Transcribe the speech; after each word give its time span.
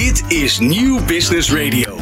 Dit 0.00 0.24
is 0.28 0.58
Nieuw 0.58 1.04
Business 1.04 1.52
Radio. 1.52 1.96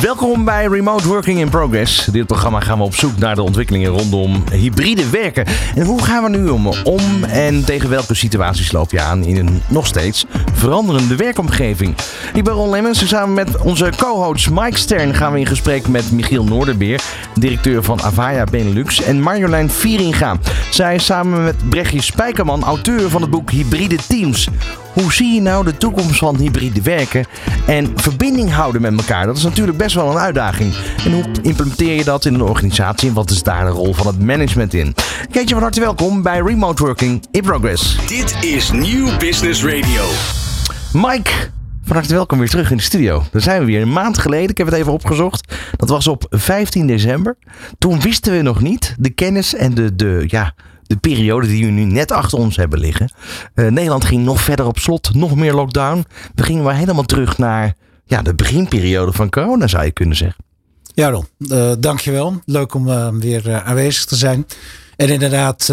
Welkom 0.00 0.44
bij 0.44 0.66
Remote 0.66 1.08
Working 1.08 1.38
in 1.38 1.48
Progress. 1.48 2.04
Dit 2.04 2.26
programma 2.26 2.60
gaan 2.60 2.78
we 2.78 2.84
op 2.84 2.94
zoek 2.94 3.18
naar 3.18 3.34
de 3.34 3.42
ontwikkelingen 3.42 3.90
rondom 3.90 4.44
hybride 4.52 5.10
werken. 5.10 5.46
En 5.74 5.84
hoe 5.84 6.02
gaan 6.02 6.22
we 6.22 6.28
nu 6.28 6.48
om? 6.48 6.66
Om 6.66 7.24
en 7.24 7.64
tegen 7.64 7.90
welke 7.90 8.14
situaties 8.14 8.72
loop 8.72 8.90
je 8.90 9.00
aan 9.00 9.24
in 9.24 9.36
een 9.36 9.62
nog 9.68 9.86
steeds 9.86 10.24
veranderende 10.52 11.16
werkomgeving? 11.16 11.94
Ik 12.34 12.44
ben 12.44 12.52
Ron 12.52 12.70
Lemmens 12.70 13.00
en 13.00 13.08
samen 13.08 13.34
met 13.34 13.62
onze 13.62 13.92
co-host 13.96 14.50
Mike 14.50 14.78
Stern 14.78 15.14
gaan 15.14 15.32
we 15.32 15.38
in 15.38 15.46
gesprek 15.46 15.88
met 15.88 16.12
Michiel 16.12 16.44
Noorderbeer, 16.44 17.02
directeur 17.34 17.82
van 17.82 18.02
Avaya 18.02 18.44
Benelux, 18.44 19.02
en 19.02 19.20
Marjolein 19.20 19.70
Vieringa. 19.70 20.36
Zij 20.70 20.98
samen 20.98 21.44
met 21.44 21.68
Brechtje 21.68 22.02
Spijkerman 22.02 22.64
auteur 22.64 23.10
van 23.10 23.20
het 23.20 23.30
boek 23.30 23.50
Hybride 23.50 23.98
Teams. 24.08 24.48
Hoe 24.92 25.12
zie 25.12 25.34
je 25.34 25.40
nou 25.40 25.64
de 25.64 25.76
toekomst 25.76 26.18
van 26.18 26.36
hybride 26.36 26.82
werken 26.82 27.26
en 27.66 27.92
verbinding 27.94 28.52
houden 28.52 28.80
met 28.80 28.96
elkaar? 28.96 29.26
Dat 29.26 29.36
is 29.36 29.42
natuurlijk 29.42 29.78
best 29.78 29.94
wel 29.94 30.10
een 30.10 30.18
uitdaging. 30.18 30.74
En 31.04 31.12
hoe 31.12 31.24
implementeer 31.42 31.94
je 31.94 32.04
dat 32.04 32.24
in 32.24 32.34
een 32.34 32.42
organisatie 32.42 33.08
en 33.08 33.14
wat 33.14 33.30
is 33.30 33.42
daar 33.42 33.64
de 33.64 33.70
rol 33.70 33.94
van 33.94 34.06
het 34.06 34.20
management 34.20 34.74
in? 34.74 34.94
Keetje 35.30 35.54
van 35.54 35.62
harte 35.62 35.80
welkom 35.80 36.22
bij 36.22 36.40
Remote 36.40 36.82
Working 36.82 37.24
in 37.30 37.42
Progress. 37.42 38.06
Dit 38.06 38.36
is 38.40 38.70
Nieuw 38.70 39.16
Business 39.16 39.64
Radio. 39.64 40.04
Mike, 40.92 41.30
van 41.84 41.96
harte 41.96 42.14
welkom 42.14 42.38
weer 42.38 42.48
terug 42.48 42.70
in 42.70 42.76
de 42.76 42.82
studio. 42.82 43.22
Daar 43.30 43.42
zijn 43.42 43.60
we 43.60 43.66
weer 43.66 43.82
een 43.82 43.92
maand 43.92 44.18
geleden. 44.18 44.50
Ik 44.50 44.58
heb 44.58 44.66
het 44.66 44.76
even 44.76 44.92
opgezocht. 44.92 45.54
Dat 45.76 45.88
was 45.88 46.06
op 46.06 46.26
15 46.30 46.86
december. 46.86 47.36
Toen 47.78 48.00
wisten 48.00 48.32
we 48.32 48.42
nog 48.42 48.60
niet 48.60 48.94
de 48.98 49.10
kennis 49.10 49.54
en 49.54 49.74
de, 49.74 49.96
de, 49.96 50.24
ja, 50.26 50.54
de 50.92 50.98
periode 51.00 51.46
die 51.46 51.64
we 51.64 51.70
nu 51.70 51.84
net 51.84 52.10
achter 52.10 52.38
ons 52.38 52.56
hebben 52.56 52.78
liggen. 52.78 53.12
Uh, 53.54 53.70
Nederland 53.70 54.04
ging 54.04 54.24
nog 54.24 54.40
verder 54.40 54.66
op 54.66 54.78
slot, 54.78 55.14
nog 55.14 55.34
meer 55.34 55.52
lockdown. 55.52 56.04
We 56.34 56.42
gingen 56.42 56.76
helemaal 56.76 57.04
terug 57.04 57.38
naar 57.38 57.74
ja, 58.04 58.22
de 58.22 58.34
beginperiode 58.34 59.12
van 59.12 59.30
corona, 59.30 59.66
zou 59.66 59.84
je 59.84 59.90
kunnen 59.90 60.16
zeggen. 60.16 60.44
Ja, 60.94 61.10
Ron, 61.10 61.26
uh, 61.38 61.72
dankjewel. 61.78 62.40
Leuk 62.44 62.74
om 62.74 62.88
uh, 62.88 63.08
weer 63.08 63.62
aanwezig 63.62 64.04
te 64.04 64.16
zijn. 64.16 64.46
En 64.96 65.08
inderdaad, 65.08 65.72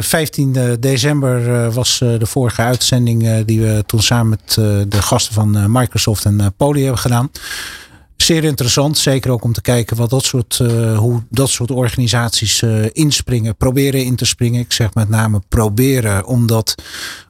15 0.00 0.76
december 0.80 1.70
was 1.72 1.98
de 1.98 2.26
vorige 2.26 2.62
uitzending 2.62 3.44
die 3.44 3.60
we 3.60 3.82
toen 3.86 4.02
samen 4.02 4.28
met 4.28 4.54
de 4.90 5.02
gasten 5.02 5.34
van 5.34 5.72
Microsoft 5.72 6.24
en 6.24 6.52
Poly 6.56 6.80
hebben 6.80 6.98
gedaan 6.98 7.30
zeer 8.22 8.44
interessant. 8.44 8.98
Zeker 8.98 9.30
ook 9.30 9.44
om 9.44 9.52
te 9.52 9.60
kijken 9.60 9.96
wat 9.96 10.10
dat 10.10 10.24
soort, 10.24 10.58
uh, 10.62 10.98
hoe 10.98 11.22
dat 11.30 11.48
soort 11.48 11.70
organisaties 11.70 12.62
uh, 12.62 12.86
inspringen. 12.92 13.56
Proberen 13.56 14.04
in 14.04 14.16
te 14.16 14.24
springen. 14.24 14.60
Ik 14.60 14.72
zeg 14.72 14.94
met 14.94 15.08
name 15.08 15.42
proberen. 15.48 16.26
Omdat 16.26 16.74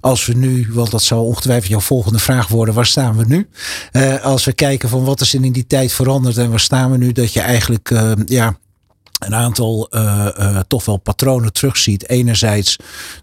als 0.01 0.27
we 0.27 0.35
nu, 0.35 0.69
want 0.73 0.91
dat 0.91 1.03
zal 1.03 1.25
ongetwijfeld 1.25 1.71
jouw 1.71 1.81
volgende 1.81 2.19
vraag 2.19 2.49
worden. 2.49 2.75
Waar 2.75 2.87
staan 2.87 3.17
we 3.17 3.25
nu? 3.27 3.49
Uh, 3.93 4.25
als 4.25 4.45
we 4.45 4.53
kijken 4.53 4.89
van 4.89 5.05
wat 5.05 5.21
is 5.21 5.35
er 5.35 5.45
in 5.45 5.53
die 5.53 5.67
tijd 5.67 5.93
veranderd 5.93 6.37
en 6.37 6.51
waar 6.51 6.61
staan 6.61 6.91
we 6.91 6.97
nu. 6.97 7.13
Dat 7.13 7.33
je 7.33 7.41
eigenlijk 7.41 7.93
ja, 8.27 8.57
een 9.19 9.35
aantal 9.35 9.89
uh, 9.91 10.27
uh, 10.39 10.59
toch 10.69 10.85
wel 10.85 10.97
patronen 10.97 11.53
terugziet. 11.53 12.09
Enerzijds 12.09 12.77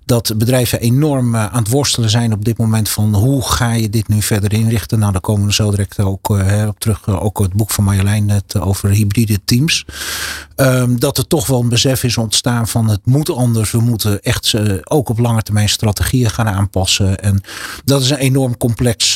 dat 0.05 0.33
bedrijven 0.37 0.79
enorm 0.79 1.35
uh, 1.35 1.45
aan 1.45 1.63
het 1.63 1.69
worstelen 1.71 2.09
zijn 2.09 2.33
op 2.33 2.45
dit 2.45 2.57
moment 2.57 2.89
van 2.89 3.15
hoe 3.15 3.41
ga 3.41 3.73
je 3.73 3.89
dit 3.89 4.07
nu 4.07 4.21
verder 4.21 4.53
inrichten. 4.53 4.99
Nou, 4.99 5.11
daar 5.11 5.21
komen 5.21 5.47
we 5.47 5.53
zo 5.53 5.69
direct 5.69 5.99
ook 5.99 6.29
op 6.67 6.79
terug. 6.79 7.07
ook 7.07 7.39
het 7.39 7.53
boek 7.53 7.71
van 7.71 7.83
Marjolein 7.83 8.25
net 8.25 8.59
over 8.59 8.89
hybride 8.89 9.39
teams. 9.45 9.85
Um, 10.55 10.99
dat 10.99 11.17
er 11.17 11.27
toch 11.27 11.47
wel 11.47 11.59
een 11.59 11.69
besef 11.69 12.03
is 12.03 12.17
ontstaan 12.17 12.67
van 12.67 12.89
het 12.89 13.05
moet 13.05 13.29
anders. 13.29 13.71
We 13.71 13.79
moeten 13.79 14.21
echt 14.21 14.53
ook 14.83 15.09
op 15.09 15.19
lange 15.19 15.41
termijn 15.41 15.69
strategieën 15.69 16.29
gaan 16.29 16.47
aanpassen. 16.47 17.19
En 17.19 17.41
dat 17.85 18.01
is 18.01 18.09
een 18.09 18.17
enorm 18.17 18.57
complex 18.57 19.13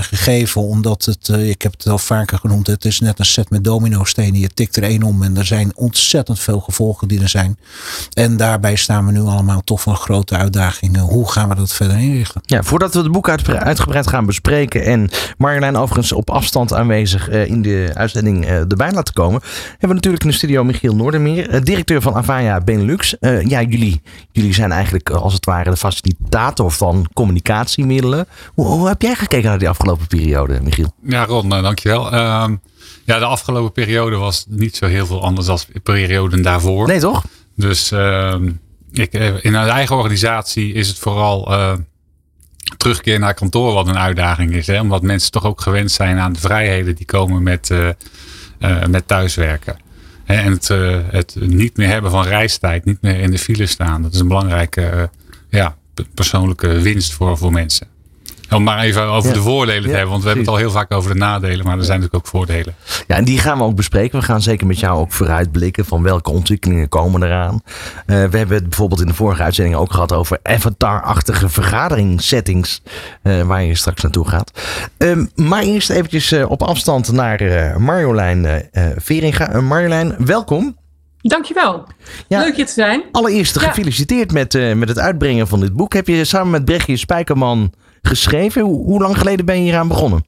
gegeven. 0.00 0.62
Omdat 0.62 1.04
het, 1.04 1.28
ik 1.28 1.62
heb 1.62 1.72
het 1.72 1.86
al 1.86 1.98
vaker 1.98 2.38
genoemd, 2.38 2.66
het 2.66 2.84
is 2.84 3.00
net 3.00 3.18
een 3.18 3.24
set 3.24 3.50
met 3.50 3.64
domino 3.64 4.04
stenen. 4.04 4.40
Je 4.40 4.48
tikt 4.48 4.76
er 4.76 4.82
één 4.82 5.02
om 5.02 5.22
en 5.22 5.36
er 5.36 5.46
zijn 5.46 5.76
ontzettend 5.76 5.95
veel 6.24 6.60
gevolgen 6.60 7.08
die 7.08 7.20
er 7.20 7.28
zijn. 7.28 7.58
En 8.12 8.36
daarbij 8.36 8.76
staan 8.76 9.06
we 9.06 9.12
nu 9.12 9.20
allemaal 9.20 9.60
toch 9.60 9.80
voor 9.80 9.92
een 9.92 9.98
grote 9.98 10.36
uitdaging. 10.36 10.98
Hoe 10.98 11.30
gaan 11.30 11.48
we 11.48 11.54
dat 11.54 11.72
verder 11.72 11.98
inrichten? 11.98 12.40
Ja, 12.44 12.62
voordat 12.62 12.94
we 12.94 13.00
het 13.00 13.12
boek 13.12 13.28
uitgebreid 13.28 14.06
gaan 14.06 14.26
bespreken 14.26 14.84
en 14.84 15.10
Marjolein 15.38 15.76
overigens 15.76 16.12
op 16.12 16.30
afstand 16.30 16.72
aanwezig 16.72 17.30
uh, 17.30 17.46
in 17.46 17.62
de 17.62 17.90
uitzending 17.94 18.44
uh, 18.44 18.50
erbij 18.58 18.92
laten 18.92 19.14
komen, 19.14 19.40
hebben 19.70 19.88
we 19.88 19.94
natuurlijk 19.94 20.24
in 20.24 20.30
de 20.30 20.36
studio 20.36 20.64
Michiel 20.64 20.94
Noordermeer, 20.94 21.64
directeur 21.64 22.02
van 22.02 22.14
Avaya 22.14 22.60
Benelux. 22.60 23.16
ja, 23.20 23.62
jullie, 23.62 24.02
jullie 24.32 24.54
zijn 24.54 24.72
eigenlijk 24.72 25.10
als 25.10 25.32
het 25.32 25.44
ware 25.44 25.70
de 25.70 25.76
facilitator 25.76 26.70
van 26.70 27.06
communicatiemiddelen. 27.14 28.26
Hoe, 28.54 28.66
hoe 28.66 28.88
heb 28.88 29.02
jij 29.02 29.14
gekeken 29.14 29.48
naar 29.48 29.58
die 29.58 29.68
afgelopen 29.68 30.06
periode, 30.06 30.60
Michiel? 30.62 30.92
Ja, 31.02 31.24
Ron, 31.24 31.48
dankjewel. 31.48 32.14
Uh, 32.14 32.48
ja, 33.04 33.18
de 33.18 33.24
afgelopen 33.24 33.72
periode 33.72 34.16
was 34.16 34.44
niet 34.48 34.76
zo 34.76 34.86
heel 34.86 35.06
veel 35.06 35.22
anders 35.22 35.46
dan 35.46 35.58
de 35.72 35.80
perioden 35.80 36.42
daarvoor. 36.42 36.86
Nee, 36.86 37.00
toch? 37.00 37.24
Dus 37.54 37.92
uh, 37.92 38.34
ik, 38.92 39.12
in 39.12 39.54
een 39.54 39.68
eigen 39.68 39.96
organisatie 39.96 40.72
is 40.72 40.88
het 40.88 40.98
vooral 40.98 41.52
uh, 41.52 41.72
terugkeer 42.76 43.18
naar 43.18 43.34
kantoor 43.34 43.72
wat 43.72 43.88
een 43.88 43.98
uitdaging 43.98 44.52
is. 44.54 44.66
Hè? 44.66 44.80
Omdat 44.80 45.02
mensen 45.02 45.30
toch 45.30 45.44
ook 45.44 45.60
gewend 45.60 45.90
zijn 45.90 46.18
aan 46.18 46.32
de 46.32 46.40
vrijheden 46.40 46.94
die 46.94 47.06
komen 47.06 47.42
met, 47.42 47.70
uh, 47.70 47.88
met 48.86 49.08
thuiswerken. 49.08 49.76
En 50.24 50.52
het, 50.52 50.68
het 51.10 51.34
niet 51.40 51.76
meer 51.76 51.88
hebben 51.88 52.10
van 52.10 52.24
reistijd, 52.24 52.84
niet 52.84 53.02
meer 53.02 53.18
in 53.18 53.30
de 53.30 53.38
file 53.38 53.66
staan. 53.66 54.02
Dat 54.02 54.14
is 54.14 54.20
een 54.20 54.28
belangrijke 54.28 55.10
ja, 55.50 55.76
persoonlijke 56.14 56.80
winst 56.80 57.12
voor, 57.12 57.38
voor 57.38 57.52
mensen. 57.52 57.86
Om 58.50 58.62
maar 58.62 58.78
even 58.78 59.02
over 59.02 59.32
de 59.32 59.40
voordelen 59.40 59.82
te 59.82 59.96
hebben. 59.96 60.10
Want 60.10 60.22
we 60.22 60.28
hebben 60.28 60.44
het 60.44 60.54
al 60.54 60.60
heel 60.60 60.70
vaak 60.70 60.92
over 60.92 61.12
de 61.12 61.18
nadelen. 61.18 61.64
Maar 61.64 61.78
er 61.78 61.84
zijn 61.84 62.00
natuurlijk 62.00 62.26
ook 62.26 62.30
voordelen. 62.30 62.74
Ja, 63.06 63.16
en 63.16 63.24
die 63.24 63.38
gaan 63.38 63.58
we 63.58 63.64
ook 63.64 63.76
bespreken. 63.76 64.18
We 64.18 64.24
gaan 64.24 64.42
zeker 64.42 64.66
met 64.66 64.80
jou 64.80 64.98
ook 64.98 65.12
vooruitblikken. 65.12 65.84
Van 65.84 66.02
welke 66.02 66.30
ontwikkelingen 66.30 66.88
komen 66.88 67.22
eraan. 67.22 67.54
Uh, 67.54 67.60
we 68.06 68.38
hebben 68.38 68.56
het 68.56 68.68
bijvoorbeeld 68.68 69.00
in 69.00 69.06
de 69.06 69.14
vorige 69.14 69.42
uitzending 69.42 69.76
ook 69.76 69.92
gehad 69.92 70.12
over 70.12 70.38
avatar-achtige 70.42 71.48
vergaderingssettings. 71.48 72.82
Uh, 73.22 73.42
waar 73.42 73.62
je 73.62 73.74
straks 73.74 74.02
naartoe 74.02 74.28
gaat. 74.28 74.50
Um, 74.98 75.30
maar 75.34 75.62
eerst 75.62 75.90
eventjes 75.90 76.32
uh, 76.32 76.50
op 76.50 76.62
afstand 76.62 77.12
naar 77.12 77.74
Marjolein 77.80 78.68
Veringa. 78.96 79.60
Marjolein, 79.60 80.14
welkom. 80.18 80.76
Dankjewel. 81.20 81.86
Ja, 82.28 82.40
Leuk 82.40 82.56
hier 82.56 82.66
te 82.66 82.72
zijn. 82.72 83.02
Allereerst 83.12 83.58
gefeliciteerd 83.58 84.32
ja. 84.32 84.38
met, 84.38 84.76
met 84.76 84.88
het 84.88 84.98
uitbrengen 84.98 85.48
van 85.48 85.60
dit 85.60 85.72
boek. 85.72 85.92
Heb 85.92 86.06
je 86.06 86.24
samen 86.24 86.50
met 86.50 86.64
Brechtje 86.64 86.96
Spijkerman 86.96 87.72
geschreven? 88.06 88.62
Hoe, 88.62 89.00
lang 89.00 89.18
geleden 89.18 89.46
ben 89.46 89.56
je 89.56 89.62
hier 89.62 89.78
aan 89.78 89.88
begonnen? 89.88 90.24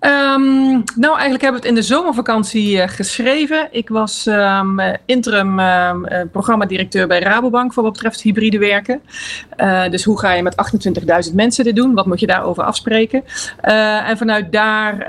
Um, 0.00 0.84
nou, 0.96 1.12
eigenlijk 1.12 1.42
hebben 1.42 1.60
we 1.60 1.66
het 1.66 1.66
in 1.66 1.74
de 1.74 1.82
zomervakantie 1.82 2.76
uh, 2.76 2.88
geschreven. 2.88 3.68
Ik 3.70 3.88
was 3.88 4.26
um, 4.26 4.80
interim 5.04 5.58
uh, 5.58 5.90
programmadirecteur 6.32 7.06
bij 7.06 7.20
Rabobank 7.20 7.72
voor 7.72 7.82
wat 7.82 7.92
betreft 7.92 8.20
hybride 8.20 8.58
werken. 8.58 9.00
Uh, 9.56 9.88
dus 9.88 10.04
hoe 10.04 10.18
ga 10.18 10.32
je 10.32 10.42
met 10.42 10.54
28.000 11.28 11.34
mensen 11.34 11.64
dit 11.64 11.76
doen? 11.76 11.94
Wat 11.94 12.06
moet 12.06 12.20
je 12.20 12.26
daarover 12.26 12.62
afspreken? 12.62 13.24
en 14.06 14.16
vanuit 14.16 14.52
daar 14.52 15.04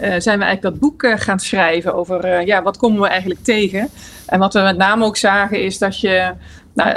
zijn 0.00 0.38
we 0.38 0.44
eigenlijk 0.44 0.62
dat 0.62 0.78
boek 0.78 1.14
gaan 1.16 1.38
schrijven 1.38 1.94
over 1.94 2.46
ja, 2.46 2.62
wat 2.62 2.76
komen 2.76 3.00
we 3.00 3.08
eigenlijk 3.08 3.44
tegen. 3.44 3.88
En 4.26 4.38
wat 4.38 4.54
we 4.54 4.60
met 4.60 4.76
name 4.76 5.04
ook 5.04 5.16
zagen 5.16 5.62
is 5.62 5.78
dat 5.78 6.00
je 6.00 6.32
nou, 6.84 6.96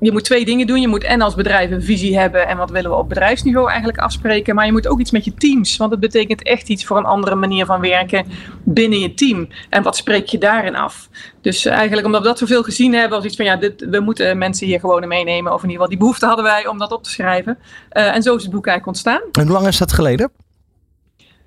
je 0.00 0.12
moet 0.12 0.24
twee 0.24 0.44
dingen 0.44 0.66
doen. 0.66 0.80
Je 0.80 0.88
moet 0.88 1.04
en 1.04 1.20
als 1.20 1.34
bedrijf 1.34 1.70
een 1.70 1.82
visie 1.82 2.18
hebben 2.18 2.48
en 2.48 2.56
wat 2.56 2.70
willen 2.70 2.90
we 2.90 2.96
op 2.96 3.08
bedrijfsniveau 3.08 3.68
eigenlijk 3.68 3.98
afspreken. 3.98 4.54
Maar 4.54 4.66
je 4.66 4.72
moet 4.72 4.88
ook 4.88 5.00
iets 5.00 5.10
met 5.10 5.24
je 5.24 5.34
teams. 5.34 5.76
Want 5.76 5.90
het 5.90 6.00
betekent 6.00 6.42
echt 6.42 6.68
iets 6.68 6.84
voor 6.84 6.96
een 6.96 7.04
andere 7.04 7.34
manier 7.34 7.66
van 7.66 7.80
werken 7.80 8.26
binnen 8.64 8.98
je 8.98 9.14
team. 9.14 9.48
En 9.70 9.82
wat 9.82 9.96
spreek 9.96 10.26
je 10.26 10.38
daarin 10.38 10.76
af? 10.76 11.08
Dus 11.40 11.64
eigenlijk 11.64 12.06
omdat 12.06 12.20
we 12.20 12.26
dat 12.26 12.38
zoveel 12.38 12.62
gezien 12.62 12.94
hebben, 12.94 13.16
als 13.16 13.26
iets 13.26 13.36
van 13.36 13.44
ja, 13.44 13.56
dit, 13.56 13.86
we 13.90 14.00
moeten 14.00 14.38
mensen 14.38 14.66
hier 14.66 14.80
gewoon 14.80 15.08
meenemen. 15.08 15.52
Of 15.52 15.62
in 15.62 15.70
ieder 15.70 15.82
geval 15.82 15.88
die 15.88 15.98
behoefte 15.98 16.26
hadden 16.26 16.44
wij 16.44 16.66
om 16.66 16.78
dat 16.78 16.92
op 16.92 17.02
te 17.02 17.10
schrijven. 17.10 17.58
Uh, 17.92 18.14
en 18.14 18.22
zo 18.22 18.34
is 18.34 18.42
het 18.42 18.52
boek 18.52 18.66
eigenlijk 18.66 18.86
ontstaan. 18.86 19.20
En 19.32 19.42
hoe 19.42 19.52
lang 19.52 19.66
is 19.66 19.78
dat 19.78 19.92
geleden? 19.92 20.43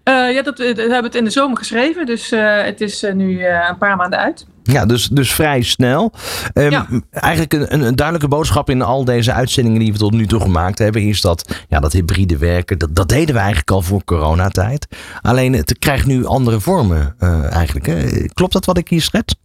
Uh, 0.08 0.34
ja, 0.34 0.42
dat, 0.42 0.58
hebben 0.58 0.88
we 0.88 0.94
het 0.94 1.16
in 1.16 1.24
de 1.24 1.30
zomer 1.30 1.58
geschreven. 1.58 2.06
Dus 2.06 2.32
uh, 2.32 2.62
het 2.62 2.82
is 2.82 3.06
nu 3.14 3.46
een 3.46 3.78
paar 3.78 3.96
maanden 3.96 4.20
uit. 4.20 4.46
Ja, 4.64 4.86
dus, 4.86 5.08
dus 5.08 5.34
vrij 5.34 5.62
snel. 5.62 6.14
Um, 6.54 6.72
ja. 6.72 6.88
Eigenlijk 7.12 7.54
een, 7.54 7.82
een, 7.82 7.96
duidelijke 7.96 8.28
boodschap 8.28 8.70
in 8.70 8.82
al 8.82 9.06
deze 9.06 9.34
uitzendingen 9.34 9.80
die 9.80 9.92
we 9.92 9.98
tot 9.98 10.12
nu 10.12 10.28
toe 10.28 10.40
gemaakt 10.40 10.80
hebben, 10.80 11.02
is 11.02 11.22
dat 11.22 11.66
ja, 11.70 11.80
dat 11.80 11.94
hybride 11.94 12.38
werken, 12.38 12.78
dat, 12.78 12.96
dat 12.96 13.10
deden 13.10 13.34
we 13.34 13.40
eigenlijk 13.40 13.72
al 13.72 13.82
voor 13.82 14.04
coronatijd. 14.04 14.88
Alleen 15.22 15.54
het 15.54 15.80
krijgt 15.80 16.06
nu 16.06 16.26
andere 16.26 16.60
vormen 16.60 17.16
eigenlijk. 17.50 17.86
Hè? 17.86 18.28
Klopt 18.34 18.54
dat 18.54 18.66
wat 18.66 18.78
ik 18.78 18.90
hier 18.90 19.02
schets? 19.02 19.36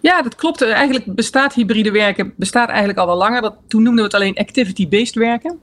Ja, 0.00 0.22
dat 0.22 0.34
klopt. 0.34 0.62
Eigenlijk 0.62 1.14
bestaat 1.14 1.54
hybride 1.54 1.90
werken 1.90 2.32
bestaat 2.36 2.68
eigenlijk 2.68 2.98
al 2.98 3.06
wel 3.06 3.16
langer. 3.16 3.42
Dat, 3.42 3.54
toen 3.68 3.82
noemden 3.82 4.04
we 4.04 4.10
het 4.10 4.14
alleen 4.14 4.38
activity-based 4.38 5.14
werken. 5.14 5.58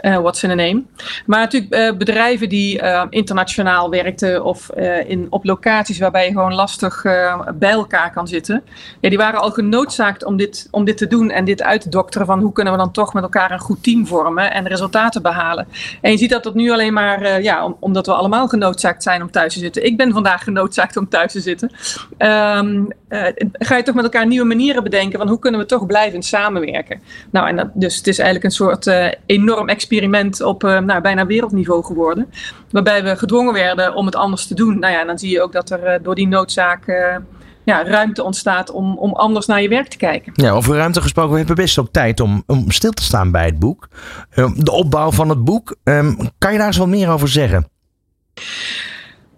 Uh, 0.00 0.18
what's 0.18 0.42
in 0.42 0.50
a 0.50 0.54
name. 0.54 0.82
Maar 1.26 1.38
natuurlijk 1.40 1.74
uh, 1.74 1.96
bedrijven 1.96 2.48
die 2.48 2.82
uh, 2.82 3.04
internationaal 3.10 3.90
werkten 3.90 4.44
of 4.44 4.70
in, 5.06 5.26
op 5.30 5.44
locaties 5.44 5.98
waarbij 5.98 6.26
je 6.26 6.32
gewoon 6.32 6.54
lastig 6.54 7.02
bij 7.54 7.70
elkaar 7.70 8.12
kan 8.12 8.28
zitten. 8.28 8.62
Ja, 9.00 9.08
die 9.08 9.18
waren 9.18 9.40
al 9.40 9.50
genoodzaakt 9.50 10.24
om 10.24 10.36
dit, 10.36 10.68
om 10.70 10.84
dit 10.84 10.96
te 10.96 11.06
doen 11.06 11.30
en 11.30 11.44
dit 11.44 11.62
uit 11.62 11.80
te 11.80 11.88
dokteren 11.88 12.26
van 12.26 12.40
hoe 12.40 12.52
kunnen 12.52 12.72
we 12.72 12.78
dan 12.78 12.92
toch 12.92 13.14
met 13.14 13.22
elkaar 13.22 13.50
een 13.50 13.58
goed 13.58 13.82
team 13.82 14.06
vormen 14.06 14.52
en 14.52 14.66
resultaten 14.66 15.22
behalen. 15.22 15.66
En 16.00 16.10
je 16.10 16.18
ziet 16.18 16.30
dat 16.30 16.42
dat 16.42 16.54
nu 16.54 16.70
alleen 16.70 16.92
maar, 16.92 17.42
ja, 17.42 17.64
om, 17.64 17.76
omdat 17.80 18.06
we 18.06 18.12
allemaal 18.12 18.48
genoodzaakt 18.48 19.02
zijn 19.02 19.22
om 19.22 19.30
thuis 19.30 19.52
te 19.52 19.58
zitten. 19.58 19.84
Ik 19.84 19.96
ben 19.96 20.12
vandaag 20.12 20.44
genoodzaakt 20.44 20.96
om 20.96 21.08
thuis 21.08 21.32
te 21.32 21.40
zitten. 21.40 21.70
Um, 22.18 22.88
ga 23.52 23.76
je 23.76 23.82
toch 23.82 23.94
met 23.94 24.04
elkaar 24.04 24.26
nieuwe 24.26 24.46
manieren 24.46 24.82
bedenken 24.82 25.18
van 25.18 25.28
hoe 25.28 25.38
kunnen 25.38 25.60
we 25.60 25.66
toch 25.66 25.86
blijven 25.86 26.22
samenwerken. 26.22 27.00
Nou, 27.30 27.48
en 27.48 27.56
dat, 27.56 27.68
dus 27.74 27.96
het 27.96 28.06
is 28.06 28.18
eigenlijk 28.18 28.46
een 28.46 28.50
soort 28.50 28.90
enorm 29.26 29.53
experiment 29.62 30.42
op 30.42 30.64
uh, 30.64 30.78
nou, 30.78 31.00
bijna 31.00 31.26
wereldniveau 31.26 31.84
geworden. 31.84 32.30
Waarbij 32.70 33.04
we 33.04 33.16
gedwongen 33.16 33.52
werden 33.52 33.94
om 33.94 34.06
het 34.06 34.16
anders 34.16 34.46
te 34.46 34.54
doen. 34.54 34.78
Nou 34.78 34.92
ja, 34.92 35.04
dan 35.04 35.18
zie 35.18 35.30
je 35.30 35.42
ook 35.42 35.52
dat 35.52 35.70
er 35.70 35.84
uh, 35.84 35.94
door 36.02 36.14
die 36.14 36.28
noodzaak 36.28 36.86
uh, 36.86 37.16
ja, 37.64 37.84
ruimte 37.84 38.22
ontstaat 38.22 38.70
om, 38.70 38.98
om 38.98 39.12
anders 39.12 39.46
naar 39.46 39.62
je 39.62 39.68
werk 39.68 39.88
te 39.88 39.96
kijken. 39.96 40.32
Ja, 40.34 40.50
over 40.50 40.76
ruimte 40.76 41.02
gesproken, 41.02 41.32
we 41.32 41.38
hebben 41.38 41.56
best 41.56 41.78
ook 41.78 41.88
tijd 41.90 42.20
om, 42.20 42.42
om 42.46 42.70
stil 42.70 42.92
te 42.92 43.02
staan 43.02 43.30
bij 43.30 43.44
het 43.44 43.58
boek. 43.58 43.88
de 44.54 44.70
opbouw 44.70 45.10
van 45.10 45.28
het 45.28 45.44
boek, 45.44 45.76
um, 45.84 46.16
kan 46.38 46.52
je 46.52 46.58
daar 46.58 46.66
eens 46.66 46.76
wat 46.76 46.88
meer 46.88 47.10
over 47.10 47.28
zeggen? 47.28 47.68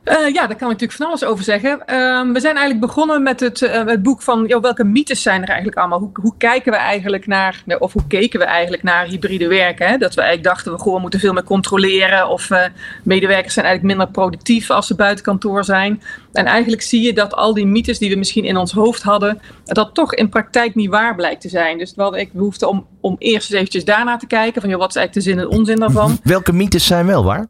Uh, 0.09 0.15
ja, 0.15 0.47
daar 0.47 0.57
kan 0.57 0.71
ik 0.71 0.81
natuurlijk 0.81 0.93
van 0.93 1.07
alles 1.07 1.25
over 1.25 1.45
zeggen. 1.45 1.71
Uh, 1.71 2.33
we 2.33 2.41
zijn 2.41 2.57
eigenlijk 2.57 2.81
begonnen 2.81 3.23
met 3.23 3.41
het, 3.41 3.61
uh, 3.61 3.87
het 3.87 4.03
boek 4.03 4.23
van 4.23 4.45
joh, 4.47 4.63
welke 4.63 4.85
mythes 4.85 5.23
zijn 5.23 5.43
er 5.43 5.49
eigenlijk 5.49 5.79
allemaal? 5.79 5.99
Hoe, 5.99 6.11
hoe, 6.13 6.35
kijken 6.39 6.73
we 6.73 6.79
eigenlijk 6.79 7.27
naar, 7.27 7.65
of 7.79 7.93
hoe 7.93 8.07
keken 8.09 8.39
we 8.39 8.45
eigenlijk 8.45 8.83
naar 8.83 9.07
hybride 9.07 9.49
werken? 9.49 9.99
Dat 9.99 10.15
we 10.15 10.21
eigenlijk 10.21 10.55
dachten, 10.55 10.73
we 10.73 10.79
gewoon 10.79 11.01
moeten 11.01 11.21
veel 11.21 11.33
meer 11.33 11.45
controleren 11.45 12.29
of 12.29 12.51
eh, 12.51 12.65
medewerkers 13.03 13.55
zijn 13.55 13.67
eigenlijk 13.67 13.97
minder 13.97 14.15
productief 14.15 14.71
als 14.71 14.87
ze 14.87 14.95
buiten 14.95 15.25
kantoor 15.25 15.65
zijn. 15.65 16.03
En 16.33 16.47
eigenlijk 16.47 16.83
zie 16.83 17.03
je 17.03 17.13
dat 17.13 17.35
al 17.35 17.55
die 17.55 17.67
mythes 17.67 17.99
die 17.99 18.11
we 18.11 18.17
misschien 18.17 18.45
in 18.45 18.57
ons 18.57 18.73
hoofd 18.73 19.03
hadden, 19.03 19.41
dat 19.65 19.95
toch 19.95 20.15
in 20.15 20.29
praktijk 20.29 20.75
niet 20.75 20.91
waar 20.91 21.15
blijkt 21.15 21.41
te 21.41 21.49
zijn. 21.49 21.79
Dus 21.79 21.95
we 21.95 22.03
hadden 22.03 22.21
ik 22.21 22.33
behoefte 22.33 22.69
om, 22.69 22.87
om 23.01 23.17
eerst 23.19 23.51
eens 23.51 23.59
eventjes 23.59 23.85
daarna 23.85 24.17
te 24.17 24.27
kijken 24.27 24.61
van 24.61 24.71
joh, 24.71 24.79
wat 24.79 24.89
is 24.89 24.97
eigenlijk 24.97 25.27
de 25.27 25.33
zin 25.33 25.43
en 25.43 25.59
onzin 25.59 25.79
daarvan. 25.79 26.19
Welke 26.23 26.53
mythes 26.53 26.87
zijn 26.87 27.07
wel 27.07 27.25
waar? 27.25 27.47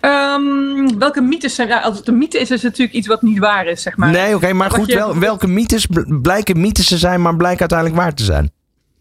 Um, 0.00 0.98
welke 0.98 1.20
mythes 1.20 1.54
zijn. 1.54 1.68
Ja, 1.68 1.80
als 1.80 1.98
het 1.98 2.08
een 2.08 2.18
mythe 2.18 2.38
is, 2.38 2.50
is 2.50 2.62
het 2.62 2.62
natuurlijk 2.62 2.96
iets 2.96 3.06
wat 3.06 3.22
niet 3.22 3.38
waar 3.38 3.66
is, 3.66 3.82
zeg 3.82 3.96
maar. 3.96 4.10
Nee, 4.10 4.26
oké, 4.26 4.34
okay, 4.34 4.52
maar 4.52 4.70
goed, 4.70 4.92
wel, 4.92 5.18
welke 5.18 5.46
mythes 5.46 5.86
blijken 6.22 6.60
mythes 6.60 6.88
te 6.88 6.98
zijn, 6.98 7.22
maar 7.22 7.36
blijken 7.36 7.60
uiteindelijk 7.60 8.00
waar 8.00 8.14
te 8.14 8.24
zijn? 8.24 8.50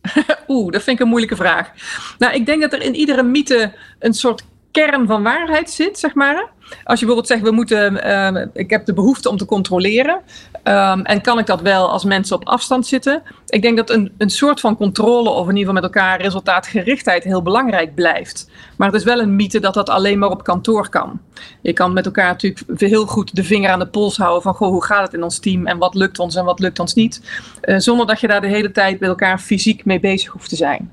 Oeh, 0.48 0.72
dat 0.72 0.84
vind 0.84 0.98
ik 0.98 1.04
een 1.04 1.10
moeilijke 1.10 1.36
vraag. 1.36 1.72
Nou, 2.18 2.34
ik 2.34 2.46
denk 2.46 2.62
dat 2.62 2.74
er 2.74 2.82
in 2.82 2.96
iedere 2.96 3.24
mythe 3.24 3.74
een 4.00 4.14
soort 4.14 4.44
kern 4.72 5.08
van 5.08 5.24
waarheid 5.24 5.70
zit, 5.70 6.00
zeg 6.00 6.14
maar. 6.14 6.50
Als 6.84 7.00
je 7.00 7.06
bijvoorbeeld 7.06 7.28
zegt, 7.28 7.42
we 7.42 7.52
moeten, 7.52 7.94
uh, 7.94 8.46
ik 8.54 8.70
heb 8.70 8.86
de 8.86 8.94
behoefte 8.94 9.30
om 9.30 9.38
te 9.38 9.46
controleren. 9.46 10.22
Um, 10.64 11.02
en 11.02 11.22
kan 11.22 11.40
ik 11.40 11.46
dat 11.46 11.62
wel 11.62 11.92
als 11.92 12.04
mensen 12.04 12.36
op 12.36 12.48
afstand 12.48 12.88
zitten? 12.88 13.24
Ik 13.48 13.62
denk 13.62 13.78
dat 13.78 13.90
een, 13.90 14.12
een 14.18 14.30
soort 14.30 14.60
van 14.60 14.78
controle 14.78 15.30
of 15.30 15.50
in 15.50 15.56
ieder 15.56 15.58
geval 15.58 15.74
met 15.74 15.84
elkaar 15.84 16.22
resultaatgerichtheid 16.22 17.24
heel 17.24 17.42
belangrijk 17.42 17.96
blijft. 17.96 18.50
Maar 18.78 18.88
het 18.88 18.98
is 18.98 19.04
wel 19.04 19.20
een 19.20 19.36
mythe 19.36 19.60
dat 19.60 19.74
dat 19.74 19.90
alleen 19.90 20.20
maar 20.20 20.30
op 20.30 20.44
kantoor 20.44 20.90
kan. 20.90 21.20
Je 21.62 21.74
kan 21.74 21.94
met 21.94 22.06
elkaar 22.06 22.28
natuurlijk 22.28 22.80
heel 22.82 23.06
goed 23.06 23.36
de 23.36 23.44
vinger 23.44 23.70
aan 23.70 23.80
de 23.80 23.88
pols 23.88 24.18
houden 24.18 24.42
van 24.42 24.54
goh, 24.54 24.70
hoe 24.70 24.84
gaat 24.84 25.06
het 25.06 25.14
in 25.14 25.24
ons 25.24 25.40
team 25.40 25.68
en 25.68 25.78
wat 25.78 25.96
lukt 25.96 26.20
ons 26.20 26.36
en 26.36 26.46
wat 26.46 26.60
lukt 26.60 26.80
ons 26.80 26.94
niet. 26.94 27.22
Uh, 27.62 27.78
zonder 27.78 28.08
dat 28.08 28.20
je 28.20 28.28
daar 28.28 28.42
de 28.42 28.48
hele 28.48 28.72
tijd 28.72 29.00
met 29.00 29.10
elkaar 29.10 29.40
fysiek 29.40 29.86
mee 29.86 30.00
bezig 30.00 30.32
hoeft 30.32 30.50
te 30.50 30.56
zijn. 30.56 30.92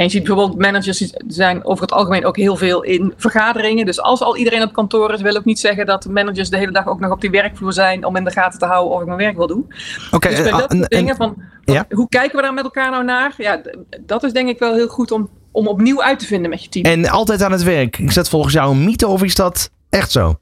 En 0.00 0.06
je 0.06 0.12
ziet 0.12 0.24
bijvoorbeeld 0.24 0.58
managers 0.58 1.12
zijn 1.26 1.64
over 1.64 1.82
het 1.82 1.92
algemeen 1.92 2.24
ook 2.24 2.36
heel 2.36 2.56
veel 2.56 2.82
in 2.82 3.12
vergaderingen. 3.16 3.86
Dus 3.86 4.00
als 4.00 4.20
al 4.20 4.36
iedereen 4.36 4.62
op 4.62 4.72
kantoor 4.72 5.12
is, 5.12 5.20
wil 5.20 5.36
ook 5.36 5.44
niet 5.44 5.58
zeggen 5.58 5.86
dat 5.86 6.04
managers 6.04 6.50
de 6.50 6.56
hele 6.56 6.72
dag 6.72 6.86
ook 6.86 7.00
nog 7.00 7.10
op 7.10 7.20
die 7.20 7.30
werkvloer 7.30 7.72
zijn 7.72 8.04
om 8.04 8.16
in 8.16 8.24
de 8.24 8.30
gaten 8.30 8.58
te 8.58 8.64
houden 8.64 8.94
of 8.94 9.00
ik 9.00 9.06
mijn 9.06 9.18
werk 9.18 9.36
wil 9.36 9.46
doen. 9.46 9.66
Oké. 10.06 10.16
Okay, 10.16 10.34
dus 10.34 10.42
bij 10.42 10.50
dat 10.50 10.72
soort 10.72 10.90
dingen 10.90 11.16
van, 11.16 11.36
ja? 11.64 11.86
hoe 11.90 12.08
kijken 12.08 12.36
we 12.36 12.42
daar 12.42 12.54
met 12.54 12.64
elkaar 12.64 12.90
nou 12.90 13.04
naar? 13.04 13.34
Ja, 13.36 13.60
dat 14.00 14.22
is 14.22 14.32
denk 14.32 14.48
ik 14.48 14.58
wel 14.58 14.74
heel 14.74 14.88
goed 14.88 15.10
om, 15.10 15.28
om 15.50 15.66
opnieuw 15.66 16.02
uit 16.02 16.18
te 16.18 16.26
vinden 16.26 16.50
met 16.50 16.62
je 16.64 16.68
team. 16.68 16.84
En 16.84 17.08
altijd 17.08 17.42
aan 17.42 17.52
het 17.52 17.62
werk. 17.62 17.98
Is 17.98 18.14
dat 18.14 18.28
volgens 18.28 18.54
jou 18.54 18.70
een 18.70 18.84
mythe 18.84 19.06
of 19.06 19.22
is 19.22 19.34
dat 19.34 19.70
echt 19.88 20.10
zo? 20.10 20.38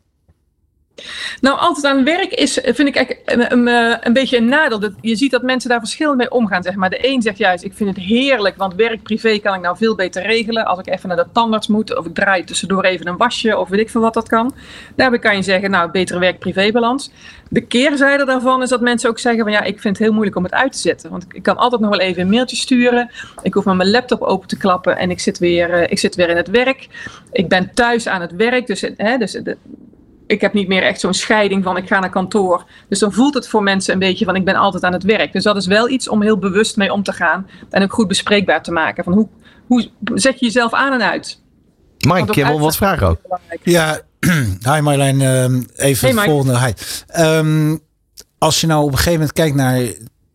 Nou, 1.41 1.59
altijd 1.59 1.87
aan 1.87 2.05
werk 2.05 2.33
is, 2.33 2.53
vind 2.62 2.89
ik 2.89 2.97
eigenlijk 2.97 3.23
een, 3.25 3.53
een, 3.53 3.69
eh, 4.03 4.12
beetje 4.12 4.37
een 4.37 4.49
nadeel. 4.49 4.91
Je 5.00 5.17
ziet 5.17 5.31
dat 5.31 5.43
mensen 5.43 5.71
daar 5.71 5.79
verschillend 5.79 6.17
mee 6.17 6.31
omgaan. 6.31 6.62
Zeg 6.62 6.75
maar. 6.75 6.91
De 6.91 7.09
een 7.09 7.23
zegt 7.23 7.39
juist, 7.39 7.65
ik 7.65 7.73
vind 7.75 7.97
het 7.97 8.05
heerlijk, 8.05 8.56
want 8.56 8.75
werk-privé 8.75 9.39
kan 9.39 9.55
ik 9.55 9.61
nou 9.61 9.77
veel 9.77 9.95
beter 9.95 10.23
regelen. 10.23 10.67
Als 10.67 10.79
ik 10.79 10.89
even 10.89 11.09
naar 11.09 11.17
de 11.17 11.27
tandarts 11.33 11.67
moet, 11.67 11.99
of 11.99 12.06
ik 12.06 12.15
draai 12.15 12.45
tussendoor 12.45 12.85
even 12.85 13.06
een 13.06 13.17
wasje, 13.17 13.56
of 13.56 13.69
weet 13.69 13.81
ik 13.81 13.91
veel 13.91 14.00
wat 14.00 14.15
dat 14.15 14.29
kan. 14.29 14.55
Daarbij 14.95 15.19
kan 15.19 15.37
je 15.37 15.43
zeggen, 15.43 15.71
nou, 15.71 15.91
betere 15.91 16.19
werk-privé-balans. 16.19 17.11
De 17.50 17.61
keerzijde 17.61 18.25
daarvan 18.25 18.62
is 18.62 18.69
dat 18.69 18.81
mensen 18.81 19.11
ook 19.11 19.19
zeggen 19.19 19.43
van 19.43 19.53
ja, 19.53 19.62
ik 19.62 19.81
vind 19.81 19.97
het 19.97 20.06
heel 20.06 20.12
moeilijk 20.12 20.37
om 20.37 20.43
het 20.43 20.53
uit 20.53 20.73
te 20.73 20.79
zetten. 20.79 21.11
Want 21.11 21.27
ik 21.33 21.43
kan 21.43 21.56
altijd 21.56 21.81
nog 21.81 21.91
wel 21.91 22.00
even 22.00 22.23
een 22.23 22.31
mailtje 22.31 22.56
sturen. 22.56 23.11
Ik 23.43 23.55
hoef 23.55 23.65
maar 23.65 23.77
mijn 23.77 23.91
laptop 23.91 24.23
open 24.23 24.49
te 24.49 24.56
klappen 24.56 24.97
en 24.97 25.11
ik 25.11 25.21
zit 25.21 25.39
weer, 25.39 25.71
uh, 25.71 25.83
ik 25.83 25.99
zit 25.99 26.15
weer 26.15 26.29
in 26.29 26.37
het 26.37 26.49
werk. 26.49 26.89
Ik 27.33 27.49
ben 27.49 27.71
thuis 27.75 28.09
aan 28.09 28.21
het 28.21 28.33
werk. 28.33 28.67
Dus, 28.67 28.81
hè, 28.97 29.17
dus 29.17 29.41
ik 30.29 30.41
heb 30.41 30.53
niet 30.53 30.69
meer 30.69 30.83
echt 30.83 31.01
zo'n 31.01 31.15
scheiding 31.15 31.65
van 31.65 31.77
ik 31.77 31.87
ga 31.87 31.99
naar 31.99 32.11
kantoor. 32.11 32.65
Dus 32.89 32.99
dan 32.99 33.13
voelt 33.13 33.35
het 33.35 33.49
voor 33.49 33.63
mensen 33.63 33.93
een 33.93 33.99
beetje 33.99 34.25
van 34.25 34.37
ik 34.37 34.45
ben 34.45 34.55
altijd 34.55 34.85
aan 34.85 34.93
het 34.93 35.03
werk. 35.03 35.33
Dus 35.33 35.43
dat 35.43 35.57
is 35.57 35.67
wel 35.67 35.89
iets 35.89 36.09
om 36.09 36.23
heel 36.23 36.39
bewust 36.39 36.77
mee 36.77 36.93
om 36.93 37.03
te 37.03 37.13
gaan. 37.13 37.47
En 37.71 37.83
ook 37.83 37.93
goed 37.93 38.09
bespreekbaar 38.09 38.63
te 38.63 38.73
maken. 38.73 39.05
Van 39.05 39.13
hoe, 39.13 39.29
hoe 39.67 39.89
zet 40.15 40.39
je 40.39 40.47
jezelf 40.47 40.73
aan 40.73 40.93
en 40.93 41.11
uit? 41.11 41.41
Mike, 41.99 42.29
ik 42.29 42.35
heb 42.35 42.47
wel 42.47 42.61
wat 42.61 42.77
vragen 42.77 43.07
ook. 43.07 43.21
Ja, 43.63 44.01
hi 44.75 44.81
Marlijn. 44.81 45.21
Um, 45.21 45.67
even 45.77 46.17
hey, 46.17 46.25
volgende. 46.25 46.59
Hi. 46.59 46.73
Um, 47.25 47.81
als 48.39 48.61
je 48.61 48.67
nou 48.67 48.83
op 48.83 48.91
een 48.91 48.97
gegeven 48.97 49.13
moment 49.13 49.33
kijkt 49.33 49.57
naar 49.57 49.81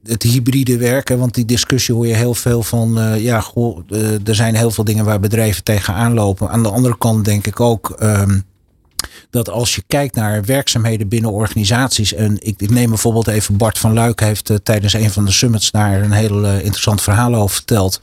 het 0.03 0.23
hybride 0.23 0.77
werken, 0.77 1.19
want 1.19 1.33
die 1.33 1.45
discussie 1.45 1.95
hoor 1.95 2.07
je 2.07 2.15
heel 2.15 2.33
veel 2.33 2.63
van, 2.63 2.97
uh, 2.97 3.23
ja, 3.23 3.39
goh, 3.39 3.79
uh, 3.89 4.27
er 4.27 4.35
zijn 4.35 4.55
heel 4.55 4.71
veel 4.71 4.83
dingen 4.83 5.05
waar 5.05 5.19
bedrijven 5.19 5.63
tegenaan 5.63 6.13
lopen. 6.13 6.49
Aan 6.49 6.63
de 6.63 6.69
andere 6.69 6.97
kant 6.97 7.25
denk 7.25 7.47
ik 7.47 7.59
ook, 7.59 7.95
um, 7.99 8.43
dat 9.29 9.49
als 9.49 9.75
je 9.75 9.83
kijkt 9.87 10.15
naar 10.15 10.43
werkzaamheden 10.45 11.07
binnen 11.07 11.31
organisaties. 11.31 12.13
En 12.13 12.37
ik, 12.39 12.69
neem 12.69 12.89
bijvoorbeeld 12.89 13.27
even 13.27 13.57
Bart 13.57 13.77
van 13.77 13.93
Luik 13.93 14.19
heeft 14.19 14.49
uh, 14.49 14.57
tijdens 14.63 14.93
een 14.93 15.11
van 15.11 15.25
de 15.25 15.31
summits 15.31 15.71
daar 15.71 16.01
een 16.01 16.11
heel 16.11 16.43
uh, 16.43 16.55
interessant 16.55 17.01
verhaal 17.01 17.35
over 17.35 17.55
verteld. 17.55 17.99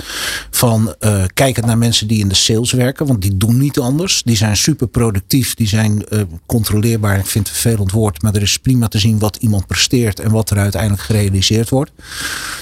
Van 0.51 0.95
uh, 1.01 1.23
kijkend 1.35 1.67
naar 1.67 1.79
mensen 1.79 2.07
die 2.07 2.21
in 2.21 2.29
de 2.29 2.35
sales 2.35 2.73
werken, 2.73 3.07
want 3.07 3.23
die 3.23 3.37
doen 3.37 3.59
niet 3.59 3.79
anders. 3.79 4.23
Die 4.23 4.37
zijn 4.37 4.57
super 4.57 4.89
productief, 4.89 5.55
die 5.55 5.69
zijn 5.69 6.05
controleerbaar. 6.47 7.19
Ik 7.19 7.27
vind 7.27 7.47
het 7.47 7.57
een 7.57 7.63
vervelend 7.63 7.93
woord, 7.93 8.23
maar 8.23 8.35
er 8.35 8.43
is 8.43 8.59
prima 8.59 8.89
te 8.89 8.99
zien 8.99 9.19
wat 9.19 9.37
iemand 9.37 9.67
presteert 9.67 10.21
en 10.21 10.31
wat 10.31 10.51
er 10.51 10.59
uiteindelijk 10.59 11.03
gerealiseerd 11.03 11.69
wordt. 11.69 11.91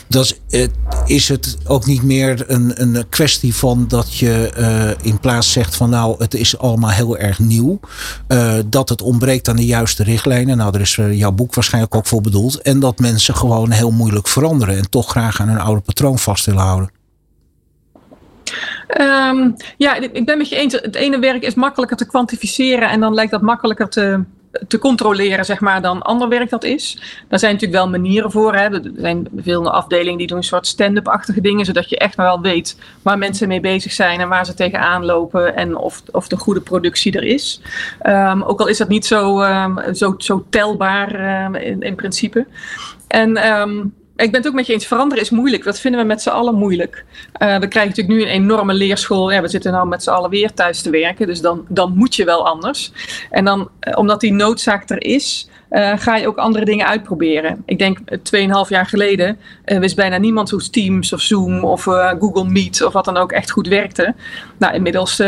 Dat 0.09 0.37
is, 0.49 0.69
is 1.07 1.29
het 1.29 1.57
ook 1.65 1.87
niet 1.87 2.03
meer 2.03 2.45
een, 2.47 2.83
een 2.83 3.09
kwestie 3.09 3.55
van 3.55 3.89
dat 3.89 4.15
je 4.15 4.97
in 5.03 5.21
plaats 5.21 5.53
zegt 5.53 5.77
van 5.77 5.91
nou, 5.91 6.15
het 6.19 6.35
is 6.35 6.59
allemaal 6.59 6.91
heel 6.91 7.17
erg 7.17 7.39
nieuw. 7.39 7.81
Uh, 8.29 8.55
dat 8.67 8.89
het 8.89 9.03
ontbreekt 9.03 9.49
aan 9.49 9.57
de 9.57 9.67
juiste 9.67 10.03
richtlijnen. 10.03 10.57
Nou, 10.57 10.73
daar 10.73 10.81
is 10.81 10.95
jouw 10.95 11.33
boek 11.33 11.55
waarschijnlijk 11.55 11.95
ook 11.95 12.07
voor 12.07 12.21
bedoeld. 12.21 12.63
En 12.63 12.81
dat 12.81 12.99
mensen 12.99 13.35
gewoon 13.35 13.71
heel 13.71 13.91
moeilijk 13.91 14.29
veranderen. 14.29 14.77
En 14.77 14.91
toch 14.91 15.11
graag 15.11 15.41
aan 15.41 15.49
hun 15.49 15.61
oude 15.61 15.81
patroon 15.81 16.19
vast 16.19 16.47
willen 16.47 16.63
houden. 16.63 16.91
Um, 19.01 19.57
ja, 19.77 19.95
ik 19.95 20.27
ben 20.27 20.39
met 20.39 20.49
je 20.49 20.57
eens. 20.57 20.73
Het 20.73 20.95
ene 20.95 21.19
werk 21.19 21.43
is 21.43 21.55
makkelijker 21.55 21.97
te 21.97 22.07
kwantificeren. 22.07 22.91
En 22.91 23.01
dan 23.01 23.15
lijkt 23.15 23.31
dat 23.31 23.43
makkelijker 23.43 23.89
te, 23.89 24.25
te 24.69 24.79
controleren, 24.79 25.45
zeg 25.45 25.61
maar, 25.61 25.83
dan 25.83 26.03
ander 26.03 26.29
werk 26.29 26.51
dat 26.51 26.65
is. 26.65 26.99
Daar 27.29 27.39
zijn 27.39 27.53
natuurlijk 27.53 27.81
wel 27.81 27.91
manieren 27.91 28.31
voor. 28.31 28.55
Hè. 28.55 28.61
Er 28.61 28.93
zijn 28.97 29.29
veel 29.37 29.71
afdelingen 29.71 30.19
die 30.19 30.27
doen 30.27 30.37
een 30.37 30.43
soort 30.43 30.67
stand-up-achtige 30.67 31.41
dingen, 31.41 31.65
zodat 31.65 31.91
je 31.91 31.99
echt 31.99 32.15
wel 32.15 32.41
weet 32.41 32.79
waar 33.03 33.19
mensen 33.19 33.49
mee 33.49 33.61
bezig 33.61 33.93
zijn 33.93 34.21
en 34.21 34.29
waar 34.29 34.47
ze 34.47 34.55
tegenaan 34.55 35.05
lopen 35.05 35.57
en 35.57 35.77
of, 35.77 36.03
of 36.11 36.29
de 36.29 36.37
goede 36.37 36.61
productie 36.61 37.13
er 37.13 37.25
is. 37.25 37.61
Um, 38.03 38.43
ook 38.43 38.61
al 38.61 38.67
is 38.67 38.79
dat 38.79 38.89
niet 38.89 39.07
zo, 39.07 39.43
um, 39.43 39.95
zo, 39.95 40.15
zo 40.19 40.47
telbaar 40.51 41.15
in, 41.63 41.81
in 41.81 41.95
principe. 41.95 42.47
En 43.09 43.37
ik 44.25 44.31
ben 44.31 44.41
het 44.41 44.47
ook 44.47 44.55
met 44.55 44.67
je 44.67 44.73
eens. 44.73 44.87
Veranderen 44.87 45.25
is 45.25 45.31
moeilijk. 45.31 45.65
Dat 45.65 45.81
vinden 45.81 46.01
we 46.01 46.07
met 46.07 46.23
z'n 46.23 46.29
allen 46.29 46.55
moeilijk. 46.55 47.05
Uh, 47.43 47.59
we 47.59 47.69
krijgen 47.69 47.91
natuurlijk 47.91 48.09
nu 48.09 48.23
een 48.23 48.43
enorme 48.43 48.75
leerschool. 48.75 49.33
Ja, 49.33 49.41
we 49.41 49.49
zitten 49.49 49.73
nou 49.73 49.89
met 49.89 50.03
z'n 50.03 50.11
allen 50.11 50.31
weer 50.31 50.53
thuis 50.53 50.83
te 50.83 50.91
werken. 50.91 51.27
Dus 51.27 51.41
dan, 51.41 51.65
dan 51.69 51.93
moet 51.95 52.15
je 52.15 52.25
wel 52.25 52.47
anders. 52.47 52.93
En 53.31 53.45
dan, 53.45 53.69
eh, 53.81 53.99
omdat 53.99 54.21
die 54.21 54.33
noodzaak 54.33 54.91
er 54.91 55.03
is, 55.03 55.49
uh, 55.71 55.93
ga 55.97 56.17
je 56.17 56.27
ook 56.27 56.37
andere 56.37 56.65
dingen 56.65 56.87
uitproberen. 56.87 57.63
Ik 57.67 57.79
denk 57.79 57.99
2,5 57.99 58.19
jaar 58.69 58.87
geleden 58.87 59.39
uh, 59.65 59.79
wist 59.79 59.97
bijna 59.97 60.17
niemand 60.19 60.51
hoe 60.51 60.71
Teams 60.71 61.13
of 61.13 61.21
Zoom 61.21 61.65
of 61.65 61.83
Google 62.19 62.45
Meet 62.45 62.85
of 62.85 62.93
wat 62.93 63.05
dan 63.05 63.17
ook 63.17 63.33
echt 63.33 63.51
goed 63.51 63.69
werkte. 63.69 64.15
Nou, 64.59 64.75
inmiddels 64.75 65.23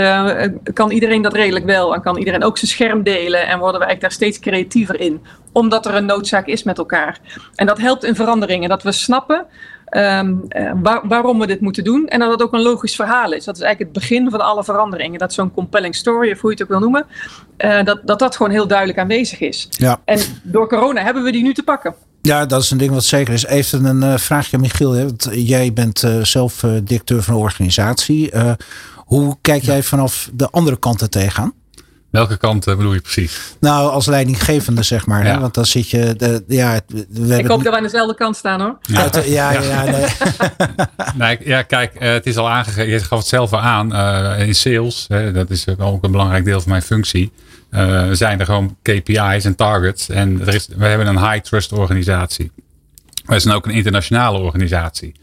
kan 0.75 0.91
iedereen 0.91 1.23
dat 1.23 1.35
redelijk 1.35 1.65
wel 1.65 1.95
en 1.95 2.03
kan 2.03 2.17
iedereen 2.17 2.45
ook 2.45 2.59
zijn 2.59 2.71
scherm 2.71 3.03
delen 3.03 3.47
en 3.47 3.59
worden 3.59 3.81
we 3.81 3.87
eigenlijk 3.87 4.01
daar 4.01 4.13
steeds 4.13 4.39
creatiever 4.39 5.01
in 5.01 5.21
omdat 5.53 5.87
er 5.87 5.95
een 5.95 6.05
noodzaak 6.05 6.47
is 6.47 6.63
met 6.63 6.79
elkaar. 6.79 7.19
En 7.55 7.67
dat 7.67 7.79
helpt 7.79 8.05
in 8.05 8.15
veranderingen. 8.15 8.69
Dat 8.69 8.83
we 8.83 8.93
snappen 8.93 9.47
ehm, 9.91 10.35
waarom 11.03 11.39
we 11.39 11.47
dit 11.47 11.61
moeten 11.61 11.85
doen. 11.85 12.07
En 12.07 12.19
dat 12.19 12.31
het 12.31 12.43
ook 12.43 12.53
een 12.53 12.63
logisch 12.63 12.95
verhaal 12.95 13.33
is. 13.33 13.45
Dat 13.45 13.57
is 13.57 13.63
eigenlijk 13.63 13.95
het 13.95 14.03
begin 14.03 14.31
van 14.31 14.41
alle 14.41 14.65
veranderingen. 14.65 15.19
Dat 15.19 15.33
zo'n 15.33 15.53
compelling 15.53 15.95
story, 15.95 16.31
of 16.31 16.41
hoe 16.41 16.51
je 16.51 16.57
het 16.57 16.63
ook 16.63 16.69
wil 16.69 16.89
noemen, 16.89 17.07
dat, 17.85 18.01
dat 18.05 18.19
dat 18.19 18.37
gewoon 18.37 18.53
heel 18.53 18.67
duidelijk 18.67 18.99
aanwezig 18.99 19.41
is. 19.41 19.69
Ja. 19.71 20.01
En 20.05 20.19
door 20.43 20.69
corona 20.69 21.03
hebben 21.03 21.23
we 21.23 21.33
die 21.33 21.43
nu 21.43 21.55
te 21.55 21.63
pakken. 21.63 21.95
Ja, 22.23 22.47
dat 22.47 22.63
is 22.63 22.71
een 22.71 22.79
ding 22.79 22.93
wat 22.93 23.05
zeker 23.05 23.35
is. 23.35 23.47
Even 23.47 23.85
een 23.85 24.03
uh, 24.03 24.17
vraagje 24.17 24.57
aan 24.57 24.63
Michiel. 24.63 24.93
Hè? 24.93 25.05
Want 25.05 25.29
jij 25.33 25.73
bent 25.73 26.05
zelf 26.23 26.65
directeur 26.85 27.23
van 27.23 27.35
een 27.35 27.41
organisatie. 27.41 28.31
hoe 28.97 29.37
kijk 29.41 29.63
jij 29.63 29.83
vanaf 29.83 30.31
de 30.33 30.51
andere 30.51 30.79
kant 30.79 31.01
er 31.01 31.09
tegenaan? 31.09 31.53
Welke 32.11 32.37
kant 32.37 32.65
bedoel 32.65 32.93
je 32.93 33.01
precies? 33.01 33.55
Nou, 33.61 33.91
als 33.91 34.07
leidinggevende, 34.07 34.83
zeg 34.83 35.07
maar. 35.07 35.25
Ja. 35.25 35.33
Hè? 35.33 35.41
Want 35.41 35.55
dan 35.55 35.67
zit 35.67 35.91
je. 35.91 36.15
De, 36.17 36.45
ja, 36.47 36.81
we 37.09 37.39
Ik 37.39 37.47
hoop 37.47 37.63
dat 37.63 37.73
we 37.73 37.79
aan 37.79 37.83
dezelfde 37.83 38.15
kant 38.15 38.37
staan 38.37 38.61
hoor. 38.61 38.79
Ja, 38.83 39.09
ja, 39.25 39.53
ja. 39.53 39.63
ja, 39.63 39.85
nee. 39.85 40.07
nee, 41.37 41.39
ja 41.45 41.63
kijk, 41.63 41.93
het 41.99 42.27
is 42.27 42.37
al 42.37 42.51
aangegeven. 42.51 42.91
Je 42.91 42.99
gaf 42.99 43.19
het 43.19 43.29
zelf 43.29 43.53
al 43.53 43.61
aan 43.61 43.95
in 44.39 44.55
sales. 44.55 45.05
Hè, 45.09 45.33
dat 45.33 45.51
is 45.51 45.67
ook 45.79 46.05
een 46.05 46.11
belangrijk 46.11 46.45
deel 46.45 46.61
van 46.61 46.71
mijn 46.71 46.83
functie. 46.83 47.33
Uh, 47.71 48.09
zijn 48.13 48.41
er 48.41 48.47
gewoon 48.47 48.77
KPI's 48.83 49.45
en 49.45 49.55
targets. 49.55 50.09
En 50.09 50.41
er 50.41 50.55
is, 50.55 50.69
we 50.77 50.87
hebben 50.87 51.07
een 51.07 51.31
high 51.31 51.45
trust 51.45 51.73
organisatie. 51.73 52.51
We 53.25 53.39
zijn 53.39 53.55
ook 53.55 53.67
een 53.67 53.73
internationale 53.73 54.39
organisatie. 54.39 55.15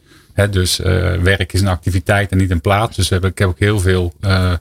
Dus 0.45 0.79
uh, 0.79 0.85
werk 1.13 1.53
is 1.53 1.61
een 1.61 1.67
activiteit 1.67 2.31
en 2.31 2.37
niet 2.37 2.51
een 2.51 2.61
plaats. 2.61 2.95
Dus 2.95 3.09
we 3.09 3.15
ik 3.15 3.37
heb 3.37 3.47
ook 3.47 3.59
heel 3.59 3.79
veel 3.79 4.13
uh, 4.21 4.53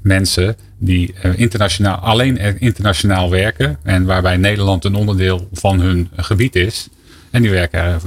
mensen 0.00 0.56
die 0.78 1.14
internationaal, 1.36 1.96
alleen 1.96 2.60
internationaal 2.60 3.30
werken. 3.30 3.78
En 3.82 4.04
waarbij 4.04 4.36
Nederland 4.36 4.84
een 4.84 4.94
onderdeel 4.94 5.48
van 5.52 5.80
hun 5.80 6.08
gebied 6.16 6.56
is. 6.56 6.88
En 7.30 7.42
die 7.42 7.50
werken 7.50 8.00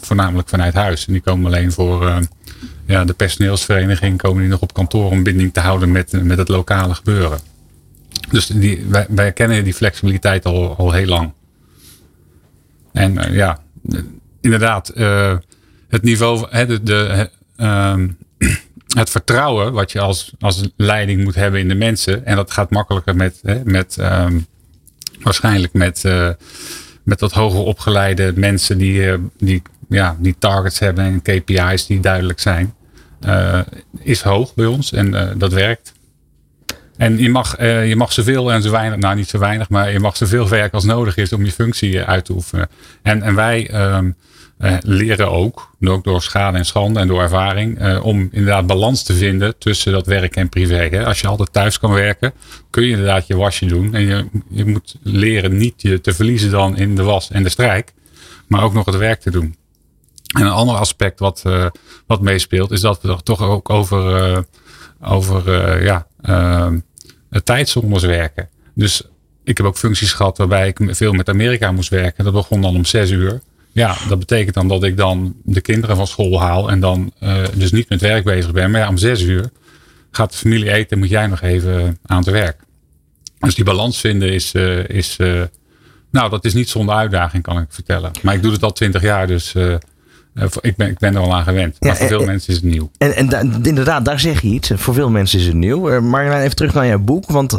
voornamelijk 0.00 0.48
vanuit 0.48 0.74
huis. 0.74 1.06
En 1.06 1.12
die 1.12 1.22
komen 1.22 1.46
alleen 1.46 1.72
voor 1.72 2.22
ja, 2.86 3.04
de 3.04 3.12
personeelsvereniging. 3.12 4.18
Komen 4.18 4.40
die 4.40 4.50
nog 4.50 4.60
op 4.60 4.74
kantoor 4.74 5.10
om 5.10 5.22
binding 5.22 5.52
te 5.52 5.60
houden 5.60 5.92
met, 5.92 6.22
met 6.22 6.38
het 6.38 6.48
lokale 6.48 6.94
gebeuren. 6.94 7.38
Dus 8.30 8.46
die, 8.46 8.86
wij, 8.88 9.06
wij 9.08 9.32
kennen 9.32 9.64
die 9.64 9.74
flexibiliteit 9.74 10.44
al, 10.44 10.76
al 10.76 10.92
heel 10.92 11.06
lang. 11.06 11.32
En 12.92 13.32
ja, 13.32 13.58
inderdaad, 14.40 14.92
het 15.88 16.02
niveau, 16.02 16.46
hè, 16.50 16.82
de, 16.82 17.30
uh, 17.56 17.94
het 18.96 19.10
vertrouwen 19.10 19.72
wat 19.72 19.92
je 19.92 20.00
als, 20.00 20.32
als 20.40 20.68
leiding 20.76 21.24
moet 21.24 21.34
hebben 21.34 21.60
in 21.60 21.68
de 21.68 21.74
mensen. 21.74 22.24
En 22.24 22.36
dat 22.36 22.50
gaat 22.50 22.70
makkelijker 22.70 23.16
met, 23.16 23.38
hè, 23.42 23.60
met 23.64 23.96
um, 24.00 24.46
waarschijnlijk 25.20 25.72
met, 25.72 26.02
uh, 26.06 26.28
met 27.02 27.20
wat 27.20 27.32
hoger 27.32 27.60
opgeleide 27.60 28.32
mensen 28.36 28.78
die, 28.78 29.16
die, 29.36 29.62
ja, 29.88 30.16
die 30.20 30.36
targets 30.38 30.78
hebben 30.78 31.04
en 31.04 31.22
KPI's 31.22 31.86
die 31.86 32.00
duidelijk 32.00 32.40
zijn. 32.40 32.74
is 33.98 34.22
hoog 34.22 34.54
bij 34.54 34.66
ons 34.66 34.92
en 34.92 35.34
dat 35.38 35.52
werkt. 35.52 35.92
En 36.98 37.18
je 37.18 37.30
mag, 37.30 37.60
uh, 37.60 37.88
je 37.88 37.96
mag 37.96 38.12
zoveel 38.12 38.52
en 38.52 38.62
zo 38.62 38.70
weinig, 38.70 38.98
nou 38.98 39.16
niet 39.16 39.28
zo 39.28 39.38
weinig, 39.38 39.68
maar 39.68 39.92
je 39.92 40.00
mag 40.00 40.16
zoveel 40.16 40.48
werk 40.48 40.72
als 40.72 40.84
nodig 40.84 41.16
is 41.16 41.32
om 41.32 41.44
je 41.44 41.52
functie 41.52 42.02
uit 42.02 42.24
te 42.24 42.32
oefenen. 42.32 42.68
En, 43.02 43.22
en 43.22 43.34
wij 43.34 43.74
um, 43.94 44.16
uh, 44.60 44.76
leren 44.80 45.30
ook, 45.30 45.70
ook 45.80 46.04
door 46.04 46.22
schade 46.22 46.58
en 46.58 46.64
schande 46.64 47.00
en 47.00 47.08
door 47.08 47.22
ervaring, 47.22 48.00
om 48.02 48.28
inderdaad 48.32 48.66
balans 48.66 49.02
te 49.02 49.14
vinden 49.14 49.58
tussen 49.58 49.92
dat 49.92 50.06
werk 50.06 50.36
en 50.36 50.48
privé. 50.48 50.88
Hè. 50.90 51.06
Als 51.06 51.20
je 51.20 51.26
altijd 51.26 51.52
thuis 51.52 51.78
kan 51.78 51.92
werken, 51.92 52.32
kun 52.70 52.82
je 52.82 52.90
inderdaad 52.90 53.26
je 53.26 53.36
wasje 53.36 53.66
doen. 53.66 53.94
En 53.94 54.02
je, 54.02 54.26
je 54.48 54.64
moet 54.64 54.96
leren 55.02 55.56
niet 55.56 55.82
je 55.82 56.00
te 56.00 56.14
verliezen 56.14 56.50
dan 56.50 56.76
in 56.76 56.96
de 56.96 57.02
was 57.02 57.30
en 57.30 57.42
de 57.42 57.48
strijk, 57.48 57.92
maar 58.46 58.62
ook 58.62 58.72
nog 58.72 58.86
het 58.86 58.96
werk 58.96 59.20
te 59.20 59.30
doen. 59.30 59.56
En 60.36 60.42
een 60.42 60.52
ander 60.52 60.76
aspect 60.76 61.18
wat, 61.18 61.42
wat 62.06 62.20
meespeelt, 62.20 62.70
is 62.70 62.80
dat 62.80 63.02
we 63.02 63.22
toch 63.22 63.42
ook 63.42 63.70
over, 63.70 64.44
over 65.00 65.84
ja, 65.84 66.06
ehm, 66.22 66.74
eh, 66.74 66.80
tijdzones 67.44 68.02
werken. 68.02 68.48
Dus 68.74 69.02
ik 69.44 69.56
heb 69.56 69.66
ook 69.66 69.76
functies 69.76 70.12
gehad 70.12 70.38
waarbij 70.38 70.68
ik 70.68 70.78
veel 70.88 71.12
met 71.12 71.28
Amerika 71.28 71.72
moest 71.72 71.90
werken. 71.90 72.24
Dat 72.24 72.32
begon 72.32 72.62
dan 72.62 72.76
om 72.76 72.84
zes 72.84 73.10
uur. 73.10 73.40
Ja, 73.72 73.96
dat 74.08 74.18
betekent 74.18 74.54
dan 74.54 74.68
dat 74.68 74.84
ik 74.84 74.96
dan 74.96 75.36
de 75.44 75.60
kinderen 75.60 75.96
van 75.96 76.06
school 76.06 76.40
haal 76.40 76.70
en 76.70 76.80
dan 76.80 77.12
uh, 77.22 77.44
dus 77.54 77.72
niet 77.72 77.88
met 77.88 78.00
werk 78.00 78.24
bezig 78.24 78.52
ben. 78.52 78.70
Maar 78.70 78.80
ja, 78.80 78.88
om 78.88 78.96
zes 78.96 79.22
uur 79.22 79.50
gaat 80.10 80.30
de 80.30 80.38
familie 80.38 80.72
eten, 80.72 80.98
moet 80.98 81.08
jij 81.08 81.26
nog 81.26 81.40
even 81.40 81.98
aan 82.06 82.18
het 82.18 82.30
werk. 82.30 82.60
Dus 83.38 83.54
die 83.54 83.64
balans 83.64 84.00
vinden 84.00 84.32
is, 84.32 84.54
uh, 84.54 84.88
is 84.88 85.16
nou, 86.10 86.30
dat 86.30 86.44
is 86.44 86.54
niet 86.54 86.68
zonder 86.68 86.94
uitdaging, 86.94 87.42
kan 87.42 87.58
ik 87.58 87.66
vertellen. 87.68 88.10
Maar 88.22 88.34
ik 88.34 88.42
doe 88.42 88.52
het 88.52 88.62
al 88.62 88.72
twintig 88.72 89.02
jaar, 89.02 89.26
dus 89.26 89.54
ik, 90.60 90.76
ben, 90.76 90.88
ik 90.88 90.98
ben 90.98 91.14
er 91.14 91.20
al 91.20 91.34
aan 91.34 91.44
gewend. 91.44 91.76
Maar 91.80 91.96
voor 91.96 92.06
veel 92.06 92.24
mensen 92.24 92.48
is 92.48 92.60
het 92.60 92.64
nieuw. 92.64 92.90
En, 92.98 93.14
en 93.14 93.60
inderdaad, 93.62 94.04
daar 94.04 94.20
zeg 94.20 94.40
je 94.40 94.48
iets. 94.48 94.70
Voor 94.74 94.94
veel 94.94 95.10
mensen 95.10 95.38
is 95.38 95.46
het 95.46 95.54
nieuw. 95.54 96.00
Maar 96.00 96.40
even 96.40 96.56
terug 96.56 96.74
naar 96.74 96.86
jouw 96.86 96.98
boek. 96.98 97.30
Want 97.30 97.58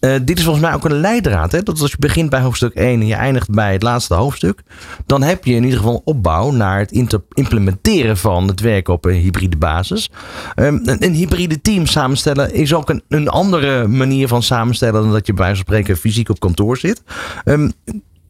uh, 0.00 0.14
dit 0.22 0.38
is 0.38 0.44
volgens 0.44 0.64
mij 0.64 0.74
ook 0.74 0.84
een 0.84 1.00
leidraad. 1.00 1.52
Hè? 1.52 1.62
Dat 1.62 1.80
als 1.80 1.90
je 1.90 1.96
begint 1.98 2.30
bij 2.30 2.40
hoofdstuk 2.40 2.74
1 2.74 3.00
en 3.00 3.06
je 3.06 3.14
eindigt 3.14 3.50
bij 3.50 3.72
het 3.72 3.82
laatste 3.82 4.14
hoofdstuk. 4.14 4.62
Dan 5.06 5.22
heb 5.22 5.44
je 5.44 5.54
in 5.54 5.62
ieder 5.62 5.78
geval 5.78 6.02
opbouw 6.04 6.50
naar 6.50 6.78
het 6.78 6.92
implementeren 7.32 8.16
van 8.16 8.48
het 8.48 8.60
werken 8.60 8.92
op 8.92 9.04
een 9.04 9.14
hybride 9.14 9.56
basis. 9.56 10.10
Um, 10.56 10.80
een, 10.84 11.04
een, 11.04 11.14
hybride 11.14 11.60
team 11.60 11.86
samenstellen 11.86 12.54
is 12.54 12.74
ook 12.74 12.90
een, 12.90 13.02
een 13.08 13.28
andere 13.28 13.86
manier 13.86 14.28
van 14.28 14.42
samenstellen 14.42 15.02
dan 15.02 15.12
dat 15.12 15.26
je 15.26 15.32
bij 15.32 15.44
wijze 15.44 15.62
van 15.64 15.74
spreken 15.74 15.96
fysiek 15.96 16.28
op 16.28 16.40
kantoor 16.40 16.76
zit. 16.76 17.02
Um, 17.44 17.72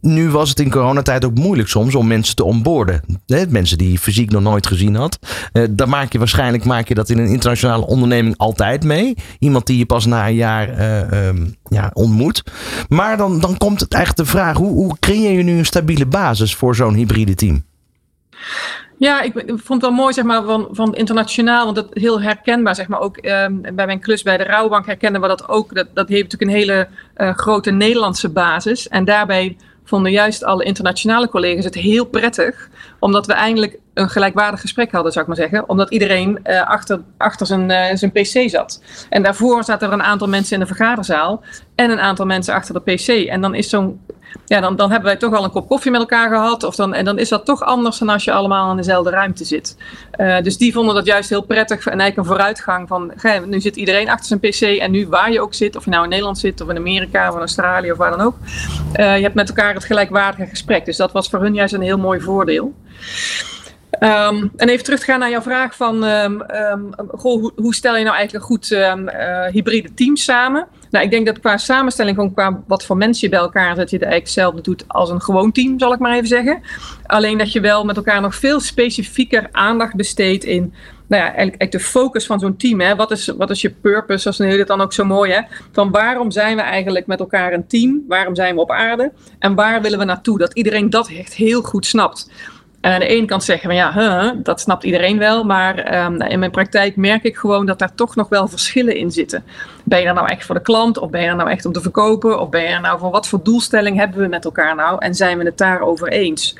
nu 0.06 0.30
was 0.30 0.48
het 0.48 0.60
in 0.60 0.70
coronatijd 0.70 1.24
ook 1.24 1.34
moeilijk 1.34 1.68
soms 1.68 1.94
om 1.94 2.06
mensen 2.06 2.36
te 2.36 2.44
onboorden. 2.44 3.02
Mensen 3.48 3.78
die 3.78 3.92
je 3.92 3.98
fysiek 3.98 4.30
nog 4.30 4.42
nooit 4.42 4.66
gezien 4.66 4.94
had. 4.94 5.18
Uh, 5.52 5.64
dan 5.70 5.88
maak 5.88 6.12
je 6.12 6.18
waarschijnlijk 6.18 6.64
maak 6.64 6.88
je 6.88 6.94
dat 6.94 7.08
in 7.08 7.18
een 7.18 7.28
internationale 7.28 7.86
onderneming 7.86 8.36
altijd 8.36 8.84
mee. 8.84 9.14
Iemand 9.38 9.66
die 9.66 9.78
je 9.78 9.86
pas 9.86 10.06
na 10.06 10.28
een 10.28 10.34
jaar 10.34 10.78
uh, 10.78 11.26
um, 11.26 11.54
ja, 11.68 11.90
ontmoet. 11.92 12.42
Maar 12.88 13.16
dan, 13.16 13.40
dan 13.40 13.56
komt 13.56 13.80
het 13.80 13.94
echt 13.94 14.16
de 14.16 14.24
vraag: 14.24 14.56
hoe, 14.56 14.72
hoe 14.72 14.96
creëer 15.00 15.32
je 15.32 15.42
nu 15.42 15.58
een 15.58 15.66
stabiele 15.66 16.06
basis 16.06 16.54
voor 16.54 16.74
zo'n 16.74 16.94
hybride 16.94 17.34
team? 17.34 17.64
Ja, 18.98 19.22
ik, 19.22 19.32
vond 19.46 19.68
het 19.68 19.80
wel 19.80 19.90
mooi 19.90 20.12
zeg 20.12 20.24
maar, 20.24 20.44
van, 20.44 20.68
van 20.70 20.94
internationaal, 20.94 21.64
want 21.64 21.76
dat 21.76 21.86
heel 21.90 22.20
herkenbaar. 22.20 22.74
Zeg 22.74 22.88
maar, 22.88 23.00
ook 23.00 23.24
um, 23.24 23.60
bij 23.74 23.86
mijn 23.86 24.00
klus 24.00 24.22
bij 24.22 24.36
de 24.36 24.44
Rouwbank 24.44 24.86
herkennen 24.86 25.20
we 25.20 25.28
dat 25.28 25.48
ook. 25.48 25.74
Dat, 25.74 25.86
dat 25.94 26.08
heeft 26.08 26.22
natuurlijk 26.22 26.50
een 26.50 26.58
hele 26.58 26.88
uh, 27.16 27.34
grote 27.34 27.70
Nederlandse 27.70 28.28
basis. 28.28 28.88
En 28.88 29.04
daarbij 29.04 29.56
vonden 29.86 30.12
juist 30.12 30.44
alle 30.44 30.64
internationale 30.64 31.28
collega's 31.28 31.64
het 31.64 31.74
heel 31.74 32.04
prettig. 32.04 32.68
Omdat 32.98 33.26
we 33.26 33.32
eindelijk 33.32 33.78
een 33.94 34.08
gelijkwaardig 34.08 34.60
gesprek 34.60 34.92
hadden, 34.92 35.12
zou 35.12 35.24
ik 35.24 35.30
maar 35.30 35.48
zeggen. 35.48 35.68
Omdat 35.68 35.90
iedereen 35.90 36.40
uh, 36.44 36.68
achter, 36.68 37.00
achter 37.16 37.46
zijn, 37.46 37.70
uh, 37.70 37.84
zijn 37.94 38.12
PC 38.12 38.50
zat. 38.50 38.82
En 39.08 39.22
daarvoor 39.22 39.64
zaten 39.64 39.88
er 39.88 39.94
een 39.94 40.02
aantal 40.02 40.28
mensen 40.28 40.54
in 40.54 40.60
de 40.60 40.66
vergaderzaal. 40.66 41.42
En 41.74 41.90
een 41.90 42.00
aantal 42.00 42.26
mensen 42.26 42.54
achter 42.54 42.74
de 42.74 42.92
PC. 42.92 43.08
En 43.08 43.40
dan 43.40 43.54
is 43.54 43.68
zo'n 43.68 44.00
ja, 44.44 44.60
dan, 44.60 44.76
dan 44.76 44.90
hebben 44.90 45.08
wij 45.08 45.18
toch 45.18 45.34
al 45.34 45.44
een 45.44 45.50
kop 45.50 45.68
koffie 45.68 45.90
met 45.90 46.00
elkaar 46.00 46.28
gehad. 46.28 46.64
Of 46.64 46.74
dan, 46.74 46.94
en 46.94 47.04
dan 47.04 47.18
is 47.18 47.28
dat 47.28 47.44
toch 47.44 47.62
anders 47.62 47.98
dan 47.98 48.08
als 48.08 48.24
je 48.24 48.32
allemaal 48.32 48.70
in 48.70 48.76
dezelfde 48.76 49.10
ruimte 49.10 49.44
zit. 49.44 49.76
Uh, 50.16 50.40
dus 50.40 50.56
die 50.56 50.72
vonden 50.72 50.94
dat 50.94 51.06
juist 51.06 51.28
heel 51.28 51.42
prettig. 51.42 51.86
En 51.86 52.00
eigenlijk 52.00 52.16
een 52.16 52.34
vooruitgang 52.36 52.88
van, 52.88 53.12
nu 53.44 53.60
zit 53.60 53.76
iedereen 53.76 54.08
achter 54.08 54.26
zijn 54.26 54.40
pc. 54.40 54.80
En 54.80 54.90
nu 54.90 55.08
waar 55.08 55.32
je 55.32 55.40
ook 55.40 55.54
zit, 55.54 55.76
of 55.76 55.84
je 55.84 55.90
nou 55.90 56.02
in 56.02 56.08
Nederland 56.08 56.38
zit, 56.38 56.60
of 56.60 56.68
in 56.68 56.76
Amerika, 56.76 57.28
of 57.28 57.34
in 57.34 57.40
Australië, 57.40 57.92
of 57.92 57.98
waar 57.98 58.10
dan 58.10 58.20
ook. 58.20 58.36
Uh, 58.96 59.16
je 59.16 59.22
hebt 59.22 59.34
met 59.34 59.48
elkaar 59.48 59.74
het 59.74 59.84
gelijkwaardige 59.84 60.46
gesprek. 60.46 60.84
Dus 60.84 60.96
dat 60.96 61.12
was 61.12 61.28
voor 61.28 61.40
hun 61.40 61.54
juist 61.54 61.74
een 61.74 61.80
heel 61.80 61.98
mooi 61.98 62.20
voordeel. 62.20 62.74
Um, 64.00 64.50
en 64.56 64.68
even 64.68 64.84
terug 64.84 64.98
te 64.98 65.04
gaan 65.04 65.18
naar 65.18 65.30
jouw 65.30 65.42
vraag 65.42 65.76
van 65.76 66.04
um, 66.04 66.42
goh, 67.08 67.40
hoe, 67.40 67.52
hoe, 67.56 67.74
stel 67.74 67.96
je 67.96 68.04
nou 68.04 68.16
eigenlijk 68.16 68.46
goed 68.46 68.70
uh, 68.70 68.94
hybride 69.50 69.94
team 69.94 70.16
samen? 70.16 70.68
Nou, 70.90 71.04
ik 71.04 71.10
denk 71.10 71.26
dat 71.26 71.40
qua 71.40 71.56
samenstelling, 71.56 72.16
gewoon 72.16 72.34
qua 72.34 72.62
wat 72.66 72.84
voor 72.84 72.96
mensen 72.96 73.28
je 73.28 73.34
bij 73.34 73.44
elkaar 73.44 73.74
zet, 73.74 73.90
je 73.90 73.96
het 73.96 74.04
eigenlijk 74.04 74.24
hetzelfde 74.24 74.60
doet 74.60 74.84
als 74.86 75.10
een 75.10 75.22
gewoon 75.22 75.52
team, 75.52 75.78
zal 75.78 75.92
ik 75.92 75.98
maar 75.98 76.14
even 76.14 76.26
zeggen. 76.26 76.62
Alleen 77.06 77.38
dat 77.38 77.52
je 77.52 77.60
wel 77.60 77.84
met 77.84 77.96
elkaar 77.96 78.20
nog 78.20 78.34
veel 78.34 78.60
specifieker 78.60 79.48
aandacht 79.52 79.94
besteedt 79.94 80.44
in 80.44 80.74
nou 81.08 81.22
ja, 81.22 81.34
eigenlijk, 81.34 81.72
de 81.72 81.80
focus 81.80 82.26
van 82.26 82.38
zo'n 82.38 82.56
team. 82.56 82.80
Hè? 82.80 82.96
Wat, 82.96 83.10
is, 83.10 83.26
wat 83.26 83.50
is 83.50 83.60
je 83.60 83.70
purpose? 83.70 84.18
Zoals 84.18 84.38
heet 84.38 84.58
het 84.58 84.66
dan 84.66 84.80
ook 84.80 84.92
zo 84.92 85.04
mooi. 85.04 85.32
Hè? 85.32 85.40
Van 85.72 85.90
waarom 85.90 86.30
zijn 86.30 86.56
we 86.56 86.62
eigenlijk 86.62 87.06
met 87.06 87.20
elkaar 87.20 87.52
een 87.52 87.66
team? 87.66 88.04
Waarom 88.08 88.34
zijn 88.34 88.54
we 88.54 88.60
op 88.60 88.70
aarde? 88.70 89.12
En 89.38 89.54
waar 89.54 89.82
willen 89.82 89.98
we 89.98 90.04
naartoe? 90.04 90.38
Dat 90.38 90.54
iedereen 90.54 90.90
dat 90.90 91.08
echt 91.08 91.34
heel 91.34 91.62
goed 91.62 91.86
snapt. 91.86 92.30
En 92.86 92.92
aan 92.92 93.00
de 93.00 93.06
ene 93.06 93.26
kant 93.26 93.44
zeggen 93.44 93.68
we 93.68 93.74
ja, 93.74 94.34
dat 94.36 94.60
snapt 94.60 94.84
iedereen 94.84 95.18
wel. 95.18 95.44
Maar 95.44 96.04
um, 96.04 96.20
in 96.20 96.38
mijn 96.38 96.50
praktijk 96.50 96.96
merk 96.96 97.22
ik 97.22 97.36
gewoon 97.36 97.66
dat 97.66 97.78
daar 97.78 97.94
toch 97.94 98.16
nog 98.16 98.28
wel 98.28 98.48
verschillen 98.48 98.96
in 98.96 99.10
zitten. 99.10 99.44
Ben 99.84 100.00
je 100.00 100.06
er 100.06 100.14
nou 100.14 100.28
echt 100.28 100.44
voor 100.44 100.54
de 100.54 100.60
klant? 100.60 100.98
Of 100.98 101.10
ben 101.10 101.20
je 101.20 101.28
er 101.28 101.36
nou 101.36 101.50
echt 101.50 101.64
om 101.64 101.72
te 101.72 101.80
verkopen? 101.80 102.40
Of 102.40 102.48
ben 102.48 102.62
je 102.62 102.68
er 102.68 102.80
nou 102.80 102.98
voor 102.98 103.10
wat 103.10 103.28
voor 103.28 103.42
doelstelling 103.42 103.96
hebben 103.96 104.20
we 104.20 104.28
met 104.28 104.44
elkaar 104.44 104.74
nou? 104.74 104.96
En 104.98 105.14
zijn 105.14 105.38
we 105.38 105.44
het 105.44 105.58
daarover 105.58 106.08
eens? 106.08 106.56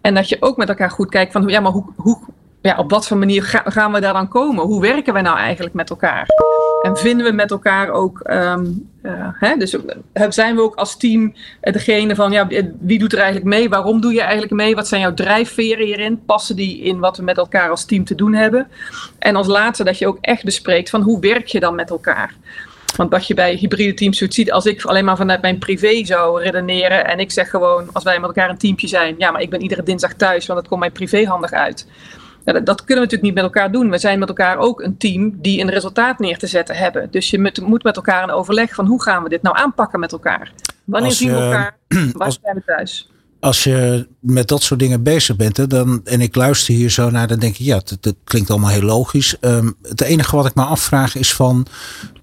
En 0.00 0.14
dat 0.14 0.28
je 0.28 0.36
ook 0.40 0.56
met 0.56 0.68
elkaar 0.68 0.90
goed 0.90 1.08
kijkt 1.08 1.32
van 1.32 1.48
ja, 1.48 1.60
maar 1.60 1.72
hoe, 1.72 1.84
hoe, 1.96 2.18
ja, 2.60 2.76
op 2.76 2.90
wat 2.90 3.06
voor 3.06 3.16
manier 3.16 3.62
gaan 3.64 3.92
we 3.92 4.00
daar 4.00 4.12
dan 4.12 4.28
komen? 4.28 4.64
Hoe 4.64 4.80
werken 4.80 5.12
wij 5.12 5.22
nou 5.22 5.38
eigenlijk 5.38 5.74
met 5.74 5.90
elkaar? 5.90 6.26
En 6.82 6.96
vinden 6.96 7.26
we 7.26 7.32
met 7.32 7.50
elkaar 7.50 7.90
ook, 7.90 8.20
ehm, 8.20 8.66
eh, 9.02 9.28
hè, 9.32 9.56
dus 9.56 9.76
zijn 10.28 10.54
we 10.54 10.62
ook 10.62 10.74
als 10.74 10.96
team 10.96 11.34
degene 11.60 12.14
van, 12.14 12.32
ja, 12.32 12.48
wie 12.80 12.98
doet 12.98 13.12
er 13.12 13.18
eigenlijk 13.18 13.48
mee? 13.48 13.68
Waarom 13.68 14.00
doe 14.00 14.12
je 14.12 14.20
eigenlijk 14.20 14.52
mee? 14.52 14.74
Wat 14.74 14.88
zijn 14.88 15.00
jouw 15.00 15.14
drijfveren 15.14 15.86
hierin? 15.86 16.22
Passen 16.26 16.56
die 16.56 16.80
in 16.80 16.98
wat 16.98 17.16
we 17.16 17.22
met 17.22 17.36
elkaar 17.36 17.70
als 17.70 17.84
team 17.84 18.04
te 18.04 18.14
doen 18.14 18.34
hebben? 18.34 18.68
En 19.18 19.36
als 19.36 19.46
laatste 19.46 19.84
dat 19.84 19.98
je 19.98 20.06
ook 20.06 20.18
echt 20.20 20.44
bespreekt 20.44 20.90
van 20.90 21.02
hoe 21.02 21.20
werk 21.20 21.46
je 21.46 21.60
dan 21.60 21.74
met 21.74 21.90
elkaar? 21.90 22.34
Want 22.96 23.10
wat 23.10 23.26
je 23.26 23.34
bij 23.34 23.54
hybride 23.54 23.94
teams 23.94 24.18
ziet, 24.18 24.52
als 24.52 24.66
ik 24.66 24.84
alleen 24.84 25.04
maar 25.04 25.16
vanuit 25.16 25.42
mijn 25.42 25.58
privé 25.58 26.04
zou 26.04 26.42
redeneren 26.42 27.06
en 27.06 27.18
ik 27.18 27.30
zeg 27.30 27.50
gewoon, 27.50 27.88
als 27.92 28.04
wij 28.04 28.18
met 28.18 28.28
elkaar 28.28 28.50
een 28.50 28.58
teampje 28.58 28.88
zijn, 28.88 29.14
ja, 29.18 29.30
maar 29.30 29.40
ik 29.40 29.50
ben 29.50 29.62
iedere 29.62 29.82
dinsdag 29.82 30.14
thuis, 30.14 30.46
want 30.46 30.60
dat 30.60 30.68
komt 30.68 30.80
mij 30.80 30.90
privé 30.90 31.24
handig 31.24 31.52
uit. 31.52 31.86
Ja, 32.44 32.52
dat, 32.52 32.66
dat, 32.66 32.84
kunnen 32.84 33.04
we 33.04 33.10
natuurlijk 33.10 33.22
niet 33.22 33.34
met 33.34 33.44
elkaar 33.44 33.72
doen. 33.72 33.90
We 33.90 33.98
zijn 33.98 34.18
met 34.18 34.28
elkaar 34.28 34.58
ook 34.58 34.80
een 34.82 34.96
team 34.96 35.40
die 35.40 35.60
een 35.60 35.70
resultaat 35.70 36.18
neer 36.18 36.38
te 36.38 36.46
zetten 36.46 36.76
hebben. 36.76 37.10
Dus 37.10 37.30
je 37.30 37.40
moet, 37.40 37.60
moet 37.60 37.82
met 37.82 37.96
elkaar 37.96 38.22
een 38.22 38.30
overleg 38.30 38.74
van 38.74 38.86
hoe 38.86 39.02
gaan 39.02 39.22
we 39.22 39.28
dit 39.28 39.42
nou 39.42 39.56
aanpakken 39.56 40.00
met 40.00 40.12
elkaar? 40.12 40.52
Wanneer 40.84 41.12
zien 41.12 41.30
we 41.30 41.36
elkaar? 41.36 41.76
Waar 42.12 42.32
zijn 42.42 42.54
we 42.56 42.62
thuis? 42.66 43.09
Als 43.40 43.64
je 43.64 44.06
met 44.20 44.48
dat 44.48 44.62
soort 44.62 44.80
dingen 44.80 45.02
bezig 45.02 45.36
bent, 45.36 45.56
hè, 45.56 45.66
dan, 45.66 46.00
en 46.04 46.20
ik 46.20 46.34
luister 46.34 46.74
hier 46.74 46.90
zo 46.90 47.10
naar, 47.10 47.28
dan 47.28 47.38
denk 47.38 47.52
ik, 47.52 47.60
ja, 47.60 47.82
dat, 48.00 48.14
klinkt 48.24 48.50
allemaal 48.50 48.70
heel 48.70 48.82
logisch. 48.82 49.36
Um, 49.40 49.76
het 49.82 50.00
enige 50.00 50.36
wat 50.36 50.46
ik 50.46 50.54
me 50.54 50.62
afvraag 50.62 51.16
is 51.16 51.34
van, 51.34 51.66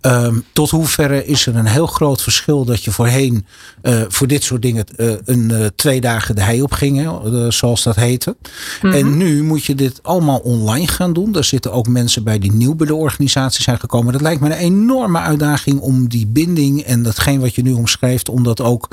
um, 0.01 0.43
tot 0.53 0.69
hoeverre 0.69 1.25
is 1.25 1.45
er 1.45 1.55
een 1.55 1.65
heel 1.65 1.87
groot 1.87 2.21
verschil 2.21 2.65
dat 2.65 2.83
je 2.83 2.91
voorheen 2.91 3.45
uh, 3.83 4.01
voor 4.07 4.27
dit 4.27 4.43
soort 4.43 4.61
dingen 4.61 4.85
uh, 4.97 5.11
een 5.25 5.49
uh, 5.51 5.65
twee 5.75 6.01
dagen 6.01 6.35
de 6.35 6.41
hei 6.41 6.61
op 6.61 6.71
ging, 6.71 7.09
zoals 7.49 7.83
dat 7.83 7.95
heette. 7.95 8.29
Mm 8.29 8.89
-hmm. 8.89 8.99
En 8.99 9.17
nu 9.17 9.43
moet 9.43 9.65
je 9.65 9.75
dit 9.75 9.99
allemaal 10.03 10.39
online 10.39 10.87
gaan 10.87 11.13
doen. 11.13 11.35
Er 11.35 11.43
zitten 11.43 11.71
ook 11.71 11.87
mensen 11.87 12.23
bij 12.23 12.39
die 12.39 12.51
nieuw 12.51 12.75
bij 12.75 12.87
de 12.87 12.95
organisatie 12.95 13.63
zijn 13.63 13.79
gekomen. 13.79 14.13
Dat 14.13 14.21
lijkt 14.21 14.41
me 14.41 14.47
een 14.47 14.57
enorme 14.57 15.19
uitdaging 15.19 15.79
om 15.79 16.07
die 16.07 16.27
binding 16.27 16.81
en 16.81 17.03
datgene 17.03 17.39
wat 17.39 17.55
je 17.55 17.61
nu 17.61 17.71
omschrijft, 17.71 18.29
om 18.29 18.43
dat 18.43 18.61
ook 18.61 18.87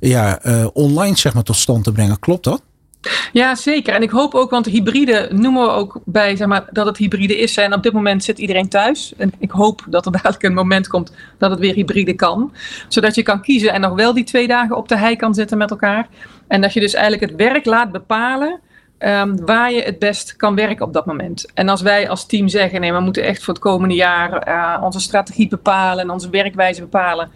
ja, 0.00 0.40
online 0.72 1.16
zeg 1.16 1.34
maar 1.34 1.42
tot 1.42 1.56
stand 1.56 1.69
te 1.78 1.92
brengen. 1.92 2.18
Klopt 2.18 2.44
dat? 2.44 2.62
Ja, 3.32 3.54
zeker. 3.54 3.94
En 3.94 4.02
ik 4.02 4.10
hoop 4.10 4.34
ook, 4.34 4.50
want 4.50 4.66
hybride 4.66 5.28
noemen 5.32 5.62
we 5.62 5.68
ook 5.68 6.00
bij, 6.04 6.36
zeg 6.36 6.46
maar, 6.46 6.64
dat 6.70 6.86
het 6.86 6.96
hybride 6.96 7.38
is. 7.38 7.56
En 7.56 7.74
op 7.74 7.82
dit 7.82 7.92
moment 7.92 8.24
zit 8.24 8.38
iedereen 8.38 8.68
thuis. 8.68 9.12
En 9.16 9.32
ik 9.38 9.50
hoop 9.50 9.84
dat 9.88 10.06
er 10.06 10.12
dadelijk 10.12 10.42
een 10.42 10.54
moment 10.54 10.88
komt 10.88 11.12
dat 11.38 11.50
het 11.50 11.60
weer 11.60 11.74
hybride 11.74 12.14
kan. 12.14 12.52
Zodat 12.88 13.14
je 13.14 13.22
kan 13.22 13.42
kiezen 13.42 13.72
en 13.72 13.80
nog 13.80 13.94
wel 13.94 14.14
die 14.14 14.24
twee 14.24 14.46
dagen 14.46 14.76
op 14.76 14.88
de 14.88 14.96
hei 14.96 15.16
kan 15.16 15.34
zitten 15.34 15.58
met 15.58 15.70
elkaar. 15.70 16.08
En 16.48 16.60
dat 16.60 16.72
je 16.72 16.80
dus 16.80 16.94
eigenlijk 16.94 17.32
het 17.32 17.40
werk 17.40 17.64
laat 17.64 17.92
bepalen 17.92 18.60
um, 19.00 19.44
waar 19.44 19.72
je 19.72 19.82
het 19.82 19.98
best 19.98 20.36
kan 20.36 20.54
werken 20.54 20.86
op 20.86 20.92
dat 20.92 21.06
moment. 21.06 21.50
En 21.54 21.68
als 21.68 21.82
wij 21.82 22.08
als 22.08 22.26
team 22.26 22.48
zeggen, 22.48 22.80
nee, 22.80 22.92
we 22.92 23.00
moeten 23.00 23.22
echt 23.22 23.44
voor 23.44 23.54
het 23.54 23.62
komende 23.62 23.94
jaar 23.94 24.48
uh, 24.48 24.82
onze 24.82 25.00
strategie 25.00 25.48
bepalen 25.48 26.04
en 26.04 26.10
onze 26.10 26.30
werkwijze 26.30 26.80
bepalen, 26.80 27.30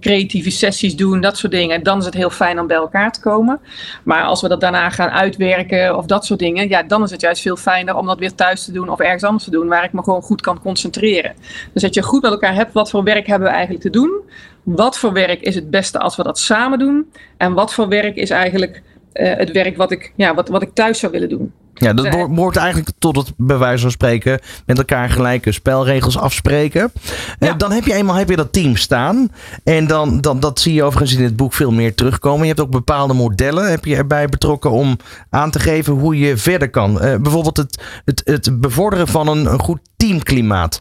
creatieve 0.00 0.50
sessies 0.50 0.96
doen, 0.96 1.20
dat 1.20 1.36
soort 1.36 1.52
dingen, 1.52 1.82
dan 1.82 1.98
is 1.98 2.04
het 2.04 2.14
heel 2.14 2.30
fijn 2.30 2.60
om 2.60 2.66
bij 2.66 2.76
elkaar 2.76 3.12
te 3.12 3.20
komen. 3.20 3.60
Maar 4.04 4.22
als 4.22 4.42
we 4.42 4.48
dat 4.48 4.60
daarna 4.60 4.90
gaan 4.90 5.08
uitwerken 5.08 5.96
of 5.96 6.06
dat 6.06 6.24
soort 6.26 6.38
dingen, 6.38 6.68
ja, 6.68 6.82
dan 6.82 7.02
is 7.02 7.10
het 7.10 7.20
juist 7.20 7.42
veel 7.42 7.56
fijner 7.56 7.96
om 7.96 8.06
dat 8.06 8.18
weer 8.18 8.34
thuis 8.34 8.64
te 8.64 8.72
doen 8.72 8.88
of 8.88 8.98
ergens 8.98 9.24
anders 9.24 9.44
te 9.44 9.50
doen, 9.50 9.68
waar 9.68 9.84
ik 9.84 9.92
me 9.92 10.02
gewoon 10.02 10.22
goed 10.22 10.40
kan 10.40 10.60
concentreren. 10.60 11.34
Dus 11.72 11.82
dat 11.82 11.94
je 11.94 12.02
goed 12.02 12.22
met 12.22 12.30
elkaar 12.30 12.54
hebt, 12.54 12.72
wat 12.72 12.90
voor 12.90 13.04
werk 13.04 13.26
hebben 13.26 13.48
we 13.48 13.54
eigenlijk 13.54 13.84
te 13.84 13.90
doen? 13.90 14.20
Wat 14.62 14.98
voor 14.98 15.12
werk 15.12 15.40
is 15.40 15.54
het 15.54 15.70
beste 15.70 15.98
als 15.98 16.16
we 16.16 16.22
dat 16.22 16.38
samen 16.38 16.78
doen? 16.78 17.12
En 17.36 17.52
wat 17.52 17.74
voor 17.74 17.88
werk 17.88 18.16
is 18.16 18.30
eigenlijk 18.30 18.82
uh, 19.14 19.34
het 19.36 19.50
werk 19.50 19.76
wat 19.76 19.90
ik, 19.90 20.12
ja, 20.16 20.34
wat, 20.34 20.48
wat 20.48 20.62
ik 20.62 20.74
thuis 20.74 20.98
zou 20.98 21.12
willen 21.12 21.28
doen. 21.28 21.52
Ja, 21.74 21.92
dat 21.92 22.10
behoort 22.10 22.56
eigenlijk 22.56 22.90
tot 22.98 23.16
het 23.16 23.32
bij 23.36 23.58
wijze 23.58 23.82
van 23.82 23.90
spreken 23.90 24.40
met 24.66 24.78
elkaar 24.78 25.10
gelijke 25.10 25.52
spelregels 25.52 26.18
afspreken. 26.18 26.92
Ja. 27.38 27.52
dan 27.52 27.72
heb 27.72 27.84
je 27.84 27.94
eenmaal 27.94 28.14
heb 28.14 28.28
je 28.28 28.36
dat 28.36 28.52
team 28.52 28.76
staan. 28.76 29.28
En 29.64 29.86
dan, 29.86 30.20
dan, 30.20 30.40
dat 30.40 30.60
zie 30.60 30.74
je 30.74 30.82
overigens 30.82 31.18
in 31.18 31.24
het 31.24 31.36
boek 31.36 31.52
veel 31.52 31.70
meer 31.70 31.94
terugkomen. 31.94 32.40
Je 32.40 32.46
hebt 32.46 32.60
ook 32.60 32.70
bepaalde 32.70 33.14
modellen 33.14 33.70
heb 33.70 33.84
je 33.84 33.96
erbij 33.96 34.26
betrokken 34.26 34.70
om 34.70 34.96
aan 35.30 35.50
te 35.50 35.58
geven 35.58 35.92
hoe 35.92 36.18
je 36.18 36.36
verder 36.36 36.70
kan. 36.70 36.92
Uh, 36.92 37.16
bijvoorbeeld 37.16 37.56
het, 37.56 37.82
het, 38.04 38.22
het 38.24 38.60
bevorderen 38.60 39.08
van 39.08 39.28
een, 39.28 39.52
een 39.52 39.60
goed 39.60 39.80
teamklimaat. 39.96 40.80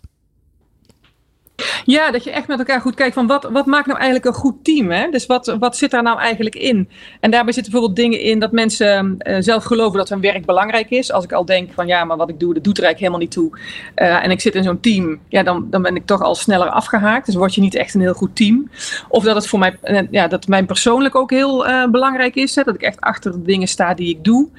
Ja, 1.85 2.11
dat 2.11 2.23
je 2.23 2.31
echt 2.31 2.47
met 2.47 2.59
elkaar 2.59 2.81
goed 2.81 2.95
kijkt 2.95 3.13
van 3.13 3.27
wat, 3.27 3.49
wat 3.51 3.65
maakt 3.65 3.85
nou 3.85 3.99
eigenlijk 3.99 4.35
een 4.35 4.41
goed 4.41 4.63
team? 4.63 4.91
Hè? 4.91 5.09
Dus 5.09 5.25
wat, 5.25 5.55
wat 5.59 5.77
zit 5.77 5.91
daar 5.91 6.03
nou 6.03 6.19
eigenlijk 6.19 6.55
in? 6.55 6.89
En 7.19 7.31
daarbij 7.31 7.53
zitten 7.53 7.71
bijvoorbeeld 7.71 7.99
dingen 7.99 8.19
in 8.19 8.39
dat 8.39 8.51
mensen 8.51 9.15
uh, 9.19 9.35
zelf 9.39 9.63
geloven 9.63 9.97
dat 9.97 10.09
hun 10.09 10.21
werk 10.21 10.45
belangrijk 10.45 10.89
is. 10.89 11.11
Als 11.11 11.23
ik 11.23 11.31
al 11.31 11.45
denk 11.45 11.71
van 11.73 11.87
ja, 11.87 12.05
maar 12.05 12.17
wat 12.17 12.29
ik 12.29 12.39
doe, 12.39 12.53
dat 12.53 12.63
doet 12.63 12.77
er 12.77 12.83
eigenlijk 12.83 13.13
helemaal 13.13 13.19
niet 13.19 13.31
toe. 13.31 13.59
Uh, 13.95 14.23
en 14.23 14.31
ik 14.31 14.41
zit 14.41 14.55
in 14.55 14.63
zo'n 14.63 14.79
team, 14.79 15.19
ja, 15.29 15.43
dan, 15.43 15.67
dan 15.69 15.81
ben 15.81 15.95
ik 15.95 16.05
toch 16.05 16.21
al 16.21 16.35
sneller 16.35 16.69
afgehaakt. 16.69 17.25
Dus 17.25 17.35
word 17.35 17.55
je 17.55 17.61
niet 17.61 17.75
echt 17.75 17.93
een 17.93 18.01
heel 18.01 18.13
goed 18.13 18.35
team. 18.35 18.69
Of 19.07 19.23
dat 19.23 19.35
het 19.35 19.47
voor 19.47 19.59
mij, 19.59 19.77
uh, 19.83 20.01
ja, 20.11 20.27
dat 20.27 20.47
mijn 20.47 20.65
persoonlijk 20.65 21.15
ook 21.15 21.29
heel 21.29 21.65
belangrijk 21.91 22.35
is. 22.35 22.55
Hè? 22.55 22.63
Dat 22.63 22.75
ik 22.75 22.81
echt 22.81 23.01
achter 23.01 23.31
de 23.31 23.41
dingen 23.41 23.67
sta 23.67 23.93
die 23.93 24.09
ik 24.09 24.23
doe. 24.23 24.49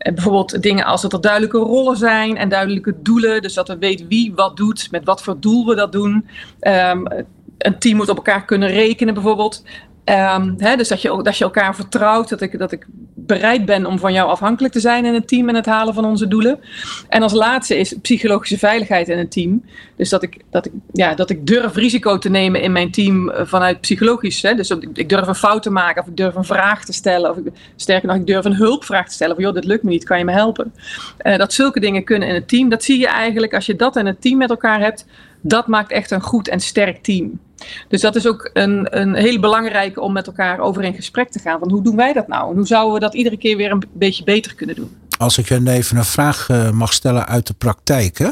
Bijvoorbeeld 0.00 0.62
dingen 0.62 0.84
als 0.84 1.02
dat 1.02 1.12
er 1.12 1.20
duidelijke 1.20 1.58
rollen 1.58 1.96
zijn 1.96 2.36
en 2.36 2.48
duidelijke 2.48 2.94
doelen. 3.02 3.42
Dus 3.42 3.54
dat 3.54 3.68
we 3.68 3.78
weten 3.78 4.08
wie 4.08 4.34
wat 4.34 4.56
doet, 4.56 4.88
met 4.90 5.04
wat 5.04 5.22
voor 5.22 5.40
doel 5.40 5.66
we 5.66 5.74
dat 5.74 5.92
doen. 5.92 6.28
Um, 6.60 7.06
een 7.58 7.78
team 7.78 7.96
moet 7.96 8.08
op 8.08 8.16
elkaar 8.16 8.44
kunnen 8.44 8.68
rekenen 8.68 9.14
bijvoorbeeld. 9.14 9.64
Um, 10.10 10.54
hè, 10.58 10.76
dus 10.76 10.88
dat 10.88 11.02
je, 11.02 11.22
dat 11.22 11.38
je 11.38 11.44
elkaar 11.44 11.74
vertrouwt, 11.74 12.28
dat 12.28 12.40
ik, 12.40 12.58
dat 12.58 12.72
ik 12.72 12.86
bereid 13.14 13.64
ben 13.64 13.86
om 13.86 13.98
van 13.98 14.12
jou 14.12 14.28
afhankelijk 14.28 14.72
te 14.72 14.80
zijn 14.80 15.04
in 15.04 15.14
het 15.14 15.28
team 15.28 15.48
en 15.48 15.54
het 15.54 15.66
halen 15.66 15.94
van 15.94 16.04
onze 16.04 16.28
doelen. 16.28 16.60
En 17.08 17.22
als 17.22 17.32
laatste 17.32 17.78
is 17.78 17.94
psychologische 18.02 18.58
veiligheid 18.58 19.08
in 19.08 19.18
het 19.18 19.30
team. 19.30 19.64
Dus 19.96 20.08
dat 20.08 20.22
ik, 20.22 20.42
dat 20.50 20.66
ik, 20.66 20.72
ja, 20.92 21.14
dat 21.14 21.30
ik 21.30 21.46
durf 21.46 21.74
risico 21.74 22.18
te 22.18 22.30
nemen 22.30 22.62
in 22.62 22.72
mijn 22.72 22.90
team 22.90 23.28
eh, 23.28 23.46
vanuit 23.46 23.80
psychologisch. 23.80 24.42
Hè. 24.42 24.54
Dus 24.54 24.70
ik, 24.70 24.88
ik 24.92 25.08
durf 25.08 25.26
een 25.26 25.34
fout 25.34 25.62
te 25.62 25.70
maken 25.70 26.02
of 26.02 26.08
ik 26.08 26.16
durf 26.16 26.34
een 26.34 26.44
vraag 26.44 26.84
te 26.84 26.92
stellen. 26.92 27.30
Of 27.30 27.36
ik, 27.36 27.52
sterker 27.76 28.08
nog, 28.08 28.16
ik 28.16 28.26
durf 28.26 28.44
een 28.44 28.54
hulpvraag 28.54 29.08
te 29.08 29.14
stellen. 29.14 29.34
Van 29.34 29.44
joh, 29.44 29.54
dit 29.54 29.64
lukt 29.64 29.82
me 29.82 29.90
niet, 29.90 30.04
kan 30.04 30.18
je 30.18 30.24
me 30.24 30.32
helpen? 30.32 30.72
Uh, 31.22 31.36
dat 31.36 31.52
zulke 31.52 31.80
dingen 31.80 32.04
kunnen 32.04 32.28
in 32.28 32.34
het 32.34 32.48
team. 32.48 32.68
Dat 32.68 32.84
zie 32.84 32.98
je 32.98 33.08
eigenlijk 33.08 33.54
als 33.54 33.66
je 33.66 33.76
dat 33.76 33.96
in 33.96 34.06
het 34.06 34.20
team 34.20 34.38
met 34.38 34.50
elkaar 34.50 34.80
hebt. 34.80 35.06
Dat 35.40 35.66
maakt 35.66 35.92
echt 35.92 36.10
een 36.10 36.20
goed 36.20 36.48
en 36.48 36.60
sterk 36.60 37.02
team. 37.02 37.38
Dus 37.88 38.00
dat 38.00 38.16
is 38.16 38.26
ook 38.26 38.50
een, 38.52 38.98
een 39.00 39.14
heel 39.14 39.40
belangrijke 39.40 40.00
om 40.00 40.12
met 40.12 40.26
elkaar 40.26 40.58
over 40.58 40.84
in 40.84 40.94
gesprek 40.94 41.30
te 41.30 41.38
gaan. 41.38 41.58
Van 41.58 41.70
hoe 41.70 41.82
doen 41.82 41.96
wij 41.96 42.12
dat 42.12 42.28
nou? 42.28 42.50
En 42.50 42.56
hoe 42.56 42.66
zouden 42.66 42.94
we 42.94 43.00
dat 43.00 43.14
iedere 43.14 43.38
keer 43.38 43.56
weer 43.56 43.70
een 43.70 43.82
beetje 43.92 44.24
beter 44.24 44.54
kunnen 44.54 44.76
doen? 44.76 44.90
Als 45.18 45.38
ik 45.38 45.50
even 45.50 45.96
een 45.96 46.04
vraag 46.04 46.48
uh, 46.48 46.70
mag 46.70 46.92
stellen 46.92 47.26
uit 47.26 47.46
de 47.46 47.54
praktijk. 47.54 48.18
Hè? 48.18 48.28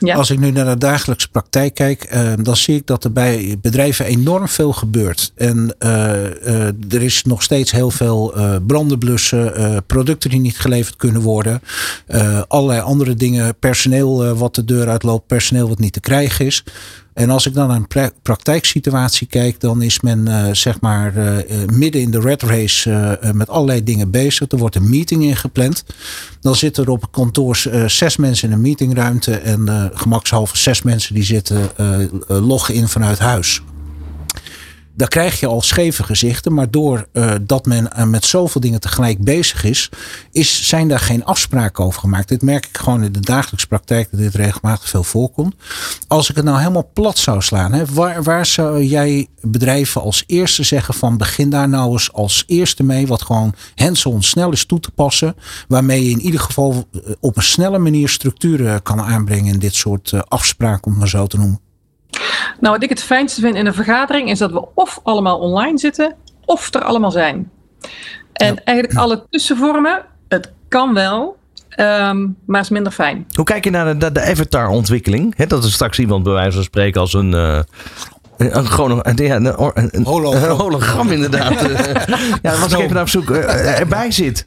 Ja. 0.00 0.14
Als 0.16 0.30
ik 0.30 0.38
nu 0.38 0.50
naar 0.50 0.64
de 0.64 0.78
dagelijkse 0.78 1.30
praktijk 1.30 1.74
kijk, 1.74 2.14
uh, 2.14 2.32
dan 2.42 2.56
zie 2.56 2.76
ik 2.76 2.86
dat 2.86 3.04
er 3.04 3.12
bij 3.12 3.56
bedrijven 3.60 4.04
enorm 4.04 4.48
veel 4.48 4.72
gebeurt. 4.72 5.32
En 5.36 5.76
uh, 5.78 6.92
er 6.92 7.02
is 7.02 7.24
nog 7.24 7.42
steeds 7.42 7.70
heel 7.70 7.90
veel 7.90 8.34
branden 8.66 8.98
blussen, 8.98 9.84
producten 9.86 10.30
die 10.30 10.40
niet 10.40 10.58
geleverd 10.58 10.96
kunnen 10.96 11.22
worden. 11.22 11.62
allerlei 12.48 12.80
andere 12.80 13.14
dingen, 13.14 13.58
personeel 13.58 14.34
wat 14.34 14.54
de 14.54 14.64
deur 14.64 14.88
uitloopt, 14.88 15.26
personeel 15.26 15.68
wat 15.68 15.78
niet 15.78 15.92
te 15.92 16.00
krijgen 16.00 16.46
is. 16.46 16.64
En 17.18 17.30
als 17.30 17.46
ik 17.46 17.54
dan 17.54 17.68
naar 17.68 17.76
een 17.76 18.12
praktijksituatie 18.22 19.26
kijk, 19.26 19.60
dan 19.60 19.82
is 19.82 20.00
men 20.00 20.28
uh, 20.28 20.48
zeg 20.52 20.80
maar 20.80 21.16
uh, 21.16 21.36
midden 21.72 22.00
in 22.00 22.10
de 22.10 22.20
red 22.20 22.42
race 22.42 23.18
met 23.32 23.48
allerlei 23.48 23.82
dingen 23.82 24.10
bezig. 24.10 24.50
Er 24.50 24.58
wordt 24.58 24.74
een 24.74 24.90
meeting 24.90 25.22
ingepland. 25.22 25.84
Dan 26.40 26.56
zitten 26.56 26.84
er 26.84 26.90
op 26.90 27.12
kantoor 27.12 27.56
zes 27.86 28.16
mensen 28.16 28.48
in 28.48 28.54
een 28.54 28.60
meetingruimte 28.60 29.36
en 29.36 29.90
gemakshalve 29.94 30.56
zes 30.56 30.82
mensen 30.82 31.14
die 31.14 31.24
zitten 31.24 31.70
loggen 32.26 32.74
in 32.74 32.88
vanuit 32.88 33.18
huis 33.18 33.62
daar 34.98 35.08
krijg 35.08 35.40
je 35.40 35.46
al 35.46 35.62
scheve 35.62 36.02
gezichten. 36.02 36.54
Maar 36.54 36.70
doordat 36.70 37.06
uh, 37.12 37.32
dat 37.42 37.66
men 37.66 37.88
uh, 37.96 38.04
met 38.04 38.24
zoveel 38.24 38.60
dingen 38.60 38.80
tegelijk 38.80 39.18
bezig 39.18 39.64
is, 39.64 39.90
is, 40.32 40.68
zijn 40.68 40.88
daar 40.88 41.00
geen 41.00 41.24
afspraken 41.24 41.84
over 41.84 42.00
gemaakt. 42.00 42.28
Dit 42.28 42.42
merk 42.42 42.66
ik 42.66 42.78
gewoon 42.78 43.02
in 43.02 43.12
de 43.12 43.20
dagelijkse 43.20 43.66
praktijk 43.66 44.10
dat 44.10 44.20
dit 44.20 44.34
regelmatig 44.34 44.88
veel 44.88 45.02
voorkomt. 45.02 45.54
Als 46.06 46.30
ik 46.30 46.36
het 46.36 46.44
nou 46.44 46.58
helemaal 46.58 46.90
plat 46.92 47.18
zou 47.18 47.42
slaan, 47.42 47.72
hè, 47.72 47.84
waar, 47.86 48.22
waar 48.22 48.46
zou 48.46 48.84
jij 48.84 49.26
bedrijven 49.40 50.02
als 50.02 50.24
eerste 50.26 50.62
zeggen 50.62 50.94
van 50.94 51.16
begin 51.16 51.50
daar 51.50 51.68
nou 51.68 51.92
eens 51.92 52.12
als 52.12 52.44
eerste 52.46 52.82
mee, 52.82 53.06
wat 53.06 53.22
gewoon 53.22 53.54
hands-on 53.74 54.22
snel 54.22 54.52
is 54.52 54.64
toe 54.64 54.80
te 54.80 54.90
passen, 54.90 55.36
waarmee 55.68 56.04
je 56.04 56.10
in 56.10 56.20
ieder 56.20 56.40
geval 56.40 56.88
uh, 56.92 57.02
op 57.20 57.36
een 57.36 57.42
snelle 57.42 57.78
manier 57.78 58.08
structuren 58.08 58.82
kan 58.82 59.00
aanbrengen 59.00 59.52
in 59.52 59.58
dit 59.58 59.74
soort 59.74 60.12
afspraken, 60.28 60.92
om 60.92 60.98
maar 60.98 61.08
zo 61.08 61.26
te 61.26 61.36
noemen. 61.36 61.67
Nou, 62.60 62.74
wat 62.74 62.82
ik 62.82 62.88
het 62.88 63.02
fijnste 63.02 63.40
vind 63.40 63.54
in 63.54 63.66
een 63.66 63.74
vergadering 63.74 64.30
is 64.30 64.38
dat 64.38 64.52
we 64.52 64.64
of 64.74 65.00
allemaal 65.02 65.38
online 65.38 65.78
zitten, 65.78 66.14
of 66.44 66.74
er 66.74 66.82
allemaal 66.82 67.10
zijn. 67.10 67.50
En 68.32 68.54
ja. 68.54 68.60
eigenlijk 68.64 68.98
alle 68.98 69.26
tussenvormen, 69.30 70.04
het 70.28 70.52
kan 70.68 70.94
wel, 70.94 71.36
um, 71.76 72.36
maar 72.46 72.60
is 72.60 72.68
minder 72.68 72.92
fijn. 72.92 73.26
Hoe 73.34 73.44
kijk 73.44 73.64
je 73.64 73.70
naar 73.70 73.98
de, 73.98 74.12
de 74.12 74.22
avatar-ontwikkeling? 74.22 75.36
dat 75.36 75.64
is 75.64 75.72
straks 75.72 75.98
iemand 75.98 76.22
bij 76.22 76.32
wijze 76.32 76.52
van 76.56 76.64
spreken 76.64 77.00
als 77.00 77.12
een. 77.12 77.32
Uh... 77.32 77.58
Een, 78.36 78.66
gewoon 78.66 79.00
een, 79.02 79.16
ja, 79.16 79.36
een, 79.36 79.46
een, 79.74 80.04
hologram. 80.04 80.50
een 80.50 80.56
hologram 80.56 81.10
inderdaad. 81.10 81.60
ja, 82.42 82.58
was 82.58 82.72
ik 82.72 82.78
even 82.78 82.92
naar 82.92 83.02
op 83.02 83.08
zoek. 83.08 83.30
Uh, 83.30 83.78
erbij 83.78 84.10
zit. 84.10 84.46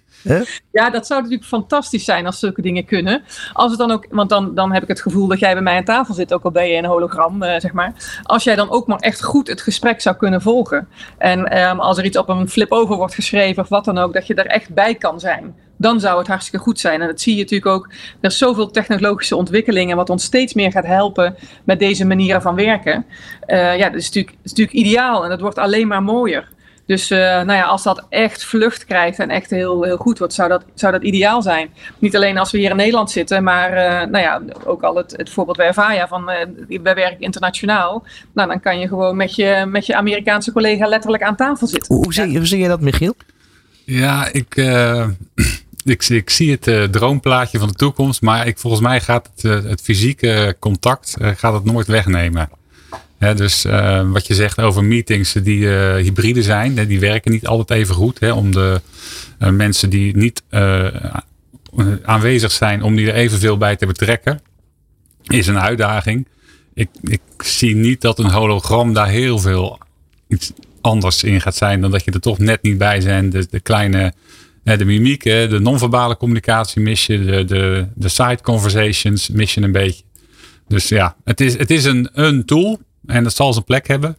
Ja, 0.72 0.90
dat 0.90 1.08
zou 1.08 1.22
natuurlijk 1.22 1.48
fantastisch 1.48 2.04
zijn 2.04 2.26
als 2.26 2.40
zulke 2.40 2.62
dingen 2.62 2.86
kunnen. 2.86 3.24
Als 3.54 3.70
het 3.70 3.80
dan 3.80 3.92
ook, 3.92 4.06
want 4.10 4.30
dan, 4.30 4.56
dan 4.56 4.72
heb 4.72 4.84
ik 4.84 4.88
het 4.88 5.02
gevoel 5.02 5.28
dat 5.28 5.40
jij 5.40 5.54
bij 5.54 5.62
mij 5.62 5.78
aan 5.78 5.84
tafel 5.84 6.14
zit, 6.14 6.34
ook 6.34 6.44
al 6.44 6.52
ben 6.52 6.68
je 6.68 6.78
een 6.78 6.86
hologram, 6.86 7.44
uh, 7.44 7.60
zeg 7.60 7.74
maar. 7.74 8.20
Als 8.24 8.44
jij 8.44 8.56
dan 8.56 8.70
ook 8.70 8.88
maar 8.88 9.00
echt 9.00 9.24
goed 9.24 9.48
het 9.48 9.62
gesprek 9.62 10.02
zou 10.02 10.16
kunnen 10.16 10.42
volgen. 10.42 10.88
En 11.18 11.60
um, 11.70 11.80
als 11.80 11.98
er 11.98 12.06
iets 12.06 12.18
op 12.18 12.30
een 12.30 12.50
flip 12.50 12.72
over 12.72 12.96
wordt 12.96 13.14
geschreven 13.14 13.64
of 13.64 13.70
wat 13.70 13.86
dan 13.86 13.98
ook, 13.98 14.14
dat 14.14 14.28
je 14.28 14.36
er 14.36 14.46
echt 14.46 14.74
bij 14.74 14.96
kan 14.96 15.20
zijn 15.20 15.56
dan 15.82 16.00
zou 16.00 16.18
het 16.18 16.28
hartstikke 16.28 16.66
goed 16.66 16.80
zijn. 16.80 17.02
En 17.02 17.08
dat 17.08 17.22
zie 17.22 17.36
je 17.36 17.42
natuurlijk 17.42 17.72
ook. 17.72 17.90
Er 18.20 18.30
is 18.30 18.38
zoveel 18.38 18.72
technologische 18.72 19.36
ontwikkelingen, 19.36 19.96
wat 19.96 20.10
ons 20.10 20.24
steeds 20.24 20.54
meer 20.54 20.72
gaat 20.72 20.86
helpen 20.86 21.36
met 21.64 21.80
deze 21.80 22.06
manieren 22.06 22.42
van 22.42 22.56
werken. 22.56 23.06
Uh, 23.48 23.78
ja, 23.78 23.90
dat 23.90 24.00
is 24.00 24.06
natuurlijk, 24.06 24.36
is 24.44 24.50
natuurlijk 24.50 24.78
ideaal 24.78 25.24
en 25.24 25.30
dat 25.30 25.42
wordt 25.42 25.58
alleen 25.58 25.88
maar 25.88 26.04
mooier. 26.04 26.48
Dus 26.92 27.12
uh, 27.12 27.20
nou 27.20 27.54
ja, 27.54 27.64
als 27.64 27.84
dat 27.84 28.06
echt 28.10 28.46
vlucht 28.46 28.86
krijgt 28.86 29.20
en 29.20 29.30
echt 29.30 29.50
heel, 29.50 29.84
heel 29.84 29.98
goed 29.98 30.20
wordt, 30.20 30.34
zou 30.34 30.50
dat, 30.50 30.64
zou 30.74 30.92
dat 30.92 31.04
ideaal 31.04 31.42
zijn. 31.42 31.70
Niet 32.00 32.16
alleen 32.16 32.38
als 32.38 32.52
we 32.52 32.58
hier 32.58 32.70
in 32.70 32.76
Nederland 32.76 33.12
zitten, 33.12 33.44
maar 33.44 33.72
uh, 33.72 34.10
nou 34.12 34.18
ja, 34.18 34.42
ook 34.66 34.82
al 34.82 34.96
het, 34.96 35.14
het 35.18 35.30
voorbeeld 35.30 35.58
bij 35.58 35.68
Avaya 35.68 36.08
van 36.08 36.30
uh, 36.30 36.80
wij 36.84 36.96
werken 36.96 37.20
internationaal. 37.20 38.04
Nou, 38.34 38.50
dan 38.50 38.60
kan 38.60 38.80
je 38.80 38.88
gewoon 38.88 39.16
met 39.16 39.36
je, 39.36 39.66
met 39.68 39.86
je 39.86 39.96
Amerikaanse 39.96 40.52
collega 40.52 40.88
letterlijk 40.88 41.24
aan 41.24 41.36
tafel 41.36 41.68
zitten. 41.68 41.96
Hoe, 41.96 42.14
zie, 42.14 42.38
hoe 42.38 42.46
zie 42.46 42.60
je 42.60 42.68
dat, 42.68 42.82
Michiel? 42.82 43.16
Ja, 43.86 44.28
ik, 44.32 44.56
ik, 45.84 46.04
ik, 46.10 46.30
zie 46.30 46.52
het 46.52 46.68
uh, 46.68 46.84
droomplaatje 46.84 47.60
van 47.60 47.68
de 47.68 47.74
toekomst, 47.74 48.22
maar 48.22 48.48
ik, 48.48 48.58
volgens 48.58 48.82
mij 48.82 49.02
gaat 49.02 49.30
het, 49.36 49.44
uh, 49.44 49.70
het 49.70 49.82
fysieke 49.82 50.56
contact 50.60 51.16
uh, 51.22 51.28
gaat 51.36 51.54
het 51.54 51.64
nooit 51.64 51.88
wegnemen. 51.88 52.50
Dus 53.36 53.66
wat 54.12 54.28
je 54.28 54.34
zegt 54.34 54.60
over 54.62 54.84
meetings 54.84 55.34
die 55.34 55.68
hybride 55.68 56.44
zijn, 56.44 56.88
die 56.88 57.00
werken 57.00 57.32
niet 57.32 57.48
altijd 57.48 57.80
even 57.80 57.96
goed. 57.96 58.20
Hè, 58.20 58.32
om 58.32 58.52
de 58.52 58.82
mensen 59.52 59.90
die 59.90 60.18
niet 60.18 60.44
aanwezig 62.04 62.52
zijn, 62.52 62.84
om 62.84 62.96
die 62.96 63.08
er 63.08 63.16
evenveel 63.16 63.58
bij 63.58 63.76
te 63.76 63.86
betrekken, 63.86 64.42
is 65.24 65.48
een 65.48 65.60
uitdaging. 65.60 66.28
Ik, 66.74 66.90
ik 67.02 67.22
zie 67.38 67.76
niet 67.76 68.02
dat 68.02 68.20
een 68.20 68.32
hologram 68.32 68.94
daar 68.94 69.10
heel 69.10 69.40
veel 69.40 69.80
iets 70.28 70.52
anders 70.82 71.24
in 71.24 71.42
gaat 71.42 71.56
zijn 71.56 71.82
dan 71.82 71.92
dat 71.92 72.04
je 72.04 72.12
er 72.12 72.20
toch 72.20 72.38
net 72.38 72.62
niet 72.62 72.78
bij 72.78 73.00
bent. 73.00 73.52
De, 73.52 73.60
kleine 73.60 74.14
de 74.64 74.86
mimiek, 74.86 75.24
de 75.24 75.60
non-verbale 75.62 76.18
communicatie 76.18 76.82
mis 76.82 77.06
je, 77.06 77.26
de, 77.26 77.46
de, 77.46 77.88
de 77.96 78.10
side 78.10 78.40
conversations 78.42 79.30
mis 79.30 79.54
je 79.54 79.62
een 79.62 79.72
beetje. 79.72 80.04
Dus 80.68 80.90
ja, 80.90 81.16
het 81.24 81.42
is, 81.42 81.58
het 81.58 81.72
is 81.72 81.86
een, 81.86 82.10
een 82.14 82.46
tool 82.46 82.80
en 83.12 83.24
dat 83.24 83.36
zal 83.36 83.54
zijn 83.54 83.65
plek 83.65 83.88
hebben. 83.88 84.17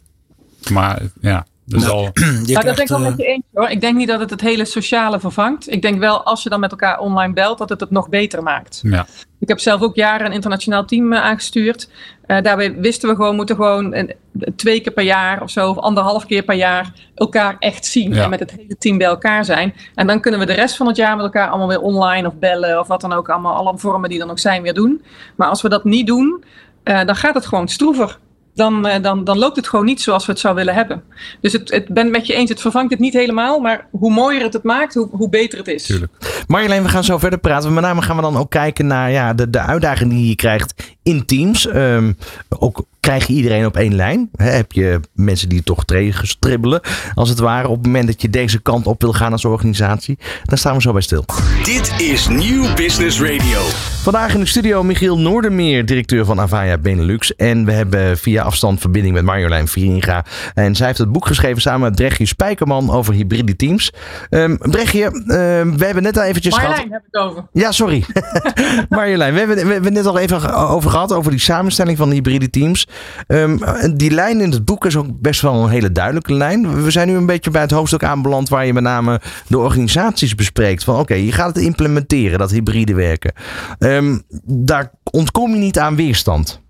Maar 0.70 1.02
ja, 1.20 1.46
dus 1.64 1.82
nou, 1.82 1.94
al... 1.94 2.10
Maar 2.52 2.64
dat 2.64 2.76
denk 2.76 2.78
ik 2.78 2.88
wel 2.88 2.98
met 2.98 3.16
je 3.16 3.24
eens 3.24 3.42
hoor. 3.52 3.68
Ik 3.68 3.80
denk 3.80 3.96
niet 3.96 4.08
dat 4.08 4.20
het 4.20 4.30
het 4.30 4.40
hele 4.40 4.64
sociale 4.64 5.20
vervangt. 5.20 5.70
Ik 5.72 5.82
denk 5.82 5.98
wel 5.98 6.22
als 6.22 6.42
je 6.42 6.48
dan 6.48 6.60
met 6.60 6.70
elkaar 6.70 6.98
online 6.98 7.32
belt, 7.32 7.58
dat 7.58 7.68
het 7.68 7.80
het 7.80 7.90
nog 7.90 8.08
beter 8.08 8.42
maakt. 8.42 8.80
Ja. 8.82 9.06
Ik 9.38 9.48
heb 9.48 9.60
zelf 9.60 9.82
ook 9.82 9.94
jaren 9.94 10.26
een 10.26 10.32
internationaal 10.32 10.84
team 10.84 11.14
aangestuurd. 11.14 11.88
Uh, 12.26 12.40
daarbij 12.40 12.74
wisten 12.74 13.08
we 13.08 13.14
gewoon, 13.14 13.36
moeten 13.36 13.56
gewoon 13.56 13.94
een, 13.94 14.14
twee 14.56 14.80
keer 14.80 14.92
per 14.92 15.04
jaar 15.04 15.42
of 15.42 15.50
zo, 15.50 15.70
of 15.70 15.78
anderhalf 15.78 16.26
keer 16.26 16.42
per 16.42 16.54
jaar 16.54 16.92
elkaar 17.14 17.56
echt 17.58 17.86
zien. 17.86 18.14
Ja. 18.14 18.22
En 18.22 18.30
met 18.30 18.40
het 18.40 18.50
hele 18.50 18.76
team 18.78 18.98
bij 18.98 19.06
elkaar 19.06 19.44
zijn. 19.44 19.74
En 19.94 20.06
dan 20.06 20.20
kunnen 20.20 20.40
we 20.40 20.46
de 20.46 20.52
rest 20.52 20.76
van 20.76 20.86
het 20.86 20.96
jaar 20.96 21.16
met 21.16 21.24
elkaar 21.24 21.48
allemaal 21.48 21.68
weer 21.68 21.80
online 21.80 22.28
of 22.28 22.34
bellen 22.34 22.80
of 22.80 22.86
wat 22.86 23.00
dan 23.00 23.12
ook. 23.12 23.28
Allemaal 23.28 23.54
alle 23.54 23.78
vormen 23.78 24.10
die 24.10 24.18
dan 24.18 24.30
ook 24.30 24.38
zijn 24.38 24.62
weer 24.62 24.74
doen. 24.74 25.02
Maar 25.36 25.48
als 25.48 25.62
we 25.62 25.68
dat 25.68 25.84
niet 25.84 26.06
doen, 26.06 26.44
uh, 26.84 27.04
dan 27.04 27.16
gaat 27.16 27.34
het 27.34 27.46
gewoon 27.46 27.68
stroever 27.68 28.18
dan, 28.54 28.86
uh, 28.86 28.94
dan, 29.02 29.24
dan 29.24 29.38
loopt 29.38 29.56
het 29.56 29.68
gewoon 29.68 29.84
niet 29.84 30.00
zoals 30.00 30.26
we 30.26 30.32
het 30.32 30.40
zouden 30.40 30.64
willen 30.64 30.78
hebben. 30.78 31.02
Dus 31.40 31.52
het, 31.52 31.70
het 31.70 31.88
ben 31.88 32.10
met 32.10 32.26
je 32.26 32.34
eens, 32.34 32.50
het 32.50 32.60
vervangt 32.60 32.90
het 32.90 33.00
niet 33.00 33.12
helemaal. 33.12 33.60
Maar 33.60 33.86
hoe 33.90 34.12
mooier 34.12 34.42
het 34.42 34.52
het 34.52 34.62
maakt, 34.62 34.94
hoe, 34.94 35.08
hoe 35.10 35.28
beter 35.28 35.58
het 35.58 35.68
is. 35.68 35.82
Tuurlijk. 35.82 36.44
Marjolein, 36.46 36.82
we 36.82 36.88
gaan 36.88 37.04
zo 37.04 37.18
verder 37.18 37.38
praten. 37.38 37.74
Met 37.74 37.82
name 37.82 38.02
gaan 38.02 38.16
we 38.16 38.22
dan 38.22 38.36
ook 38.36 38.50
kijken 38.50 38.86
naar 38.86 39.10
ja, 39.10 39.34
de, 39.34 39.50
de 39.50 39.60
uitdaging 39.60 40.10
die 40.10 40.28
je 40.28 40.36
krijgt 40.36 40.94
in 41.02 41.24
teams. 41.24 41.66
Um, 41.66 42.16
ook 42.48 42.84
krijg 43.02 43.26
je 43.26 43.32
iedereen 43.32 43.66
op 43.66 43.76
één 43.76 43.94
lijn? 43.94 44.30
He, 44.36 44.50
heb 44.50 44.72
je 44.72 45.00
mensen 45.12 45.48
die 45.48 45.62
toch 45.62 45.84
stribbelen, 46.22 46.80
als 47.14 47.28
het 47.28 47.38
ware, 47.38 47.68
op 47.68 47.76
het 47.76 47.86
moment 47.86 48.06
dat 48.06 48.22
je 48.22 48.30
deze 48.30 48.60
kant 48.60 48.86
op 48.86 49.00
wil 49.00 49.12
gaan 49.12 49.32
als 49.32 49.44
organisatie? 49.44 50.18
Daar 50.44 50.58
staan 50.58 50.74
we 50.74 50.80
zo 50.80 50.92
bij 50.92 51.02
stil. 51.02 51.24
Dit 51.64 52.00
is 52.00 52.28
Nieuw 52.28 52.74
Business 52.74 53.20
Radio. 53.20 53.60
Vandaag 54.02 54.34
in 54.34 54.40
de 54.40 54.46
studio 54.46 54.82
Michiel 54.82 55.18
Noordermeer, 55.18 55.86
directeur 55.86 56.24
van 56.24 56.40
Avaya 56.40 56.78
Benelux. 56.78 57.36
En 57.36 57.64
we 57.64 57.72
hebben 57.72 58.18
via 58.18 58.42
afstand 58.42 58.80
verbinding 58.80 59.14
met 59.14 59.24
Marjolein 59.24 59.68
Vieringa. 59.68 60.24
En 60.54 60.74
zij 60.74 60.86
heeft 60.86 60.98
het 60.98 61.12
boek 61.12 61.26
geschreven 61.26 61.62
samen 61.62 61.80
met 61.80 61.94
Brechtje 61.94 62.26
Spijkerman 62.26 62.90
over 62.90 63.14
hybride 63.14 63.56
teams. 63.56 63.92
Um, 64.30 64.58
Brechtje, 64.58 65.04
um, 65.04 65.78
we 65.78 65.84
hebben 65.84 66.02
net 66.02 66.16
al 66.16 66.24
eventjes 66.24 66.54
Marjolein 66.54 66.82
gehad... 66.82 66.92
heb 66.92 67.02
ik 67.10 67.20
over. 67.20 67.44
Ja, 67.52 67.72
sorry. 67.72 68.04
Marjolein, 68.88 69.32
we 69.32 69.38
hebben, 69.38 69.66
we 69.66 69.72
hebben 69.72 69.92
net 69.92 70.06
al 70.06 70.18
even 70.18 70.54
over 70.54 70.90
gehad 70.92 71.12
over 71.12 71.30
die 71.30 71.40
samenstelling 71.40 71.98
van 71.98 72.08
de 72.08 72.14
hybride 72.14 72.50
teams. 72.50 72.88
Um, 73.26 73.60
die 73.94 74.10
lijn 74.10 74.40
in 74.40 74.50
het 74.50 74.64
boek 74.64 74.84
is 74.84 74.96
ook 74.96 75.20
best 75.20 75.40
wel 75.40 75.54
een 75.54 75.70
hele 75.70 75.92
duidelijke 75.92 76.34
lijn. 76.34 76.82
We 76.82 76.90
zijn 76.90 77.08
nu 77.08 77.14
een 77.14 77.26
beetje 77.26 77.50
bij 77.50 77.60
het 77.60 77.70
hoofdstuk 77.70 78.04
aanbeland 78.04 78.48
waar 78.48 78.66
je 78.66 78.72
met 78.72 78.82
name 78.82 79.20
de 79.46 79.58
organisaties 79.58 80.34
bespreekt. 80.34 80.84
Van 80.84 80.98
oké, 80.98 81.14
je 81.14 81.32
gaat 81.32 81.54
het 81.54 81.64
implementeren, 81.64 82.38
dat 82.38 82.50
hybride 82.50 82.94
werken. 82.94 83.32
Um, 83.78 84.22
daar 84.44 84.90
ontkom 85.10 85.54
je 85.54 85.60
niet 85.60 85.78
aan 85.78 85.96
weerstand. 85.96 86.61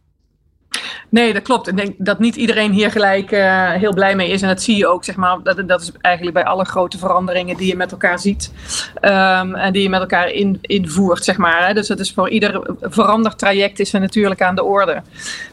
Nee, 1.08 1.32
dat 1.32 1.42
klopt. 1.42 1.68
Ik 1.68 1.76
denk 1.76 1.94
dat 1.98 2.18
niet 2.18 2.36
iedereen 2.36 2.72
hier 2.72 2.90
gelijk 2.90 3.30
uh, 3.30 3.70
heel 3.70 3.94
blij 3.94 4.16
mee 4.16 4.30
is. 4.30 4.42
En 4.42 4.48
dat 4.48 4.62
zie 4.62 4.76
je 4.76 4.86
ook, 4.86 5.04
zeg 5.04 5.16
maar. 5.16 5.38
Dat, 5.42 5.68
dat 5.68 5.80
is 5.80 5.92
eigenlijk 6.00 6.34
bij 6.34 6.44
alle 6.44 6.64
grote 6.64 6.98
veranderingen 6.98 7.56
die 7.56 7.66
je 7.66 7.76
met 7.76 7.92
elkaar 7.92 8.18
ziet. 8.18 8.52
Um, 9.00 9.54
en 9.54 9.72
die 9.72 9.82
je 9.82 9.88
met 9.88 10.00
elkaar 10.00 10.30
in, 10.30 10.58
invoert, 10.60 11.24
zeg 11.24 11.36
maar. 11.36 11.66
Hè. 11.66 11.74
Dus 11.74 11.86
dat 11.86 11.98
is 11.98 12.12
voor 12.12 12.28
ieder 12.28 12.76
veranderd 12.80 13.38
traject 13.38 13.80
is 13.80 13.92
er 13.92 14.00
natuurlijk 14.00 14.42
aan 14.42 14.54
de 14.54 14.64
orde. 14.64 15.02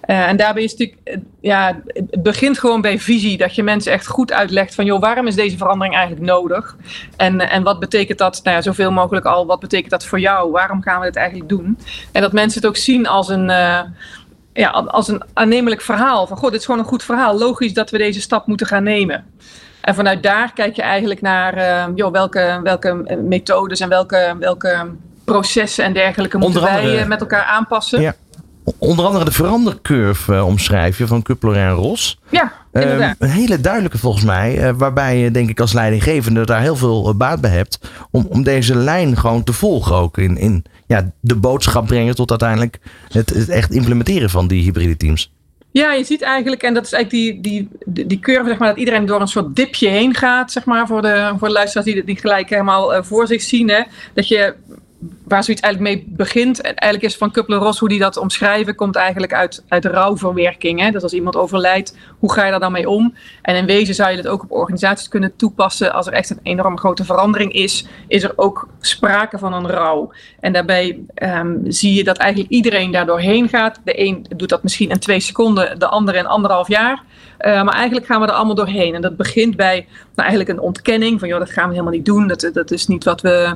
Uh, 0.07 0.27
en 0.27 0.37
daarbij 0.37 0.63
is 0.63 0.71
het 0.71 0.79
natuurlijk, 0.79 1.25
ja, 1.41 1.81
het 1.93 2.23
begint 2.23 2.59
gewoon 2.59 2.81
bij 2.81 2.99
visie. 2.99 3.37
Dat 3.37 3.55
je 3.55 3.63
mensen 3.63 3.91
echt 3.91 4.07
goed 4.07 4.31
uitlegt 4.31 4.75
van, 4.75 4.85
joh, 4.85 5.01
waarom 5.01 5.27
is 5.27 5.35
deze 5.35 5.57
verandering 5.57 5.95
eigenlijk 5.95 6.25
nodig? 6.25 6.75
En, 7.15 7.49
en 7.49 7.63
wat 7.63 7.79
betekent 7.79 8.17
dat, 8.17 8.39
nou 8.43 8.55
ja, 8.55 8.61
zoveel 8.61 8.91
mogelijk 8.91 9.25
al, 9.25 9.45
wat 9.45 9.59
betekent 9.59 9.91
dat 9.91 10.05
voor 10.05 10.19
jou? 10.19 10.51
Waarom 10.51 10.81
gaan 10.81 10.99
we 10.99 11.05
dit 11.05 11.15
eigenlijk 11.15 11.49
doen? 11.49 11.77
En 12.11 12.21
dat 12.21 12.33
mensen 12.33 12.61
het 12.61 12.69
ook 12.69 12.77
zien 12.77 13.07
als 13.07 13.29
een... 13.29 13.51
ja, 14.53 14.69
als 14.69 15.07
een 15.07 15.23
aannemelijk 15.33 15.81
verhaal. 15.81 16.27
Van 16.27 16.37
goh, 16.37 16.51
dit 16.51 16.59
is 16.59 16.65
gewoon 16.65 16.79
een 16.79 16.87
goed 16.87 17.03
verhaal. 17.03 17.37
Logisch 17.37 17.73
dat 17.73 17.89
we 17.89 17.97
deze 17.97 18.21
stap 18.21 18.47
moeten 18.47 18.67
gaan 18.67 18.83
nemen. 18.83 19.25
En 19.81 19.95
vanuit 19.95 20.23
daar 20.23 20.53
kijk 20.53 20.75
je 20.75 20.81
eigenlijk 20.81 21.21
naar 21.21 21.57
uh, 21.57 21.95
joh, 21.95 22.11
welke, 22.11 22.59
welke 22.63 23.17
methodes 23.27 23.79
en 23.79 23.89
welke, 23.89 24.35
welke 24.39 24.87
processen 25.23 25.83
en 25.83 25.93
dergelijke 25.93 26.37
moeten 26.37 26.61
andere, 26.61 26.95
wij 26.95 27.07
met 27.07 27.21
elkaar 27.21 27.43
aanpassen. 27.43 28.01
Ja. 28.01 28.13
Onder 28.77 29.05
andere 29.05 29.25
de 29.25 29.31
verandercurve 29.31 30.33
uh, 30.33 30.45
omschrijf 30.45 30.97
je 30.97 31.07
van 31.07 31.21
Kuppler 31.21 31.55
en 31.55 31.71
Ros. 31.71 32.19
Ja, 32.29 32.51
inderdaad. 32.73 33.15
Uh, 33.19 33.29
een 33.29 33.35
hele 33.35 33.61
duidelijke 33.61 33.97
volgens 33.97 34.23
mij, 34.23 34.57
uh, 34.57 34.69
waarbij 34.77 35.17
je 35.17 35.31
denk 35.31 35.49
ik 35.49 35.59
als 35.59 35.73
leidinggevende 35.73 36.45
daar 36.45 36.61
heel 36.61 36.75
veel 36.75 37.15
baat 37.15 37.41
bij 37.41 37.51
hebt. 37.51 37.79
Om, 38.11 38.27
om 38.29 38.43
deze 38.43 38.75
lijn 38.75 39.17
gewoon 39.17 39.43
te 39.43 39.53
volgen 39.53 39.95
ook 39.95 40.17
in, 40.17 40.37
in 40.37 40.65
ja, 40.89 41.11
de 41.19 41.35
boodschap 41.35 41.87
brengen 41.87 42.15
tot 42.15 42.29
uiteindelijk 42.29 42.79
het, 43.07 43.29
het 43.29 43.49
echt 43.49 43.71
implementeren 43.71 44.29
van 44.29 44.47
die 44.47 44.63
hybride 44.63 44.97
teams. 44.97 45.31
Ja, 45.71 45.93
je 45.93 46.03
ziet 46.03 46.21
eigenlijk, 46.21 46.63
en 46.63 46.73
dat 46.73 46.85
is 46.85 46.91
eigenlijk 46.91 47.23
die, 47.23 47.67
die, 47.85 48.07
die 48.07 48.19
curve, 48.19 48.49
zeg 48.49 48.57
maar, 48.57 48.67
dat 48.67 48.77
iedereen 48.77 49.05
door 49.05 49.21
een 49.21 49.27
soort 49.27 49.55
dipje 49.55 49.87
heen 49.87 50.15
gaat, 50.15 50.51
zeg 50.51 50.65
maar, 50.65 50.87
voor 50.87 51.01
de, 51.01 51.33
voor 51.37 51.47
de 51.47 51.53
luisteraars 51.53 51.87
die, 51.87 52.03
die 52.03 52.19
gelijk 52.19 52.49
helemaal 52.49 52.95
uh, 52.95 53.03
voor 53.03 53.27
zich 53.27 53.41
zien. 53.41 53.69
Hè, 53.69 53.81
dat 54.13 54.27
je 54.27 54.55
waar 55.23 55.43
zoiets 55.43 55.63
eigenlijk 55.63 55.95
mee 55.95 56.13
begint, 56.15 56.61
eigenlijk 56.61 57.03
is 57.03 57.17
van 57.17 57.31
Kuppler-Ross 57.31 57.79
hoe 57.79 57.89
die 57.89 57.99
dat 57.99 58.17
omschrijven, 58.17 58.75
komt 58.75 58.95
eigenlijk 58.95 59.33
uit, 59.33 59.63
uit 59.67 59.85
rouwverwerking. 59.85 60.79
Hè? 60.79 60.91
Dus 60.91 61.03
als 61.03 61.13
iemand 61.13 61.35
overlijdt, 61.35 61.97
hoe 62.19 62.31
ga 62.31 62.45
je 62.45 62.51
daar 62.51 62.59
dan 62.59 62.71
mee 62.71 62.89
om? 62.89 63.15
En 63.41 63.55
in 63.55 63.65
wezen 63.65 63.95
zou 63.95 64.09
je 64.09 64.15
dat 64.15 64.27
ook 64.27 64.43
op 64.43 64.51
organisaties 64.51 65.07
kunnen 65.07 65.35
toepassen. 65.35 65.93
Als 65.93 66.07
er 66.07 66.13
echt 66.13 66.29
een 66.29 66.39
enorm 66.43 66.77
grote 66.77 67.05
verandering 67.05 67.51
is, 67.51 67.85
is 68.07 68.23
er 68.23 68.33
ook 68.35 68.67
sprake 68.79 69.37
van 69.37 69.53
een 69.53 69.69
rouw. 69.69 70.11
En 70.39 70.53
daarbij 70.53 70.99
um, 71.15 71.61
zie 71.67 71.93
je 71.93 72.03
dat 72.03 72.17
eigenlijk 72.17 72.51
iedereen 72.51 72.91
daar 72.91 73.05
doorheen 73.05 73.49
gaat. 73.49 73.79
De 73.83 73.99
een 74.05 74.25
doet 74.35 74.49
dat 74.49 74.63
misschien 74.63 74.89
in 74.89 74.99
twee 74.99 75.19
seconden, 75.19 75.79
de 75.79 75.87
ander 75.87 76.15
in 76.15 76.27
anderhalf 76.27 76.67
jaar. 76.67 77.03
Uh, 77.45 77.63
maar 77.63 77.73
eigenlijk 77.73 78.05
gaan 78.05 78.21
we 78.21 78.27
er 78.27 78.33
allemaal 78.33 78.55
doorheen. 78.55 78.95
En 78.95 79.01
dat 79.01 79.17
begint 79.17 79.55
bij 79.55 79.87
nou, 80.15 80.29
eigenlijk 80.29 80.49
een 80.49 80.59
ontkenning 80.59 81.19
van, 81.19 81.27
joh, 81.27 81.39
dat 81.39 81.49
gaan 81.49 81.67
we 81.67 81.71
helemaal 81.71 81.93
niet 81.93 82.05
doen. 82.05 82.27
Dat, 82.27 82.49
dat 82.53 82.71
is 82.71 82.87
niet 82.87 83.03
wat 83.03 83.21
we, 83.21 83.55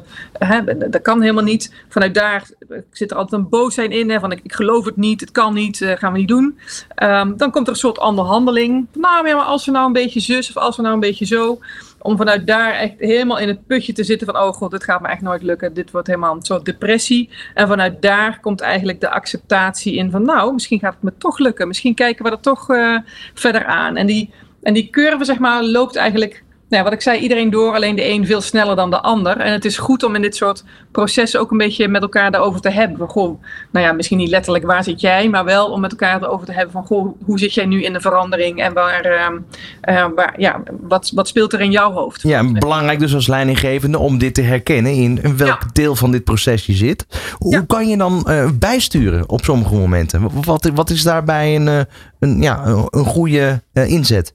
dat 0.89 1.02
kan 1.02 1.22
helemaal 1.22 1.43
niet. 1.43 1.74
Vanuit 1.89 2.13
daar 2.13 2.50
zit 2.91 3.12
er 3.12 3.17
altijd 3.17 3.41
een 3.41 3.50
boosheid 3.50 3.91
in, 3.91 4.10
hè, 4.10 4.19
van 4.19 4.32
ik, 4.32 4.39
ik 4.43 4.54
geloof 4.54 4.86
het 4.86 4.98
niet, 4.98 5.22
het 5.22 5.32
kan 5.32 5.54
niet, 5.54 5.80
uh, 5.80 5.91
gaan 5.91 6.12
we 6.12 6.19
niet 6.19 6.28
doen. 6.28 6.60
Um, 7.04 7.38
dan 7.38 7.52
komt 7.52 7.67
er 7.67 7.74
een 7.74 7.80
soort 7.80 8.00
onderhandeling. 8.00 8.88
Nou, 8.93 9.24
maar 9.24 9.34
als 9.34 9.65
we 9.65 9.72
nou 9.72 9.86
een 9.86 9.93
beetje 9.93 10.19
zus 10.19 10.50
of 10.50 10.58
als 10.58 10.76
we 10.76 10.82
nou 10.82 10.93
een 10.93 11.00
beetje 11.00 11.26
zo 11.26 11.60
om 12.04 12.18
vanuit 12.18 12.48
daar 12.48 12.74
echt 12.74 12.94
helemaal 12.98 13.39
in 13.39 13.48
het 13.48 13.68
putje 13.68 13.94
te 13.94 14.04
zitten 14.04 14.28
van 14.28 14.38
oh 14.38 14.54
god, 14.54 14.72
dit 14.72 14.84
gaat 14.84 15.02
me 15.02 15.08
echt 15.08 15.22
nooit 15.22 15.42
lukken. 15.42 15.74
Dit 15.74 15.92
wordt 15.92 16.08
helemaal 16.08 16.36
een 16.36 16.42
soort 16.44 16.66
depressie. 16.66 17.30
En 17.54 17.68
vanuit 17.68 18.02
daar 18.02 18.39
komt 18.39 18.62
eigenlijk 18.62 19.02
de 19.02 19.10
acceptatie 19.10 19.96
in 19.96 20.12
van 20.12 20.24
nou, 20.24 20.54
misschien 20.54 20.80
gaat 20.80 20.94
het 20.94 21.04
me 21.04 21.13
toch 21.18 21.39
lukken. 21.39 21.68
Misschien 21.68 21.96
kijken 21.96 22.26
we 22.26 22.32
er 22.32 22.39
toch 22.39 22.70
uh, 22.70 22.98
verder 23.34 23.66
aan. 23.66 23.96
En 23.96 24.06
die, 24.06 24.34
en 24.62 24.74
die 24.74 24.89
curve 24.89 25.26
zeg 25.26 25.39
maar 25.39 25.63
loopt 25.63 25.96
eigenlijk 25.96 26.44
ja, 26.78 26.84
wat 26.84 26.94
ik 26.94 27.02
zei, 27.02 27.20
iedereen 27.20 27.50
door, 27.50 27.74
alleen 27.74 27.96
de 27.96 28.10
een 28.10 28.26
veel 28.26 28.42
sneller 28.42 28.76
dan 28.76 28.90
de 28.90 29.02
ander. 29.02 29.38
En 29.38 29.52
het 29.52 29.66
is 29.66 29.78
goed 29.78 30.04
om 30.04 30.16
in 30.16 30.22
dit 30.22 30.36
soort 30.36 30.64
processen 30.92 31.40
ook 31.40 31.52
een 31.52 31.58
beetje 31.58 31.88
met 31.88 32.02
elkaar 32.02 32.32
daarover 32.32 32.62
te 32.62 32.70
hebben. 32.70 32.98
Van, 32.98 33.08
goh, 33.08 33.42
nou 33.72 33.86
ja, 33.86 33.92
misschien 33.92 34.18
niet 34.18 34.30
letterlijk 34.30 34.66
waar 34.66 34.84
zit 34.84 35.02
jij, 35.02 35.30
maar 35.30 35.46
wel 35.46 35.72
om 35.72 35.82
met 35.82 35.92
elkaar 35.92 36.24
erover 36.24 36.46
te 36.46 36.54
hebben 36.54 36.72
van 36.72 36.86
goh, 36.86 37.16
hoe 37.26 37.40
zit 37.40 37.54
jij 37.54 37.66
nu 37.66 37.84
in 37.84 37.94
de 37.94 38.02
verandering 38.02 38.62
en 38.62 38.74
waar, 38.74 39.06
uh, 39.90 40.06
waar, 40.16 40.34
ja, 40.38 40.64
wat, 40.82 41.12
wat 41.16 41.28
speelt 41.28 41.54
er 41.54 41.62
in 41.62 41.72
jouw 41.72 41.92
hoofd? 41.92 42.22
Ja, 42.22 42.52
belangrijk 42.52 43.00
dus 43.00 43.14
als 43.14 43.28
leidinggevende 43.28 44.00
om 44.00 44.18
dit 44.18 44.34
te 44.34 44.42
herkennen 44.42 44.94
in 44.94 45.38
welk 45.38 45.74
deel 45.74 45.96
van 45.96 46.12
dit 46.12 46.24
proces 46.24 46.66
je 46.66 46.74
zit. 46.74 47.06
Hoe 47.38 47.66
kan 47.66 47.88
je 47.88 47.98
dan 47.98 48.26
uh, 48.28 48.50
bijsturen 48.60 49.30
op 49.30 49.44
sommige 49.44 49.76
momenten? 49.76 50.44
Wat, 50.44 50.70
wat 50.74 50.90
is 50.90 51.04
daarbij 51.04 51.56
een, 51.56 51.86
een, 52.20 52.42
ja, 52.42 52.66
een 52.66 53.06
goede 53.06 53.62
inzet? 53.74 54.34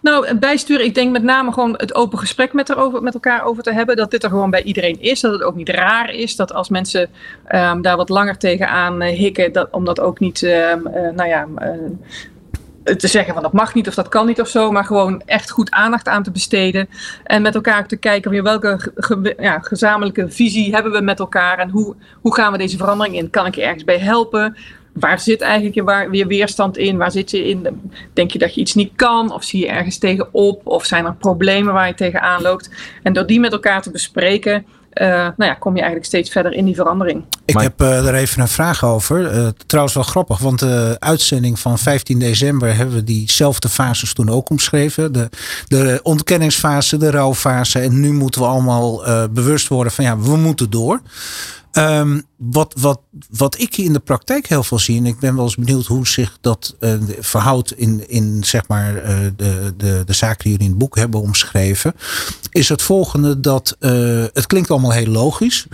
Nou, 0.00 0.34
bijsturen, 0.34 0.84
ik 0.84 0.94
denk 0.94 1.12
met 1.12 1.22
name 1.22 1.52
gewoon 1.52 1.74
het 1.76 1.94
open 1.94 2.18
gesprek 2.18 2.52
met, 2.52 2.70
erover, 2.70 3.02
met 3.02 3.14
elkaar 3.14 3.44
over 3.44 3.62
te 3.62 3.72
hebben. 3.72 3.96
Dat 3.96 4.10
dit 4.10 4.22
er 4.22 4.28
gewoon 4.28 4.50
bij 4.50 4.62
iedereen 4.62 5.00
is. 5.00 5.20
Dat 5.20 5.32
het 5.32 5.42
ook 5.42 5.54
niet 5.54 5.68
raar 5.68 6.10
is. 6.10 6.36
Dat 6.36 6.52
als 6.52 6.68
mensen 6.68 7.10
um, 7.54 7.82
daar 7.82 7.96
wat 7.96 8.08
langer 8.08 8.38
tegenaan 8.38 9.02
uh, 9.02 9.08
hikken, 9.08 9.52
dat, 9.52 9.68
om 9.70 9.84
dat 9.84 10.00
ook 10.00 10.20
niet, 10.20 10.42
um, 10.42 10.86
uh, 10.86 11.10
nou 11.10 11.28
ja, 11.28 11.46
te 12.84 13.08
zeggen 13.08 13.34
van 13.34 13.42
dat 13.42 13.52
mag 13.52 13.74
niet 13.74 13.88
of 13.88 13.94
dat 13.94 14.08
kan 14.08 14.26
niet 14.26 14.40
of 14.40 14.48
zo. 14.48 14.70
Maar 14.70 14.84
gewoon 14.84 15.22
echt 15.26 15.50
goed 15.50 15.70
aandacht 15.70 16.08
aan 16.08 16.22
te 16.22 16.30
besteden. 16.30 16.88
En 17.24 17.42
met 17.42 17.54
elkaar 17.54 17.86
te 17.86 17.96
kijken 17.96 18.32
van 18.32 18.42
welke 18.42 18.92
ja, 19.38 19.58
gezamenlijke 19.58 20.30
visie 20.30 20.74
hebben 20.74 20.92
we 20.92 21.00
met 21.00 21.18
elkaar. 21.18 21.58
En 21.58 21.70
hoe, 21.70 21.94
hoe 22.20 22.34
gaan 22.34 22.52
we 22.52 22.58
deze 22.58 22.76
verandering 22.76 23.16
in? 23.16 23.30
Kan 23.30 23.46
ik 23.46 23.54
je 23.54 23.62
ergens 23.62 23.84
bij 23.84 23.98
helpen? 23.98 24.56
Waar 24.94 25.20
zit 25.20 25.40
eigenlijk 25.40 25.74
je, 25.74 25.82
waar, 25.82 26.14
je 26.14 26.26
weerstand 26.26 26.76
in? 26.76 26.96
Waar 26.96 27.10
zit 27.10 27.30
je 27.30 27.48
in? 27.48 27.66
Denk 28.12 28.30
je 28.30 28.38
dat 28.38 28.54
je 28.54 28.60
iets 28.60 28.74
niet 28.74 28.92
kan? 28.96 29.32
Of 29.32 29.44
zie 29.44 29.60
je 29.60 29.68
ergens 29.68 29.98
tegenop? 29.98 30.66
Of 30.66 30.84
zijn 30.84 31.04
er 31.04 31.14
problemen 31.14 31.72
waar 31.72 31.86
je 31.86 31.94
tegenaan 31.94 32.42
loopt? 32.42 32.70
En 33.02 33.12
door 33.12 33.26
die 33.26 33.40
met 33.40 33.52
elkaar 33.52 33.82
te 33.82 33.90
bespreken, 33.90 34.66
uh, 34.94 35.08
nou 35.08 35.34
ja, 35.36 35.54
kom 35.54 35.72
je 35.72 35.80
eigenlijk 35.80 36.06
steeds 36.06 36.30
verder 36.30 36.52
in 36.52 36.64
die 36.64 36.74
verandering. 36.74 37.24
Ik 37.44 37.60
heb 37.60 37.82
uh, 37.82 38.06
er 38.06 38.14
even 38.14 38.40
een 38.40 38.48
vraag 38.48 38.84
over. 38.84 39.34
Uh, 39.34 39.48
trouwens 39.66 39.94
wel 39.94 40.04
grappig, 40.04 40.38
want 40.38 40.58
de 40.58 40.96
uitzending 40.98 41.58
van 41.58 41.78
15 41.78 42.18
december 42.18 42.76
hebben 42.76 42.94
we 42.94 43.04
diezelfde 43.04 43.68
fases 43.68 44.12
toen 44.12 44.28
ook 44.28 44.50
omschreven. 44.50 45.12
De, 45.12 45.28
de 45.68 46.00
ontkenningsfase, 46.02 46.96
de 46.96 47.10
rouwfase. 47.10 47.78
En 47.78 48.00
nu 48.00 48.12
moeten 48.12 48.40
we 48.40 48.46
allemaal 48.46 49.02
bewust 49.30 49.68
worden 49.68 49.92
van 49.92 50.04
ja, 50.04 50.18
we 50.18 50.36
moeten 50.36 50.70
door. 50.70 51.00
Um, 51.76 52.22
wat, 52.36 52.74
wat, 52.80 53.00
wat 53.30 53.58
ik 53.58 53.76
in 53.76 53.92
de 53.92 53.98
praktijk 53.98 54.46
heel 54.46 54.62
veel 54.62 54.78
zie, 54.78 54.98
en 54.98 55.06
ik 55.06 55.18
ben 55.18 55.34
wel 55.34 55.44
eens 55.44 55.56
benieuwd 55.56 55.86
hoe 55.86 56.06
zich 56.06 56.38
dat 56.40 56.76
uh, 56.80 56.94
verhoudt 57.20 57.78
in, 57.78 58.08
in 58.08 58.44
zeg 58.44 58.68
maar, 58.68 58.94
uh, 58.94 59.18
de, 59.36 59.74
de, 59.76 60.02
de 60.06 60.12
zaken 60.12 60.42
die 60.42 60.50
jullie 60.52 60.66
in 60.66 60.70
het 60.70 60.78
boek 60.78 60.96
hebben 60.96 61.20
omschreven, 61.20 61.94
is 62.50 62.68
het 62.68 62.82
volgende 62.82 63.40
dat 63.40 63.76
uh, 63.80 63.90
het 64.32 64.46
klinkt 64.46 64.70
allemaal 64.70 64.92
heel 64.92 65.06
logisch. 65.06 65.66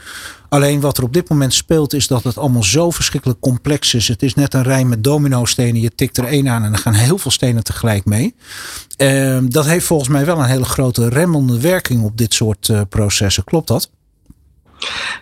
Alleen 0.48 0.80
wat 0.80 0.98
er 0.98 1.04
op 1.04 1.12
dit 1.12 1.28
moment 1.28 1.54
speelt 1.54 1.92
is 1.92 2.06
dat 2.06 2.24
het 2.24 2.38
allemaal 2.38 2.62
zo 2.62 2.90
verschrikkelijk 2.90 3.40
complex 3.40 3.94
is. 3.94 4.08
Het 4.08 4.22
is 4.22 4.34
net 4.34 4.54
een 4.54 4.62
rij 4.62 4.84
met 4.84 5.04
domino-stenen. 5.04 5.80
Je 5.80 5.94
tikt 5.94 6.18
er 6.18 6.24
één 6.24 6.48
aan 6.48 6.64
en 6.64 6.72
er 6.72 6.78
gaan 6.78 6.94
heel 6.94 7.18
veel 7.18 7.30
stenen 7.30 7.64
tegelijk 7.64 8.04
mee. 8.04 8.34
Ehm, 8.96 9.48
dat 9.48 9.66
heeft 9.66 9.86
volgens 9.86 10.08
mij 10.08 10.24
wel 10.24 10.38
een 10.38 10.44
hele 10.44 10.64
grote 10.64 11.08
remmende 11.08 11.60
werking 11.60 12.02
op 12.02 12.16
dit 12.16 12.34
soort 12.34 12.88
processen. 12.88 13.44
Klopt 13.44 13.68
dat? 13.68 13.90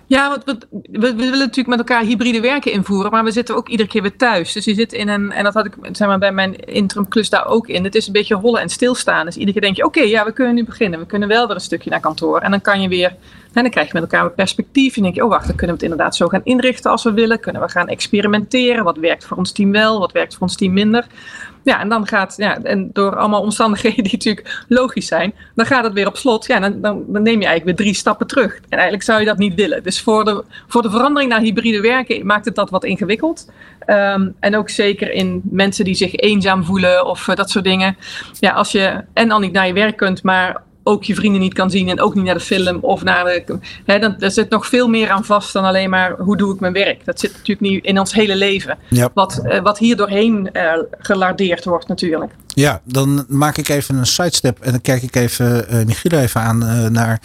Ja, 0.06 0.28
wat, 0.28 0.44
we, 0.44 0.58
we, 1.00 1.14
willen 1.14 1.38
natuurlijk 1.38 1.68
met 1.68 1.78
elkaar 1.78 2.02
hybride 2.02 2.40
werken 2.40 2.72
invoeren, 2.72 3.10
maar 3.10 3.24
we 3.24 3.30
zitten 3.30 3.56
ook 3.56 3.68
iedere 3.68 3.88
keer 3.88 4.02
weer 4.02 4.16
thuis. 4.16 4.52
Dus 4.52 4.64
je 4.64 4.74
zit 4.74 4.92
in 4.92 5.08
een, 5.08 5.32
en 5.32 5.44
dat 5.44 5.54
had 5.54 5.66
ik 5.66 5.74
zeg 5.92 6.08
maar, 6.08 6.18
bij 6.18 6.32
mijn 6.32 6.56
interim 6.56 7.08
klus 7.08 7.30
daar 7.30 7.46
ook 7.46 7.68
in. 7.68 7.84
Het 7.84 7.94
is 7.94 8.06
een 8.06 8.12
beetje 8.12 8.34
rollen 8.34 8.60
en 8.60 8.68
stilstaan. 8.68 9.24
Dus 9.24 9.34
iedere 9.34 9.52
keer 9.52 9.62
denk 9.62 9.76
je, 9.76 9.84
oké, 9.84 10.00
ja, 10.00 10.24
we 10.24 10.32
kunnen 10.32 10.54
nu 10.54 10.64
beginnen. 10.64 10.98
We 10.98 11.06
kunnen 11.06 11.28
wel 11.28 11.46
weer 11.46 11.54
een 11.54 11.60
stukje 11.60 11.90
naar 11.90 12.00
kantoor. 12.00 12.40
En 12.40 12.50
dan 12.50 12.60
kan 12.60 12.80
je 12.80 12.88
weer, 12.88 13.08
en 13.52 13.62
dan 13.62 13.70
krijg 13.70 13.86
je 13.86 13.92
met 13.92 14.02
elkaar 14.02 14.24
een 14.24 14.34
perspectief. 14.34 14.96
En 14.96 15.02
denk 15.02 15.14
je, 15.14 15.24
oh 15.24 15.28
wacht, 15.28 15.46
dan 15.46 15.56
kunnen 15.56 15.76
we 15.76 15.82
het 15.82 15.90
inderdaad 15.92 16.16
zo 16.16 16.28
gaan 16.28 16.44
inrichten 16.44 16.90
als 16.90 17.04
we 17.04 17.12
willen. 17.12 17.40
Kunnen 17.40 17.62
we 17.62 17.68
gaan 17.68 17.88
experimenteren. 17.88 18.84
Wat 18.84 18.96
werkt 18.96 19.24
voor 19.24 19.36
ons 19.36 19.52
team 19.52 19.72
wel, 19.72 19.98
wat 19.98 20.12
werkt 20.12 20.32
voor 20.32 20.42
ons 20.42 20.56
team 20.56 20.72
minder. 20.72 21.06
Ja, 21.68 21.80
en 21.80 21.88
dan 21.88 22.06
gaat, 22.06 22.34
ja, 22.36 22.62
en 22.62 22.90
door 22.92 23.16
allemaal 23.16 23.40
omstandigheden 23.40 24.04
die 24.04 24.12
natuurlijk 24.12 24.64
logisch 24.68 25.06
zijn, 25.06 25.34
dan 25.54 25.66
gaat 25.66 25.84
het 25.84 25.92
weer 25.92 26.06
op 26.06 26.16
slot. 26.16 26.46
Ja, 26.46 26.60
dan, 26.60 26.80
dan, 26.80 27.04
neem 27.08 27.40
je 27.40 27.46
eigenlijk 27.46 27.64
weer 27.64 27.74
drie 27.74 27.94
stappen 27.94 28.26
terug. 28.26 28.54
En 28.54 28.62
eigenlijk 28.68 29.02
zou 29.02 29.20
je 29.20 29.26
dat 29.26 29.38
niet 29.38 29.54
willen. 29.54 29.82
Dus 29.82 30.02
voor 30.02 30.24
de, 30.24 30.44
voor 30.68 30.82
de 30.82 30.90
verandering 30.90 31.30
naar 31.30 31.40
hybride 31.40 31.80
werken 31.80 32.26
maakt 32.26 32.44
het 32.44 32.54
dat 32.54 32.70
wat 32.70 32.84
ingewikkeld. 32.84 33.50
Um, 33.86 34.34
en 34.40 34.56
ook 34.56 34.70
zeker 34.70 35.12
in 35.12 35.40
mensen 35.44 35.84
die 35.84 35.94
zich 35.94 36.14
eenzaam 36.14 36.64
voelen 36.64 37.06
of 37.06 37.28
uh, 37.28 37.36
dat 37.36 37.50
soort 37.50 37.64
dingen. 37.64 37.96
Ja, 38.40 38.52
als 38.52 38.72
je 38.72 39.04
en 39.12 39.30
al 39.30 39.38
niet 39.38 39.52
naar 39.52 39.66
je 39.66 39.72
werk 39.72 39.96
kunt, 39.96 40.22
maar 40.22 40.62
ook 40.88 41.04
je 41.04 41.14
vrienden 41.14 41.40
niet 41.40 41.54
kan 41.54 41.70
zien 41.70 41.88
en 41.88 42.00
ook 42.00 42.14
niet 42.14 42.24
naar 42.24 42.34
de 42.34 42.40
film 42.40 42.78
of 42.80 43.02
naar 43.04 43.24
de. 43.24 43.58
Hè, 43.84 43.98
dan, 43.98 44.20
er 44.20 44.30
zit 44.30 44.50
nog 44.50 44.66
veel 44.66 44.88
meer 44.88 45.10
aan 45.10 45.24
vast 45.24 45.52
dan 45.52 45.64
alleen 45.64 45.90
maar 45.90 46.14
hoe 46.18 46.36
doe 46.36 46.54
ik 46.54 46.60
mijn 46.60 46.72
werk. 46.72 47.04
Dat 47.04 47.20
zit 47.20 47.32
natuurlijk 47.32 47.60
niet 47.60 47.84
in 47.84 47.98
ons 47.98 48.12
hele 48.12 48.36
leven. 48.36 48.78
Ja. 48.88 49.10
Wat, 49.14 49.42
uh, 49.44 49.60
wat 49.60 49.78
hier 49.78 49.96
doorheen 49.96 50.50
uh, 50.52 50.72
gelardeerd 50.98 51.64
wordt, 51.64 51.88
natuurlijk. 51.88 52.32
Ja, 52.58 52.80
dan 52.84 53.24
maak 53.28 53.56
ik 53.56 53.68
even 53.68 53.96
een 53.96 54.06
sidestep 54.06 54.60
en 54.60 54.70
dan 54.70 54.80
kijk 54.80 55.02
ik 55.02 55.16
even 55.16 55.74
uh, 55.74 55.84
Michiel 55.84 56.18
even 56.18 56.40
aan 56.40 56.62
uh, 56.62 56.86
naar 56.86 57.20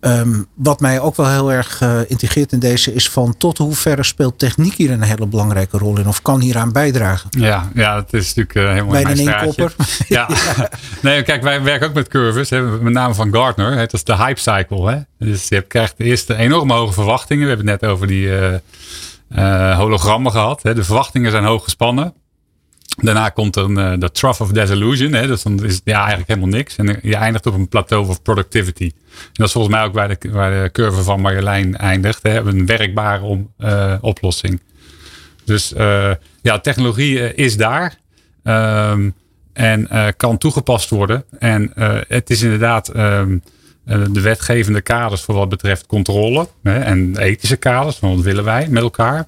um, 0.00 0.46
wat 0.54 0.80
mij 0.80 1.00
ook 1.00 1.16
wel 1.16 1.28
heel 1.28 1.52
erg 1.52 1.80
uh, 1.80 2.00
integreert 2.06 2.52
in 2.52 2.58
deze 2.58 2.94
is 2.94 3.08
van 3.08 3.36
tot 3.36 3.58
hoeverre 3.58 4.02
speelt 4.02 4.38
techniek 4.38 4.74
hier 4.74 4.90
een 4.90 5.02
hele 5.02 5.26
belangrijke 5.26 5.78
rol 5.78 5.98
in 5.98 6.06
of 6.06 6.22
kan 6.22 6.40
hieraan 6.40 6.72
bijdragen? 6.72 7.30
Ja, 7.38 7.68
ja 7.74 7.96
het 7.96 8.12
is 8.12 8.34
natuurlijk 8.34 8.68
helemaal 8.68 9.02
Bijna 9.02 9.10
een 9.10 9.18
inkopper. 9.18 9.74
ja. 10.08 10.28
ja. 10.56 10.68
nee, 11.02 11.22
kijk, 11.22 11.42
wij 11.42 11.62
werken 11.62 11.88
ook 11.88 11.94
met 11.94 12.08
curves, 12.08 12.50
hè, 12.50 12.62
met 12.62 12.92
name 12.92 13.14
van 13.14 13.34
Gartner. 13.34 13.70
Hè, 13.70 13.76
dat 13.76 13.92
is 13.92 14.04
de 14.04 14.16
hype 14.16 14.40
cycle. 14.40 14.90
Hè. 14.90 15.26
Dus 15.26 15.48
je 15.48 15.60
krijgt 15.60 15.96
de 15.96 16.04
eerste 16.04 16.34
enorme 16.34 16.74
hoge 16.74 16.92
verwachtingen. 16.92 17.42
We 17.42 17.48
hebben 17.48 17.68
het 17.68 17.80
net 17.80 17.90
over 17.90 18.06
die 18.06 18.30
hologrammen 19.74 20.32
gehad. 20.32 20.62
Hè. 20.62 20.74
De 20.74 20.84
verwachtingen 20.84 21.30
zijn 21.30 21.44
hoog 21.44 21.64
gespannen. 21.64 22.14
Daarna 23.02 23.28
komt 23.28 23.56
er 23.56 23.64
een, 23.64 23.78
uh, 23.78 23.92
de 23.98 24.10
trough 24.10 24.40
of 24.40 24.52
disillusion. 24.52 25.12
Hè? 25.12 25.26
Dus 25.26 25.42
dan 25.42 25.64
is 25.64 25.74
het 25.74 25.82
ja, 25.84 25.98
eigenlijk 25.98 26.28
helemaal 26.28 26.48
niks. 26.48 26.76
En 26.76 26.98
je 27.02 27.16
eindigt 27.16 27.46
op 27.46 27.54
een 27.54 27.68
plateau 27.68 28.08
of 28.08 28.22
productivity. 28.22 28.84
En 28.84 29.30
dat 29.32 29.46
is 29.46 29.52
volgens 29.52 29.74
mij 29.74 29.84
ook 29.84 29.94
waar 29.94 30.08
de, 30.08 30.30
waar 30.30 30.62
de 30.62 30.70
curve 30.72 31.02
van 31.02 31.20
Marjolein 31.20 31.76
eindigt. 31.76 32.22
Hè? 32.22 32.38
Een 32.38 32.66
werkbare 32.66 33.22
om, 33.22 33.52
uh, 33.58 33.94
oplossing. 34.00 34.60
Dus 35.44 35.72
ja, 36.42 36.58
technologie 36.62 37.34
is 37.34 37.56
daar. 37.56 37.98
Um, 38.44 39.14
en 39.52 39.88
kan 40.16 40.38
toegepast 40.38 40.90
worden. 40.90 41.24
En 41.38 41.72
het 42.08 42.30
is 42.30 42.42
inderdaad 42.42 42.96
um, 42.96 43.42
de 43.84 44.20
wetgevende 44.20 44.80
kaders 44.80 45.22
voor 45.22 45.34
wat 45.34 45.48
betreft 45.48 45.86
controle. 45.86 46.48
Hè? 46.62 46.78
En 46.78 47.18
ethische 47.18 47.56
kaders. 47.56 47.96
Van 47.96 48.14
wat 48.14 48.24
willen 48.24 48.44
wij 48.44 48.68
met 48.68 48.82
elkaar. 48.82 49.26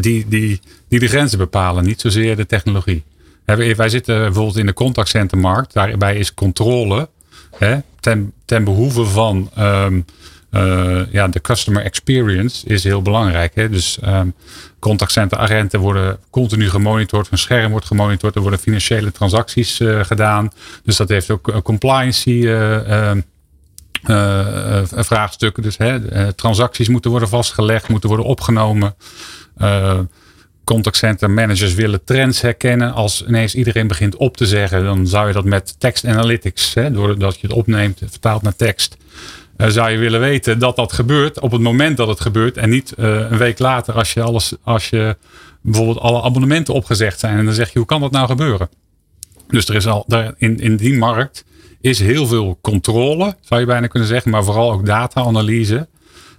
Die, 0.00 0.28
die, 0.28 0.60
die 0.98 1.08
de 1.08 1.14
grenzen 1.14 1.38
bepalen, 1.38 1.84
niet 1.84 2.00
zozeer 2.00 2.36
de 2.36 2.46
technologie. 2.46 3.04
Wij 3.44 3.88
zitten 3.88 4.18
bijvoorbeeld 4.18 4.56
in 4.56 4.66
de 4.66 4.72
contactcentermarkt. 4.72 5.72
Daarbij 5.72 6.16
is 6.16 6.34
controle 6.34 7.08
ten, 8.00 8.32
ten 8.44 8.64
behoeve 8.64 9.04
van 9.04 9.50
um, 9.58 10.04
uh, 10.50 11.00
ja, 11.10 11.28
de 11.28 11.40
customer 11.40 11.82
experience 11.82 12.66
is 12.66 12.84
heel 12.84 13.02
belangrijk. 13.02 13.54
Hè. 13.54 13.68
Dus 13.68 13.98
um, 14.04 14.34
contactcenteragenten 14.78 15.80
worden 15.80 16.18
continu 16.30 16.68
gemonitord. 16.68 17.28
Een 17.30 17.38
scherm 17.38 17.70
wordt 17.70 17.86
gemonitord. 17.86 18.34
Er 18.34 18.40
worden 18.40 18.58
financiële 18.58 19.12
transacties 19.12 19.80
uh, 19.80 20.04
gedaan. 20.04 20.50
Dus 20.84 20.96
dat 20.96 21.08
heeft 21.08 21.30
ook 21.30 21.62
compliancy 21.62 22.30
uh, 22.30 23.10
vraagstukken. 24.90 25.62
Dus 25.62 25.76
transacties 26.36 26.88
moeten 26.88 27.10
worden 27.10 27.28
vastgelegd, 27.28 27.88
moeten 27.88 28.08
worden 28.08 28.26
opgenomen. 28.26 28.94
Uh, 30.64 30.74
contactcenter 30.74 31.30
managers 31.30 31.74
willen 31.74 32.04
trends 32.04 32.40
herkennen. 32.40 32.92
Als 32.92 33.24
ineens 33.26 33.54
iedereen 33.54 33.86
begint 33.86 34.16
op 34.16 34.36
te 34.36 34.46
zeggen, 34.46 34.84
dan 34.84 35.06
zou 35.06 35.26
je 35.26 35.32
dat 35.32 35.44
met 35.44 35.74
text 35.78 36.06
analytics, 36.06 36.74
hè, 36.74 36.90
doordat 36.90 37.40
je 37.40 37.46
het 37.46 37.56
opneemt, 37.56 38.00
vertaalt 38.04 38.42
naar 38.42 38.56
tekst, 38.56 38.96
uh, 39.56 39.66
zou 39.66 39.90
je 39.90 39.98
willen 39.98 40.20
weten 40.20 40.58
dat 40.58 40.76
dat 40.76 40.92
gebeurt 40.92 41.40
op 41.40 41.52
het 41.52 41.60
moment 41.60 41.96
dat 41.96 42.08
het 42.08 42.20
gebeurt 42.20 42.56
en 42.56 42.70
niet 42.70 42.94
uh, 42.98 43.30
een 43.30 43.38
week 43.38 43.58
later 43.58 43.94
als 43.94 44.12
je 44.12 44.22
alles, 44.22 44.52
als 44.62 44.90
je 44.90 45.16
bijvoorbeeld 45.60 45.98
alle 45.98 46.22
abonnementen 46.22 46.74
opgezegd 46.74 47.20
zijn 47.20 47.38
en 47.38 47.44
dan 47.44 47.54
zeg 47.54 47.72
je 47.72 47.78
hoe 47.78 47.88
kan 47.88 48.00
dat 48.00 48.10
nou 48.10 48.26
gebeuren? 48.26 48.68
Dus 49.48 49.68
er 49.68 49.74
is 49.74 49.86
al 49.86 50.04
daar 50.06 50.34
in, 50.36 50.58
in 50.58 50.76
die 50.76 50.98
markt 50.98 51.44
is 51.80 52.00
heel 52.00 52.26
veel 52.26 52.58
controle, 52.60 53.36
zou 53.40 53.60
je 53.60 53.66
bijna 53.66 53.86
kunnen 53.86 54.08
zeggen, 54.08 54.30
maar 54.30 54.44
vooral 54.44 54.72
ook 54.72 54.86
data-analyse. 54.86 55.88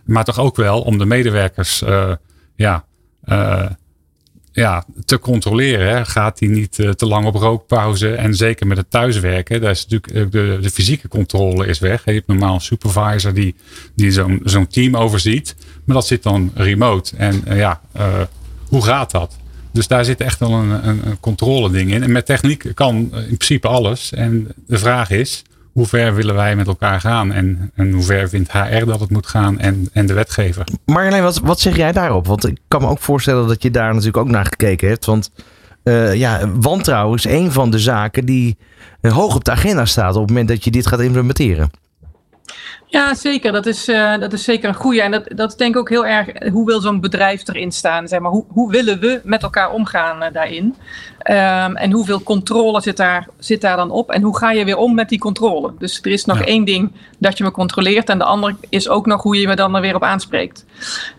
Maar 0.05 0.23
toch 0.23 0.39
ook 0.39 0.55
wel 0.55 0.81
om 0.81 0.97
de 0.97 1.05
medewerkers 1.05 1.81
uh, 1.81 2.11
ja, 2.55 2.85
ja, 4.55 4.85
te 5.05 5.19
controleren. 5.19 5.89
Hè. 5.89 6.05
Gaat 6.05 6.39
hij 6.39 6.49
niet 6.49 6.77
uh, 6.77 6.89
te 6.89 7.05
lang 7.05 7.25
op 7.25 7.35
rookpauze? 7.35 8.13
En 8.13 8.33
zeker 8.33 8.67
met 8.67 8.77
het 8.77 8.89
thuiswerken, 8.89 9.61
daar 9.61 9.71
is 9.71 9.87
natuurlijk 9.87 10.31
de, 10.31 10.57
de 10.61 10.69
fysieke 10.69 11.07
controle 11.07 11.67
is 11.67 11.79
weg. 11.79 12.05
Je 12.05 12.11
hebt 12.11 12.27
normaal 12.27 12.53
een 12.53 12.61
supervisor 12.61 13.33
die, 13.33 13.55
die 13.95 14.11
zo'n 14.11 14.41
zo'n 14.43 14.67
team 14.67 14.95
overziet. 14.95 15.55
Maar 15.85 15.95
dat 15.95 16.07
zit 16.07 16.23
dan 16.23 16.51
remote. 16.53 17.15
En 17.17 17.43
uh, 17.47 17.57
ja, 17.57 17.81
hoe 18.67 18.83
gaat 18.83 19.11
dat? 19.11 19.37
Dus 19.71 19.87
daar 19.87 20.05
zit 20.05 20.21
echt 20.21 20.39
wel 20.39 20.51
een, 20.51 20.87
een, 20.87 21.07
een 21.07 21.19
controle 21.19 21.71
ding 21.71 21.91
in. 21.91 22.03
En 22.03 22.11
met 22.11 22.25
techniek 22.25 22.71
kan 22.73 22.95
in 22.97 23.37
principe 23.37 23.67
alles. 23.67 24.13
En 24.13 24.47
de 24.67 24.77
vraag 24.77 25.09
is, 25.09 25.43
hoe 25.75 25.85
ver 25.85 26.15
willen 26.15 26.35
wij 26.35 26.55
met 26.55 26.67
elkaar 26.67 27.01
gaan? 27.01 27.31
En, 27.31 27.71
en 27.75 27.91
hoe 27.91 28.03
ver 28.03 28.29
vindt 28.29 28.51
HR 28.51 28.85
dat 28.85 28.99
het 28.99 29.09
moet 29.09 29.27
gaan 29.27 29.59
en, 29.59 29.89
en 29.93 30.05
de 30.05 30.13
wetgever? 30.13 30.67
Marjolein, 30.85 31.23
wat, 31.23 31.39
wat 31.39 31.59
zeg 31.59 31.75
jij 31.75 31.91
daarop? 31.91 32.27
Want 32.27 32.47
ik 32.47 32.57
kan 32.67 32.81
me 32.81 32.87
ook 32.87 32.99
voorstellen 32.99 33.47
dat 33.47 33.63
je 33.63 33.71
daar 33.71 33.89
natuurlijk 33.89 34.17
ook 34.17 34.29
naar 34.29 34.45
gekeken 34.45 34.87
hebt. 34.87 35.05
Want 35.05 35.31
uh, 35.83 36.13
ja, 36.13 36.49
wantrouwen 36.59 37.17
is 37.17 37.25
een 37.25 37.51
van 37.51 37.69
de 37.69 37.79
zaken 37.79 38.25
die 38.25 38.57
hoog 39.01 39.35
op 39.35 39.43
de 39.43 39.51
agenda 39.51 39.85
staat 39.85 40.15
op 40.15 40.21
het 40.21 40.29
moment 40.29 40.47
dat 40.47 40.63
je 40.63 40.71
dit 40.71 40.87
gaat 40.87 40.99
implementeren. 40.99 41.71
Ja, 42.87 43.13
zeker. 43.13 43.51
Dat 43.51 43.65
is, 43.65 43.89
uh, 43.89 44.17
dat 44.19 44.33
is 44.33 44.43
zeker 44.43 44.69
een 44.69 44.75
goede. 44.75 45.01
En 45.01 45.11
dat, 45.11 45.23
dat 45.35 45.49
is 45.49 45.55
denk 45.55 45.73
ik 45.73 45.79
ook 45.79 45.89
heel 45.89 46.05
erg, 46.05 46.49
hoe 46.51 46.65
wil 46.65 46.81
zo'n 46.81 46.99
bedrijf 46.99 47.47
erin 47.47 47.71
staan? 47.71 48.07
Zeg 48.07 48.19
maar, 48.19 48.31
hoe, 48.31 48.45
hoe 48.47 48.71
willen 48.71 48.99
we 48.99 49.21
met 49.23 49.43
elkaar 49.43 49.71
omgaan 49.71 50.23
uh, 50.23 50.27
daarin? 50.33 50.75
Um, 51.29 51.75
en 51.75 51.91
hoeveel 51.91 52.23
controle 52.23 52.81
zit 52.81 52.97
daar, 52.97 53.27
zit 53.39 53.61
daar 53.61 53.77
dan 53.77 53.91
op? 53.91 54.11
En 54.11 54.21
hoe 54.21 54.37
ga 54.37 54.51
je 54.51 54.65
weer 54.65 54.77
om 54.77 54.93
met 54.93 55.09
die 55.09 55.19
controle? 55.19 55.73
Dus 55.79 55.99
er 56.01 56.11
is 56.11 56.25
nog 56.25 56.37
ja. 56.39 56.45
één 56.45 56.65
ding 56.65 56.91
dat 57.17 57.37
je 57.37 57.43
me 57.43 57.51
controleert. 57.51 58.09
En 58.09 58.17
de 58.17 58.23
andere 58.23 58.55
is 58.69 58.89
ook 58.89 59.05
nog 59.05 59.23
hoe 59.23 59.39
je 59.39 59.47
me 59.47 59.55
dan 59.55 59.75
er 59.75 59.81
weer 59.81 59.95
op 59.95 60.03
aanspreekt. 60.03 60.65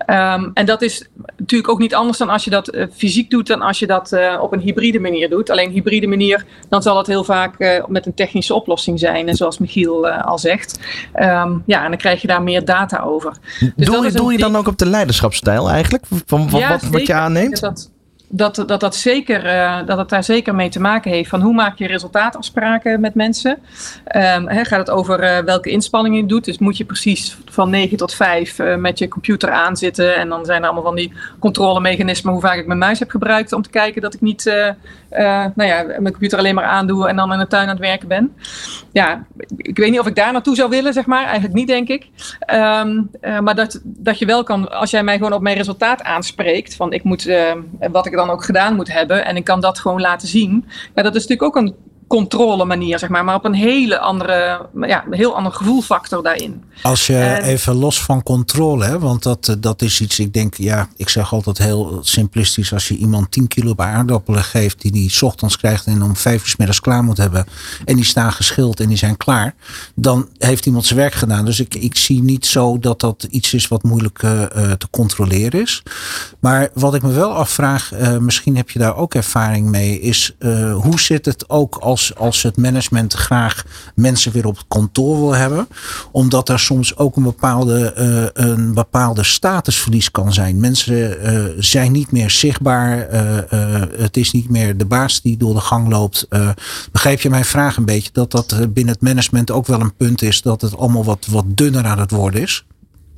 Um, 0.07 0.51
en 0.55 0.67
dat 0.67 0.83
is 0.83 1.09
natuurlijk 1.37 1.71
ook 1.71 1.79
niet 1.79 1.95
anders 1.95 2.19
dan 2.19 2.29
als 2.29 2.45
je 2.45 2.51
dat 2.51 2.75
uh, 2.75 2.87
fysiek 2.93 3.31
doet, 3.31 3.47
dan 3.47 3.63
als 3.63 3.79
je 3.79 3.87
dat 3.87 4.17
op 4.41 4.53
een 4.53 4.61
hybride 4.61 5.01
manier 5.01 5.31
doet. 5.31 5.51
Alleen 5.51 5.71
hybride 5.71 6.07
manier, 6.07 6.45
dan 6.69 6.83
zal 6.83 6.97
het 6.97 7.07
heel 7.07 7.25
vaak 7.25 7.85
met 7.89 8.07
een 8.07 8.15
technische 8.15 8.55
oplossing 8.55 8.99
zijn. 8.99 9.29
En 9.29 9.35
zoals 9.35 9.59
Michiel 9.59 10.09
al 10.09 10.39
zegt. 10.39 10.81
Um, 11.21 11.56
ja, 11.67 11.83
en 11.83 11.89
dan 11.89 11.99
krijg 11.99 12.21
je 12.21 12.27
daar 12.27 12.43
meer 12.43 12.65
data 12.65 12.99
over. 12.99 13.33
Dus 13.77 13.87
doe, 13.87 14.13
doe 14.13 14.33
je 14.33 14.39
dan 14.39 14.57
ook 14.57 14.67
op 14.67 14.79
de 14.79 14.87
leiderschapsstijl 14.87 15.71
eigenlijk? 15.71 16.05
Van, 16.27 16.51
van 16.51 16.61
ja, 16.61 16.69
wat, 16.69 16.83
wat 16.83 17.07
je 17.07 17.15
aanneemt? 17.15 17.61
Dat, 17.61 17.91
dat, 18.29 18.63
dat, 18.67 18.81
dat, 18.81 18.97
zeker, 18.97 19.45
uh, 19.45 19.87
dat 19.87 19.99
het 19.99 20.09
daar 20.09 20.25
zeker 20.25 20.55
mee 20.55 20.69
te 20.69 20.81
maken 20.81 21.11
heeft. 21.11 21.29
Van 21.29 21.41
hoe 21.41 21.55
maak 21.55 21.79
je 21.79 21.87
resultaatafspraken 21.87 23.01
met 23.01 23.15
mensen? 23.15 23.51
Um, 24.17 24.49
he, 24.49 24.65
gaat 24.65 24.79
het 24.79 24.91
over 24.91 25.23
uh, 25.23 25.39
welke 25.39 25.71
inspanningen 25.71 26.21
je 26.21 26.27
doet? 26.27 26.45
Dus 26.45 26.59
moet 26.59 26.77
je 26.77 26.85
precies 26.85 27.39
van 27.45 27.71
9 27.71 27.97
tot 27.97 28.15
5 28.15 28.59
uh, 28.59 28.77
met 28.77 28.99
je 28.99 29.09
computer 29.09 29.51
aanzitten. 29.51 30.17
En 30.17 30.29
dan 30.29 30.45
zijn 30.45 30.61
er 30.61 30.67
allemaal 30.67 30.85
van 30.85 30.97
die 30.97 31.13
controlemechanismen. 31.39 32.33
Hoe 32.33 32.43
vaak 32.43 32.59
ik 32.59 32.67
mijn 32.67 32.79
muis 32.79 32.99
heb 32.99 33.11
gebruikt 33.11 33.53
om 33.53 33.63
te 33.63 33.71
kijken 33.71 34.03
dat 34.03 34.15
ik 34.15 34.21
niet 34.21 34.53
nou 35.55 35.65
ja, 35.65 35.83
mijn 35.83 36.11
computer 36.11 36.39
alleen 36.39 36.55
maar 36.55 36.65
aandoe. 36.65 37.09
En 37.09 37.17
dan 37.17 37.33
in 37.33 37.39
de 37.39 37.47
tuin 37.47 37.63
aan 37.63 37.69
het 37.69 37.79
werken 37.79 38.09
ben. 38.09 38.37
Ja, 38.93 39.27
ik 39.57 39.77
weet 39.77 39.91
niet 39.91 40.01
of 40.01 40.07
ik 40.07 40.15
daar 40.15 40.33
naartoe 40.33 40.55
zou 40.55 40.71
willen, 40.71 40.93
zeg 40.93 41.07
maar. 41.07 41.25
Eigenlijk 41.25 41.55
niet, 41.55 41.69
denk 41.69 41.89
ik. 41.89 42.09
Um, 42.55 43.11
maar 43.43 43.55
dat, 43.55 43.81
dat 43.85 44.19
je 44.19 44.27
wel 44.27 44.43
kan, 44.43 44.71
als 44.71 44.91
jij 44.91 45.03
mij 45.03 45.17
gewoon 45.17 45.33
op 45.33 45.43
mijn 45.43 45.57
resultaat 45.57 46.03
aanspreekt. 46.03 46.77
Van 46.77 46.93
ik 46.93 47.03
moet, 47.03 47.29
wat 47.91 48.07
ik 48.07 48.13
dan 48.13 48.31
ook 48.31 48.45
gedaan 48.45 48.75
moet 48.75 48.93
hebben. 48.93 49.25
En 49.25 49.37
ik 49.37 49.45
kan 49.45 49.61
dat 49.61 49.79
gewoon 49.79 50.01
laten 50.01 50.29
zien. 50.29 50.65
Ja, 50.95 51.03
dat 51.03 51.15
is 51.15 51.27
natuurlijk 51.27 51.57
ook 51.57 51.63
een 51.63 51.75
controle 52.07 52.65
manier, 52.65 52.99
zeg 52.99 53.09
maar. 53.09 53.25
Maar 53.25 53.35
op 53.35 53.45
een 53.45 53.55
hele 53.55 53.99
andere, 53.99 54.69
ja, 54.81 55.05
een 55.07 55.15
heel 55.15 55.37
ander 55.37 55.53
gevoelfactor 55.53 56.23
daarin. 56.23 56.63
Als 56.83 57.07
je 57.07 57.17
en, 57.17 57.43
even 57.43 57.75
los 57.75 58.03
van 58.03 58.23
controle, 58.23 58.85
hè, 58.85 58.99
want 58.99 59.23
dat, 59.23 59.57
dat 59.59 59.83
is 59.83 60.01
iets, 60.01 60.19
ik 60.19 60.33
denk, 60.33 60.55
ja, 60.55 60.89
ik 60.97 61.09
zeg 61.09 61.33
altijd 61.33 61.59
heel 61.59 61.99
simplistisch. 62.03 62.73
Als 62.73 62.89
je 62.89 62.97
iemand 62.97 63.31
10 63.31 63.49
kilo 63.49 63.75
bij 63.75 63.87
aardappelen 63.87 64.45
geeft, 64.45 64.81
die 64.81 64.93
die 64.93 65.15
ochtends 65.21 65.57
krijgt 65.57 65.87
en 65.87 66.03
om 66.03 66.17
vijf 66.17 66.47
uur 66.47 66.55
middags 66.59 66.81
klaar 66.81 67.05
moet 67.05 67.17
hebben. 67.17 67.47
En 67.85 67.97
die 67.97 68.05
staan 68.05 68.33
geschild 68.33 68.81
en 68.81 68.89
die 68.89 68.97
zijn 68.97 69.17
klaar. 69.17 69.55
Dan 69.95 70.29
heeft 70.39 70.67
iemand 70.67 70.87
zijn 70.87 70.99
werk 70.99 71.15
gedaan. 71.15 71.45
Dus 71.45 71.61
ik, 71.61 71.75
ik 71.75 71.97
zie 71.97 72.23
niet 72.23 72.47
zo 72.47 72.79
dat 72.79 73.01
dat 73.01 73.27
iets 73.31 73.55
is 73.55 73.69
wat 73.69 73.83
moeilijk 73.83 74.23
uh, 74.23 74.43
te 74.73 74.89
controleren 74.91 75.61
is. 75.61 75.83
Maar 76.41 76.69
wat 76.75 76.95
ik 76.95 77.03
me 77.03 77.13
wel 77.13 77.33
afvraag, 77.33 77.93
uh, 77.93 78.17
misschien 78.17 78.57
heb 78.57 78.71
je 78.71 78.79
daar 78.79 78.97
ook 78.97 79.15
ervaring 79.15 79.69
mee, 79.69 80.01
is 80.01 80.35
uh, 80.39 80.75
hoe 80.77 81.01
zit 81.01 81.25
het 81.25 81.51
ook 81.51 81.77
als 81.77 81.96
als, 82.17 82.43
het 82.43 82.57
management 82.57 83.13
graag 83.13 83.65
mensen 83.95 84.33
weer 84.33 84.47
op 84.47 84.57
het 84.57 84.65
kantoor 84.69 85.17
wil 85.17 85.35
hebben. 85.35 85.69
Omdat 86.11 86.49
er 86.49 86.59
soms 86.59 86.97
ook 86.97 87.17
een 87.17 87.23
bepaalde, 87.23 87.95
uh, 88.35 88.47
een 88.47 88.75
bepaalde 88.75 89.25
statusverlies 89.25 90.11
kan 90.11 90.33
zijn. 90.33 90.61
Mensen 90.61 91.27
uh, 91.33 91.45
zijn 91.59 91.93
niet 91.93 92.13
meer 92.13 92.31
zichtbaar. 92.31 93.13
Uh, 93.13 93.83
het 93.97 94.17
is 94.17 94.33
niet 94.33 94.51
meer 94.51 94.77
de 94.77 94.85
baas 94.85 95.23
die 95.23 95.37
door 95.37 95.55
de 95.55 95.61
gang 95.61 95.89
loopt. 95.89 96.29
begrijp 96.93 97.21
je 97.21 97.31
mijn 97.31 97.45
vraag 97.45 97.77
een 97.77 97.85
beetje? 97.85 98.11
Dat 98.13 98.31
dat 98.31 98.57
binnen 98.75 98.95
het 98.95 99.03
management 99.03 99.51
ook 99.51 99.67
wel 99.67 99.81
een 99.81 99.97
punt 99.97 100.23
is. 100.23 100.43
Dat 100.43 100.61
het 100.61 100.77
allemaal 100.77 101.05
wat, 101.05 101.27
wat 101.31 101.45
dunner 101.49 101.85
aan 101.85 101.99
het 101.99 102.11
worden 102.11 102.41
is? 102.41 102.65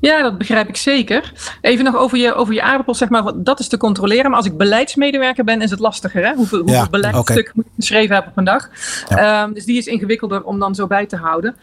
Ja, 0.00 0.22
dat 0.22 0.38
begrijp 0.38 0.68
ik 0.68 0.76
zeker. 0.76 1.32
Even 1.61 1.84
nog 1.84 1.96
over 1.96 2.18
je, 2.18 2.34
over 2.34 2.54
je 2.54 2.62
aardappels, 2.62 2.98
zeg 2.98 3.08
maar, 3.08 3.32
dat 3.34 3.61
is 3.61 3.68
te 3.68 3.76
controleren. 3.76 4.30
Maar 4.30 4.38
als 4.38 4.46
ik 4.46 4.56
beleidsmedewerker 4.56 5.44
ben, 5.44 5.62
is 5.62 5.70
het 5.70 5.80
lastiger. 5.80 6.26
Hè? 6.26 6.34
Hoeveel, 6.34 6.58
hoeveel 6.58 6.76
ja, 6.76 6.88
beleidstuk 6.88 7.38
okay. 7.38 7.52
moet 7.54 7.64
ik 7.64 7.72
geschreven 7.76 8.14
hebben 8.14 8.30
op 8.30 8.38
een 8.38 8.44
dag? 8.44 8.70
Ja. 9.08 9.42
Um, 9.42 9.54
dus 9.54 9.64
die 9.64 9.78
is 9.78 9.87
ingewikkelder 9.87 10.44
om 10.44 10.58
dan 10.58 10.74
zo 10.74 10.87
bij 10.87 11.06
te 11.06 11.16
houden. 11.16 11.56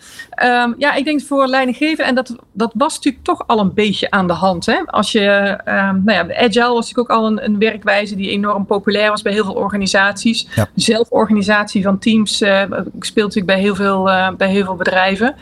Um, 0.43 0.76
ja, 0.78 0.93
ik 0.93 1.06
denk 1.06 1.21
voor 1.21 1.48
leidinggeven, 1.48 2.06
en 2.06 2.15
dat, 2.15 2.36
dat 2.52 2.71
was 2.76 2.95
natuurlijk 2.95 3.24
toch 3.24 3.43
al 3.48 3.60
een 3.60 3.74
beetje 3.74 4.12
aan 4.12 4.28
de 4.28 4.34
hand. 4.34 4.65
Hè? 4.65 4.78
Als 4.86 5.12
je, 5.12 5.60
um, 5.65 6.02
nou 6.06 6.28
ja, 6.28 6.43
Agile 6.45 6.74
was 6.74 6.89
natuurlijk 6.89 7.12
ook 7.12 7.17
al 7.17 7.26
een, 7.26 7.45
een, 7.45 7.60
werkwijze 7.60 8.15
die 8.15 8.30
enorm 8.30 8.65
populair 8.65 9.10
was 9.10 9.21
bij 9.21 9.34
heel 9.34 9.45
veel 9.45 9.54
organisaties. 9.54 10.48
Ja. 10.56 10.67
Zelforganisatie 10.76 11.84
van 11.84 12.00
teams 12.00 12.41
uh, 12.41 12.62
speelt 13.00 13.36
natuurlijk 13.36 13.45
bij 13.45 13.60
heel 13.60 13.76
veel, 13.76 14.08
uh, 14.08 14.30
bij 14.38 14.50
heel 14.50 14.65
veel 14.65 14.76
bedrijven. 14.76 15.36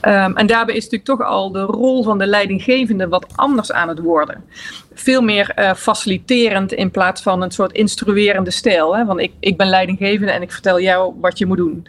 en 0.00 0.46
daarbij 0.46 0.74
is 0.74 0.82
natuurlijk 0.82 1.04
toch 1.04 1.22
al 1.22 1.52
de 1.52 1.62
rol 1.62 2.02
van 2.02 2.18
de 2.18 2.26
leidinggevende 2.38 3.08
wat 3.08 3.26
anders 3.36 3.72
aan 3.72 3.88
het 3.88 3.98
worden. 3.98 4.44
Veel 4.94 5.22
meer 5.22 5.52
uh, 5.58 5.74
faciliterend 5.74 6.72
in 6.72 6.90
plaats 6.90 7.22
van 7.22 7.42
een 7.42 7.50
soort 7.50 7.72
instruerende 7.72 8.50
stijl. 8.50 8.96
Hè? 8.96 9.04
Want 9.04 9.20
ik, 9.20 9.32
ik 9.40 9.56
ben 9.56 9.68
leidinggevende 9.68 10.32
en 10.32 10.42
ik 10.42 10.52
vertel 10.52 10.80
jou 10.80 11.14
wat 11.20 11.38
je 11.38 11.46
moet 11.46 11.56
doen. 11.56 11.86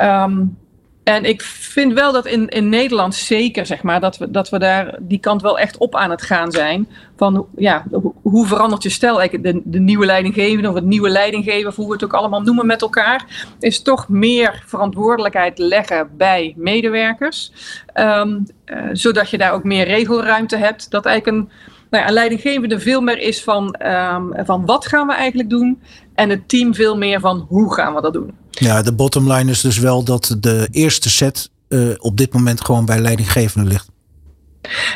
Um, 0.00 0.58
en 1.02 1.24
ik 1.24 1.42
vind 1.42 1.92
wel 1.92 2.12
dat 2.12 2.26
in, 2.26 2.48
in 2.48 2.68
Nederland 2.68 3.14
zeker, 3.14 3.66
zeg 3.66 3.82
maar, 3.82 4.00
dat 4.00 4.18
we, 4.18 4.30
dat 4.30 4.48
we 4.48 4.58
daar 4.58 4.96
die 5.00 5.18
kant 5.18 5.42
wel 5.42 5.58
echt 5.58 5.76
op 5.76 5.94
aan 5.94 6.10
het 6.10 6.22
gaan 6.22 6.52
zijn. 6.52 6.88
Van 7.16 7.46
ja, 7.56 7.84
hoe 8.22 8.46
verandert 8.46 8.82
je 8.82 8.88
stijl? 8.88 9.16
De, 9.16 9.60
de 9.64 9.78
nieuwe 9.78 10.06
leidinggevende 10.06 10.68
of 10.68 10.74
het 10.74 10.84
nieuwe 10.84 11.08
leidinggever, 11.08 11.68
of 11.68 11.76
hoe 11.76 11.86
we 11.86 11.92
het 11.92 12.04
ook 12.04 12.12
allemaal 12.14 12.40
noemen 12.40 12.66
met 12.66 12.82
elkaar, 12.82 13.24
is 13.60 13.82
toch 13.82 14.08
meer 14.08 14.62
verantwoordelijkheid 14.66 15.58
leggen 15.58 16.10
bij 16.16 16.54
medewerkers. 16.56 17.52
Um, 17.94 18.46
uh, 18.66 18.88
zodat 18.92 19.30
je 19.30 19.38
daar 19.38 19.52
ook 19.52 19.64
meer 19.64 19.84
regelruimte 19.84 20.56
hebt. 20.56 20.90
Dat 20.90 21.06
eigenlijk 21.06 21.36
een, 21.36 21.50
nou 21.90 22.04
ja, 22.04 22.12
leidinggevende 22.12 22.80
veel 22.80 23.00
meer 23.00 23.18
is 23.18 23.42
van, 23.42 23.76
um, 23.86 24.32
van 24.44 24.66
wat 24.66 24.86
gaan 24.86 25.06
we 25.06 25.14
eigenlijk 25.14 25.50
doen. 25.50 25.82
En 26.14 26.30
het 26.30 26.48
team 26.48 26.74
veel 26.74 26.96
meer 26.96 27.20
van 27.20 27.46
hoe 27.48 27.74
gaan 27.74 27.94
we 27.94 28.00
dat 28.00 28.12
doen. 28.12 28.32
Ja, 28.50 28.82
de 28.82 28.92
bottom 28.92 29.32
line 29.32 29.50
is 29.50 29.60
dus 29.60 29.78
wel 29.78 30.04
dat 30.04 30.36
de 30.40 30.68
eerste 30.70 31.10
set 31.10 31.50
uh, 31.68 31.94
op 31.98 32.16
dit 32.16 32.32
moment 32.32 32.64
gewoon 32.64 32.84
bij 32.84 32.98
leidinggevende 32.98 33.68
ligt. 33.68 33.88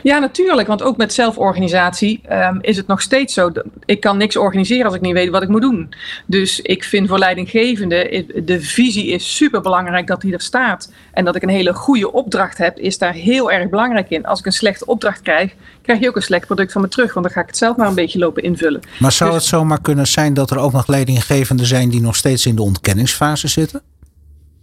Ja, 0.02 0.18
natuurlijk. 0.18 0.68
Want 0.68 0.82
ook 0.82 0.96
met 0.96 1.12
zelforganisatie 1.12 2.20
um, 2.32 2.58
is 2.60 2.76
het 2.76 2.86
nog 2.86 3.00
steeds 3.00 3.34
zo. 3.34 3.52
Dat 3.52 3.64
ik 3.84 4.00
kan 4.00 4.16
niks 4.16 4.36
organiseren 4.36 4.86
als 4.86 4.94
ik 4.94 5.00
niet 5.00 5.12
weet 5.12 5.30
wat 5.30 5.42
ik 5.42 5.48
moet 5.48 5.60
doen. 5.60 5.94
Dus 6.26 6.60
ik 6.60 6.84
vind 6.84 7.08
voor 7.08 7.18
leidinggevende, 7.18 8.24
de 8.44 8.60
visie 8.60 9.06
is 9.06 9.36
super 9.36 9.60
belangrijk 9.60 10.06
dat 10.06 10.20
die 10.20 10.32
er 10.32 10.40
staat. 10.40 10.92
En 11.12 11.24
dat 11.24 11.36
ik 11.36 11.42
een 11.42 11.48
hele 11.48 11.74
goede 11.74 12.12
opdracht 12.12 12.58
heb, 12.58 12.78
is 12.78 12.98
daar 12.98 13.12
heel 13.12 13.50
erg 13.50 13.68
belangrijk 13.68 14.10
in. 14.10 14.26
Als 14.26 14.38
ik 14.38 14.46
een 14.46 14.52
slechte 14.52 14.86
opdracht 14.86 15.20
krijg, 15.22 15.54
krijg 15.82 16.00
je 16.00 16.08
ook 16.08 16.16
een 16.16 16.22
slecht 16.22 16.46
product 16.46 16.72
van 16.72 16.82
me 16.82 16.88
terug. 16.88 17.14
Want 17.14 17.26
dan 17.26 17.34
ga 17.34 17.40
ik 17.40 17.46
het 17.46 17.56
zelf 17.56 17.76
maar 17.76 17.88
een 17.88 17.94
beetje 17.94 18.18
lopen 18.18 18.42
invullen. 18.42 18.80
Maar 18.98 19.12
zou 19.12 19.30
dus, 19.30 19.38
het 19.38 19.48
zomaar 19.48 19.80
kunnen 19.80 20.06
zijn 20.06 20.34
dat 20.34 20.50
er 20.50 20.58
ook 20.58 20.72
nog 20.72 20.86
leidinggevenden 20.86 21.66
zijn 21.66 21.88
die 21.88 22.00
nog 22.00 22.16
steeds 22.16 22.46
in 22.46 22.56
de 22.56 22.62
ontkenningsfase 22.62 23.48
zitten? 23.48 23.82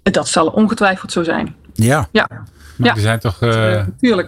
Dat 0.03 0.27
zal 0.27 0.47
ongetwijfeld 0.47 1.11
zo 1.11 1.23
zijn. 1.23 1.55
Ja. 1.73 2.07
Ja. 2.11 2.27
Maar 2.81 2.89
ja. 2.89 2.95
die 2.95 3.03
zijn 3.03 3.19
toch 3.19 3.41
uh, 3.41 3.81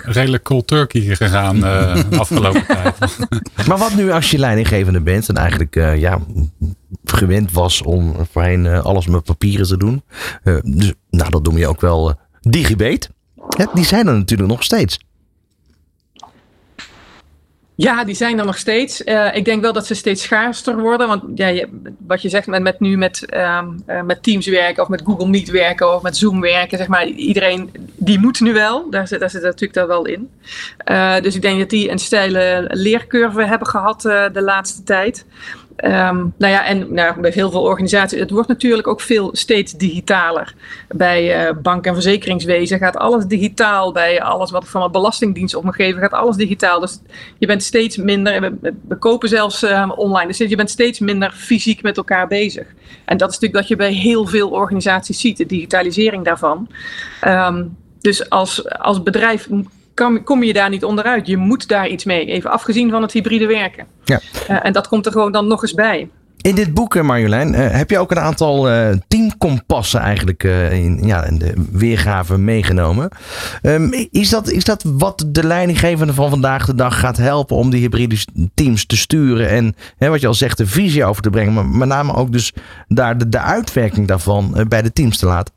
redelijk 0.03 0.43
cold 0.43 0.67
turkey 0.67 1.01
gegaan 1.01 1.57
uh, 1.65 1.95
afgelopen 2.17 2.65
tijd. 2.65 3.17
maar 3.67 3.77
wat 3.77 3.95
nu 3.95 4.11
als 4.11 4.31
je 4.31 4.37
leidinggevende 4.37 5.01
bent 5.01 5.29
en 5.29 5.35
eigenlijk 5.35 5.75
uh, 5.75 5.97
ja, 5.97 6.19
gewend 7.05 7.51
was 7.51 7.81
om 7.81 8.15
voorheen 8.31 8.67
alles 8.67 9.07
met 9.07 9.23
papieren 9.23 9.67
te 9.67 9.77
doen. 9.77 10.03
dus, 10.63 10.93
nou, 11.09 11.29
dat 11.29 11.43
noem 11.43 11.57
je 11.57 11.67
ook 11.67 11.81
wel 11.81 12.19
digibate. 12.41 13.09
Ja, 13.57 13.67
die 13.73 13.85
zijn 13.85 14.07
er 14.07 14.13
natuurlijk 14.13 14.49
nog 14.49 14.63
steeds. 14.63 14.99
Ja, 17.75 18.03
die 18.03 18.15
zijn 18.15 18.39
er 18.39 18.45
nog 18.45 18.57
steeds. 18.57 19.01
Uh, 19.05 19.35
ik 19.35 19.45
denk 19.45 19.61
wel 19.61 19.73
dat 19.73 19.85
ze 19.85 19.93
steeds 19.93 20.23
schaarster 20.23 20.79
worden. 20.79 21.07
Want 21.07 21.23
ja, 21.35 21.65
wat 21.97 22.21
je 22.21 22.29
zegt 22.29 22.47
met, 22.47 22.61
met 22.61 22.79
nu 22.79 22.97
met, 22.97 23.33
um, 23.33 23.83
uh, 23.87 24.01
met 24.01 24.23
Teams 24.23 24.47
werken 24.47 24.83
of 24.83 24.89
met 24.89 25.01
Google 25.05 25.27
Meet 25.27 25.49
werken 25.49 25.95
of 25.95 26.01
met 26.01 26.17
Zoom 26.17 26.41
werken, 26.41 26.77
zeg 26.77 26.87
maar, 26.87 27.05
iedereen 27.07 27.71
die 27.95 28.19
moet 28.19 28.39
nu 28.39 28.53
wel. 28.53 28.89
Daar 28.89 29.07
zit, 29.07 29.19
daar 29.19 29.29
zit 29.29 29.41
natuurlijk 29.41 29.73
daar 29.73 29.87
wel 29.87 30.05
in. 30.05 30.29
Uh, 30.91 31.19
dus 31.21 31.35
ik 31.35 31.41
denk 31.41 31.59
dat 31.59 31.69
die 31.69 31.91
een 31.91 31.99
steile 31.99 32.65
leercurve 32.67 33.45
hebben 33.45 33.67
gehad 33.67 34.01
de 34.01 34.41
laatste 34.41 34.83
tijd. 34.83 35.25
Ehm, 35.75 36.17
nou 36.37 36.53
ja, 36.53 36.65
en 36.65 36.93
nou, 36.93 37.21
bij 37.21 37.31
heel 37.33 37.51
veel 37.51 37.61
organisaties, 37.61 38.19
het 38.19 38.29
wordt 38.29 38.47
natuurlijk 38.47 38.87
ook 38.87 39.01
veel 39.01 39.29
steeds 39.33 39.73
digitaler. 39.73 40.53
Bij 40.87 41.47
uh, 41.47 41.51
bank- 41.61 41.85
en 41.85 41.93
verzekeringswezen 41.93 42.77
gaat 42.77 42.97
alles 42.97 43.25
digitaal. 43.25 43.91
Bij 43.91 44.21
alles 44.21 44.51
wat 44.51 44.69
van 44.69 44.81
een 44.81 44.91
belastingdienst 44.91 45.55
omgeven 45.55 46.01
gaat 46.01 46.11
alles 46.11 46.35
digitaal. 46.35 46.79
Dus 46.79 46.99
je 47.37 47.47
bent 47.47 47.63
steeds 47.63 47.97
minder, 47.97 48.53
we, 48.61 48.97
kopen 48.99 49.29
zelfs 49.29 49.63
uh, 49.63 49.91
online, 49.95 50.27
dus 50.27 50.37
je 50.37 50.55
bent 50.55 50.69
steeds 50.69 50.99
minder 50.99 51.31
fysiek 51.31 51.81
met 51.81 51.97
elkaar 51.97 52.27
bezig. 52.27 52.67
En 53.05 53.17
dat 53.17 53.29
is 53.29 53.39
natuurlijk 53.39 53.53
dat 53.53 53.67
je 53.67 53.75
bij 53.75 53.91
heel 53.91 54.25
veel 54.25 54.49
organisaties 54.49 55.19
ziet, 55.19 55.37
de 55.37 55.45
digitalisering 55.45 56.25
daarvan. 56.25 56.67
Um, 57.27 57.77
dus 58.01 58.29
als, 58.29 58.69
als 58.69 59.03
bedrijf 59.03 59.47
kom, 59.93 60.23
kom 60.23 60.43
je 60.43 60.53
daar 60.53 60.69
niet 60.69 60.83
onderuit. 60.83 61.27
Je 61.27 61.37
moet 61.37 61.67
daar 61.67 61.87
iets 61.87 62.05
mee, 62.05 62.25
even 62.25 62.51
afgezien 62.51 62.89
van 62.89 63.01
het 63.01 63.11
hybride 63.11 63.47
werken. 63.47 63.85
Ja. 64.03 64.19
Uh, 64.49 64.65
en 64.65 64.73
dat 64.73 64.87
komt 64.87 65.05
er 65.05 65.11
gewoon 65.11 65.31
dan 65.31 65.47
nog 65.47 65.61
eens 65.61 65.73
bij. 65.73 66.09
In 66.41 66.55
dit 66.55 66.73
boek, 66.73 67.01
Marjolein, 67.01 67.53
uh, 67.53 67.71
heb 67.71 67.89
je 67.89 67.99
ook 67.99 68.11
een 68.11 68.19
aantal 68.19 68.67
teamkompassen 69.07 69.99
eigenlijk 69.99 70.43
in, 70.43 70.99
ja, 71.03 71.23
in 71.23 71.37
de 71.37 71.53
weergave 71.71 72.37
meegenomen. 72.37 73.09
Um, 73.61 73.93
is, 74.11 74.29
dat, 74.29 74.49
is 74.49 74.63
dat 74.63 74.83
wat 74.97 75.25
de 75.27 75.43
leidinggevende 75.43 76.13
van 76.13 76.29
vandaag 76.29 76.65
de 76.65 76.75
dag 76.75 76.99
gaat 76.99 77.17
helpen 77.17 77.55
om 77.55 77.69
die 77.69 77.81
hybride 77.81 78.17
teams 78.53 78.85
te 78.85 78.97
sturen 78.97 79.49
en 79.49 79.75
hè, 79.97 80.09
wat 80.09 80.21
je 80.21 80.27
al 80.27 80.33
zegt, 80.33 80.57
de 80.57 80.67
visie 80.67 81.05
over 81.05 81.21
te 81.21 81.29
brengen, 81.29 81.53
maar 81.53 81.65
met 81.65 81.87
name 81.87 82.15
ook 82.15 82.31
dus 82.31 82.53
daar 82.87 83.17
de, 83.17 83.29
de 83.29 83.39
uitwerking 83.39 84.07
daarvan 84.07 84.65
bij 84.67 84.81
de 84.81 84.93
teams 84.93 85.17
te 85.17 85.25
laten? 85.25 85.53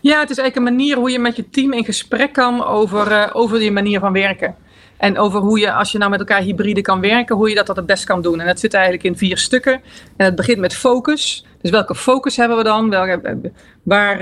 Ja, 0.00 0.20
het 0.20 0.30
is 0.30 0.38
eigenlijk 0.38 0.56
een 0.56 0.76
manier 0.76 0.96
hoe 0.96 1.10
je 1.10 1.18
met 1.18 1.36
je 1.36 1.50
team 1.50 1.72
in 1.72 1.84
gesprek 1.84 2.32
kan 2.32 2.64
over, 2.64 3.10
uh, 3.10 3.26
over 3.32 3.58
die 3.58 3.72
manier 3.72 4.00
van 4.00 4.12
werken. 4.12 4.54
En 4.96 5.18
over 5.18 5.40
hoe 5.40 5.58
je, 5.58 5.72
als 5.72 5.92
je 5.92 5.98
nou 5.98 6.10
met 6.10 6.20
elkaar 6.20 6.40
hybride 6.40 6.80
kan 6.80 7.00
werken, 7.00 7.36
hoe 7.36 7.48
je 7.48 7.54
dat, 7.54 7.66
dat 7.66 7.76
het 7.76 7.86
best 7.86 8.04
kan 8.04 8.22
doen. 8.22 8.40
En 8.40 8.46
dat 8.46 8.60
zit 8.60 8.74
eigenlijk 8.74 9.04
in 9.04 9.16
vier 9.16 9.38
stukken. 9.38 9.80
En 10.16 10.24
het 10.24 10.34
begint 10.34 10.58
met 10.58 10.74
focus. 10.74 11.46
Dus 11.60 11.70
welke 11.70 11.94
focus 11.94 12.36
hebben 12.36 12.56
we 12.56 12.62
dan? 12.62 12.90
Welke, 12.90 13.20
eh, 13.22 13.34
waar, 13.82 14.20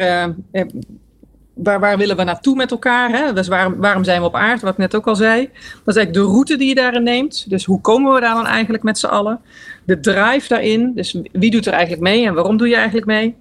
uh, 0.53 0.65
waar, 1.55 1.81
waar 1.81 1.99
willen 1.99 2.17
we 2.17 2.25
naartoe 2.25 2.57
met 2.57 2.71
elkaar? 2.71 3.11
Hè? 3.11 3.33
Dus 3.33 3.49
waarom, 3.49 3.77
waarom 3.77 4.05
zijn 4.05 4.21
we 4.21 4.27
op 4.27 4.35
aarde? 4.35 4.61
Wat 4.61 4.73
ik 4.73 4.79
net 4.79 4.95
ook 4.95 5.07
al 5.07 5.17
zei. 5.17 5.41
Dat 5.85 5.97
is 5.97 5.97
eigenlijk 5.97 6.13
de 6.13 6.33
route 6.33 6.57
die 6.57 6.69
je 6.69 6.75
daarin 6.75 7.03
neemt. 7.03 7.51
Dus 7.51 7.65
hoe 7.65 7.81
komen 7.81 8.15
we 8.15 8.21
daar 8.21 8.35
dan 8.35 8.47
eigenlijk 8.47 8.83
met 8.83 8.99
z'n 8.99 9.07
allen? 9.07 9.41
De 9.85 10.01
drive 10.01 10.49
daarin. 10.49 10.93
Dus 10.95 11.21
wie 11.33 11.51
doet 11.51 11.67
er 11.67 11.73
eigenlijk 11.73 12.03
mee 12.03 12.27
en 12.27 12.35
waarom 12.35 12.57
doe 12.57 12.69
je 12.69 12.77
eigenlijk 12.77 13.07
mee? 13.07 13.37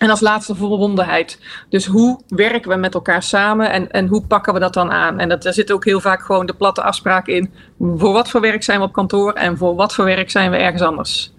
En 0.00 0.10
als 0.10 0.20
laatste 0.20 0.54
verbondenheid. 0.54 1.38
Dus 1.68 1.86
hoe 1.86 2.20
werken 2.28 2.70
we 2.70 2.76
met 2.76 2.94
elkaar 2.94 3.22
samen 3.22 3.72
en, 3.72 3.90
en 3.90 4.06
hoe 4.06 4.26
pakken 4.26 4.54
we 4.54 4.60
dat 4.60 4.74
dan 4.74 4.90
aan? 4.90 5.18
En 5.18 5.28
dat, 5.28 5.42
daar 5.42 5.52
zit 5.52 5.72
ook 5.72 5.84
heel 5.84 6.00
vaak 6.00 6.22
gewoon 6.22 6.46
de 6.46 6.52
platte 6.52 6.82
afspraak 6.82 7.26
in. 7.26 7.52
Voor 7.78 8.12
wat 8.12 8.30
voor 8.30 8.40
werk 8.40 8.62
zijn 8.62 8.78
we 8.78 8.84
op 8.84 8.92
kantoor 8.92 9.32
en 9.32 9.56
voor 9.56 9.74
wat 9.74 9.94
voor 9.94 10.04
werk 10.04 10.30
zijn 10.30 10.50
we 10.50 10.56
ergens 10.56 10.82
anders? 10.82 11.32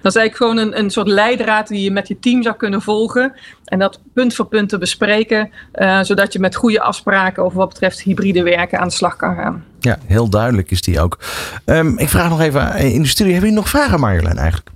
Dat 0.00 0.14
is 0.14 0.20
eigenlijk 0.20 0.36
gewoon 0.36 0.56
een, 0.56 0.78
een 0.78 0.90
soort 0.90 1.06
leidraad 1.06 1.68
die 1.68 1.82
je 1.82 1.90
met 1.90 2.08
je 2.08 2.18
team 2.18 2.42
zou 2.42 2.56
kunnen 2.56 2.82
volgen. 2.82 3.32
En 3.64 3.78
dat 3.78 4.00
punt 4.14 4.34
voor 4.34 4.46
punt 4.46 4.68
te 4.68 4.78
bespreken. 4.78 5.50
Uh, 5.74 6.00
zodat 6.02 6.32
je 6.32 6.38
met 6.38 6.54
goede 6.54 6.80
afspraken 6.80 7.44
over 7.44 7.58
wat 7.58 7.68
betreft 7.68 8.00
hybride 8.00 8.42
werken 8.42 8.78
aan 8.78 8.88
de 8.88 8.94
slag 8.94 9.16
kan 9.16 9.34
gaan. 9.34 9.64
Ja, 9.80 9.98
heel 10.06 10.28
duidelijk 10.28 10.70
is 10.70 10.82
die 10.82 11.00
ook. 11.00 11.18
Um, 11.66 11.98
ik 11.98 12.08
vraag 12.08 12.28
nog 12.28 12.40
even 12.40 12.76
in 12.76 13.02
de 13.02 13.08
studie. 13.08 13.32
Hebben 13.32 13.50
jullie 13.50 13.64
nog 13.64 13.68
vragen 13.68 14.00
Marjolein 14.00 14.38
eigenlijk? 14.38 14.70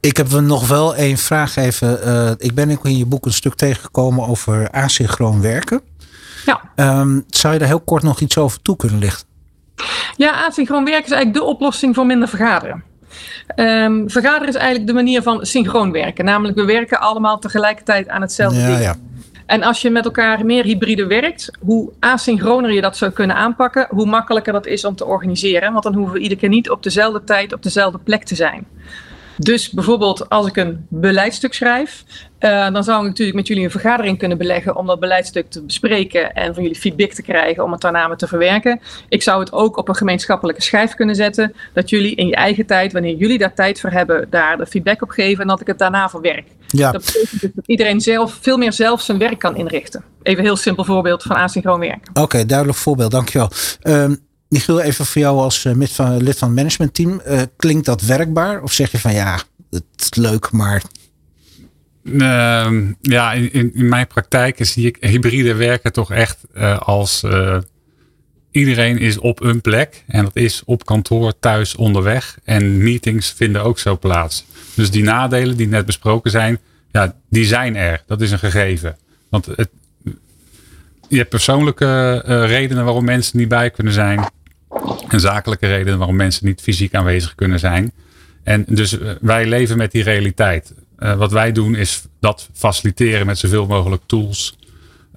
Ik 0.00 0.16
heb 0.16 0.30
nog 0.30 0.68
wel 0.68 0.94
één 0.94 1.16
vraag 1.16 1.56
even. 1.56 2.00
Uh, 2.04 2.30
ik 2.36 2.54
ben 2.54 2.78
in 2.82 2.96
je 2.96 3.06
boek 3.06 3.26
een 3.26 3.32
stuk 3.32 3.54
tegengekomen 3.54 4.28
over 4.28 4.70
asynchroon 4.70 5.40
werken. 5.40 5.80
Ja. 6.46 6.60
Um, 7.00 7.24
zou 7.28 7.52
je 7.52 7.58
daar 7.58 7.68
heel 7.68 7.80
kort 7.80 8.02
nog 8.02 8.20
iets 8.20 8.38
over 8.38 8.62
toe 8.62 8.76
kunnen 8.76 8.98
lichten? 8.98 9.26
Ja, 10.16 10.46
asynchroon 10.46 10.84
werken 10.84 11.04
is 11.04 11.10
eigenlijk 11.10 11.44
de 11.44 11.50
oplossing 11.50 11.94
voor 11.94 12.06
minder 12.06 12.28
vergaderen. 12.28 12.82
Um, 13.56 14.10
vergaderen 14.10 14.48
is 14.48 14.54
eigenlijk 14.54 14.86
de 14.86 14.92
manier 14.92 15.22
van 15.22 15.46
synchroon 15.46 15.92
werken. 15.92 16.24
Namelijk, 16.24 16.56
we 16.56 16.64
werken 16.64 17.00
allemaal 17.00 17.38
tegelijkertijd 17.38 18.08
aan 18.08 18.20
hetzelfde 18.20 18.60
ja, 18.60 18.66
ding. 18.66 18.80
Ja. 18.80 18.96
En 19.46 19.62
als 19.62 19.82
je 19.82 19.90
met 19.90 20.04
elkaar 20.04 20.44
meer 20.44 20.64
hybride 20.64 21.06
werkt, 21.06 21.50
hoe 21.60 21.92
asynchroner 21.98 22.72
je 22.72 22.80
dat 22.80 22.96
zou 22.96 23.10
kunnen 23.10 23.36
aanpakken, 23.36 23.86
hoe 23.90 24.06
makkelijker 24.06 24.52
dat 24.52 24.66
is 24.66 24.84
om 24.84 24.96
te 24.96 25.04
organiseren. 25.04 25.72
Want 25.72 25.84
dan 25.84 25.94
hoeven 25.94 26.14
we 26.14 26.20
iedere 26.20 26.40
keer 26.40 26.48
niet 26.48 26.70
op 26.70 26.82
dezelfde 26.82 27.24
tijd 27.24 27.52
op 27.52 27.62
dezelfde 27.62 27.98
plek 27.98 28.24
te 28.24 28.34
zijn. 28.34 28.66
Dus 29.40 29.70
bijvoorbeeld 29.70 30.28
als 30.28 30.46
ik 30.46 30.56
een 30.56 30.86
beleidstuk 30.88 31.54
schrijf, 31.54 32.04
uh, 32.40 32.72
dan 32.72 32.84
zou 32.84 33.00
ik 33.00 33.06
natuurlijk 33.06 33.36
met 33.36 33.46
jullie 33.46 33.64
een 33.64 33.70
vergadering 33.70 34.18
kunnen 34.18 34.38
beleggen 34.38 34.76
om 34.76 34.86
dat 34.86 35.00
beleidstuk 35.00 35.50
te 35.50 35.62
bespreken 35.62 36.32
en 36.32 36.54
van 36.54 36.62
jullie 36.62 36.78
feedback 36.78 37.10
te 37.10 37.22
krijgen 37.22 37.64
om 37.64 37.72
het 37.72 37.80
daarna 37.80 38.16
te 38.16 38.26
verwerken. 38.26 38.80
Ik 39.08 39.22
zou 39.22 39.40
het 39.40 39.52
ook 39.52 39.76
op 39.76 39.88
een 39.88 39.94
gemeenschappelijke 39.94 40.62
schijf 40.62 40.94
kunnen 40.94 41.14
zetten, 41.14 41.54
dat 41.72 41.90
jullie 41.90 42.14
in 42.14 42.26
je 42.26 42.34
eigen 42.34 42.66
tijd, 42.66 42.92
wanneer 42.92 43.16
jullie 43.16 43.38
daar 43.38 43.54
tijd 43.54 43.80
voor 43.80 43.90
hebben, 43.90 44.26
daar 44.30 44.56
de 44.56 44.66
feedback 44.66 45.02
op 45.02 45.10
geven 45.10 45.42
en 45.42 45.48
dat 45.48 45.60
ik 45.60 45.66
het 45.66 45.78
daarna 45.78 46.08
verwerk. 46.08 46.46
Ja. 46.66 46.92
Dat 46.92 47.04
betekent 47.04 47.40
dus 47.40 47.50
dat 47.54 47.66
iedereen 47.66 48.00
zelf 48.00 48.38
veel 48.40 48.56
meer 48.56 48.72
zelf 48.72 49.00
zijn 49.00 49.18
werk 49.18 49.38
kan 49.38 49.56
inrichten. 49.56 50.04
Even 50.22 50.38
een 50.38 50.44
heel 50.44 50.56
simpel 50.56 50.84
voorbeeld 50.84 51.22
van 51.22 51.36
asynchroon 51.36 51.80
werken. 51.80 52.08
Oké, 52.10 52.20
okay, 52.20 52.46
duidelijk 52.46 52.78
voorbeeld, 52.78 53.10
dankjewel. 53.10 53.50
Um, 53.82 54.28
Michiel, 54.50 54.80
even 54.80 55.06
voor 55.06 55.22
jou 55.22 55.38
als 55.38 55.64
uh, 55.64 55.76
lid, 55.76 55.92
van, 55.92 56.12
het 56.12 56.40
managementteam. 56.40 57.20
Uh, 57.26 57.42
klinkt 57.56 57.86
dat 57.86 58.02
werkbaar? 58.02 58.62
Of 58.62 58.72
zeg 58.72 58.90
je 58.90 58.98
van 58.98 59.12
ja, 59.12 59.40
het 59.70 59.84
is 59.96 60.14
leuk, 60.14 60.50
maar... 60.50 60.82
Uh, 62.02 62.70
ja, 63.00 63.32
in, 63.32 63.74
in, 63.74 63.88
mijn 63.88 64.06
praktijk 64.06 64.56
zie 64.60 64.86
ik 64.86 64.96
hybride 65.00 65.54
werken 65.54 65.92
toch 65.92 66.12
echt 66.12 66.38
uh, 66.54 66.78
als 66.78 67.24
iedereen 68.50 68.98
is 68.98 69.18
op 69.18 69.42
een 69.42 69.60
plek. 69.60 70.04
En 70.06 70.24
dat 70.24 70.36
is 70.36 70.62
op 70.64 70.84
kantoor, 70.84 71.32
thuis, 71.40 71.76
onderweg. 71.76 72.38
En 72.44 72.82
meetings 72.82 73.32
vinden 73.32 73.62
ook 73.62 73.78
zo 73.78 73.98
plaats. 73.98 74.44
Dus 74.74 74.90
die 74.90 75.02
nadelen 75.02 75.56
die 75.56 75.68
net 75.68 75.86
besproken 75.86 76.30
zijn, 76.30 76.58
ja, 76.92 77.14
die 77.28 77.44
zijn 77.44 77.76
er. 77.76 78.02
Dat 78.06 78.20
is 78.20 78.30
een 78.30 78.38
gegeven. 78.38 78.96
Want 79.28 79.46
het, 79.46 79.70
je 81.08 81.16
hebt 81.16 81.28
persoonlijke 81.28 82.18
redenen 82.46 82.84
waarom 82.84 83.04
mensen 83.04 83.38
niet 83.38 83.48
bij 83.48 83.70
kunnen 83.70 83.92
zijn 83.92 84.30
en 85.08 85.20
zakelijke 85.20 85.66
redenen 85.66 85.98
waarom 85.98 86.16
mensen 86.16 86.46
niet 86.46 86.60
fysiek 86.60 86.94
aanwezig 86.94 87.34
kunnen 87.34 87.58
zijn. 87.58 87.92
En 88.42 88.64
dus 88.68 88.98
eh, 88.98 89.10
wij 89.20 89.46
leven 89.46 89.76
met 89.76 89.92
die 89.92 90.02
realiteit. 90.02 90.74
Uh, 90.98 91.16
wat 91.16 91.32
wij 91.32 91.52
doen 91.52 91.74
is 91.74 92.04
dat 92.20 92.48
faciliteren 92.52 93.26
met 93.26 93.38
zoveel 93.38 93.66
mogelijk 93.66 94.02
tools 94.06 94.58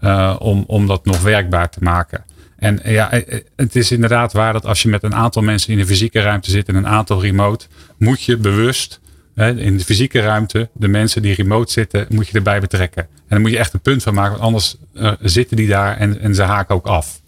uh, 0.01 0.35
om, 0.39 0.63
om 0.67 0.87
dat 0.87 1.05
nog 1.05 1.21
werkbaar 1.21 1.69
te 1.69 1.79
maken. 1.81 2.23
En 2.57 2.79
ja, 2.83 3.09
het 3.55 3.75
is 3.75 3.91
inderdaad 3.91 4.33
waar 4.33 4.53
dat 4.53 4.65
als 4.65 4.81
je 4.81 4.89
met 4.89 5.03
een 5.03 5.15
aantal 5.15 5.41
mensen 5.41 5.71
in 5.71 5.77
de 5.77 5.85
fysieke 5.85 6.21
ruimte 6.21 6.51
zit 6.51 6.67
en 6.67 6.75
een 6.75 6.87
aantal 6.87 7.21
remote, 7.21 7.65
moet 7.97 8.23
je 8.23 8.37
bewust 8.37 8.99
hè, 9.35 9.55
in 9.55 9.77
de 9.77 9.83
fysieke 9.83 10.19
ruimte 10.19 10.69
de 10.73 10.87
mensen 10.87 11.21
die 11.21 11.33
remote 11.33 11.71
zitten, 11.71 12.05
moet 12.09 12.27
je 12.27 12.37
erbij 12.37 12.59
betrekken. 12.59 13.03
En 13.03 13.25
dan 13.27 13.41
moet 13.41 13.51
je 13.51 13.57
echt 13.57 13.73
een 13.73 13.79
punt 13.79 14.03
van 14.03 14.13
maken, 14.13 14.31
want 14.31 14.43
anders 14.43 14.75
zitten 15.21 15.57
die 15.57 15.67
daar 15.67 15.97
en, 15.97 16.19
en 16.19 16.35
ze 16.35 16.41
haken 16.41 16.75
ook 16.75 16.87
af. 16.87 17.21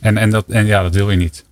En, 0.00 0.16
en, 0.16 0.30
dat, 0.30 0.44
en 0.48 0.66
ja, 0.66 0.82
dat 0.82 0.94
wil 0.94 1.10
je 1.10 1.16
niet. 1.16 1.44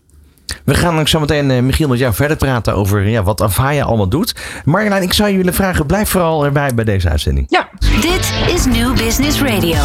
We 0.64 0.74
gaan 0.74 1.08
zo 1.08 1.20
meteen, 1.20 1.50
uh, 1.50 1.62
Michiel, 1.62 1.88
met 1.88 1.98
jou 1.98 2.14
verder 2.14 2.36
praten 2.36 2.74
over 2.74 3.08
ja, 3.08 3.22
wat 3.22 3.42
Avaya 3.42 3.84
allemaal 3.84 4.08
doet. 4.08 4.34
Marjolein, 4.64 5.02
ik 5.02 5.12
zou 5.12 5.30
je 5.30 5.36
willen 5.36 5.54
vragen, 5.54 5.86
blijf 5.86 6.08
vooral 6.08 6.44
erbij 6.44 6.74
bij 6.74 6.84
deze 6.84 7.08
uitzending. 7.08 7.46
Ja. 7.48 7.68
Dit 8.00 8.32
is 8.54 8.64
New 8.64 8.96
Business 8.96 9.40
Radio. 9.42 9.78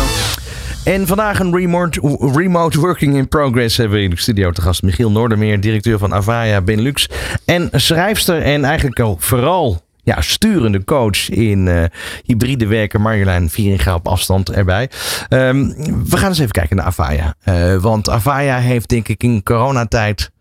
En 0.84 1.08
vandaag 1.08 1.40
een 1.40 1.56
remote, 1.56 2.18
remote 2.34 2.80
working 2.80 3.16
in 3.16 3.28
progress 3.28 3.78
hebben 3.78 3.98
we 3.98 4.04
in 4.04 4.10
de 4.10 4.20
studio 4.20 4.52
te 4.52 4.62
gast. 4.62 4.82
Michiel 4.82 5.12
Noordermeer, 5.12 5.60
directeur 5.60 5.98
van 5.98 6.14
Avaya 6.14 6.62
Benelux. 6.62 7.10
En 7.46 7.70
schrijfster 7.72 8.42
en 8.42 8.64
eigenlijk 8.64 9.00
al 9.00 9.18
vooral 9.20 9.82
ja, 10.04 10.22
sturende 10.22 10.84
coach 10.84 11.30
in 11.30 11.66
uh, 11.66 11.84
hybride 12.24 12.68
werken. 12.68 13.02
Marjolein 13.02 13.50
Vieringa 13.50 13.96
op 13.96 14.08
afstand 14.08 14.52
erbij. 14.52 14.90
Um, 15.30 15.76
we 16.10 16.18
gaan 16.18 16.30
eens 16.30 16.40
even 16.40 16.52
kijken 16.52 16.76
naar 16.76 16.86
Avaya. 16.86 17.36
Uh, 17.50 17.76
want 17.76 18.10
Avaya 18.10 18.58
heeft 18.58 18.90
denk 18.90 19.08
ik 19.08 19.24
in 19.24 19.44
coronatijd 19.44 20.32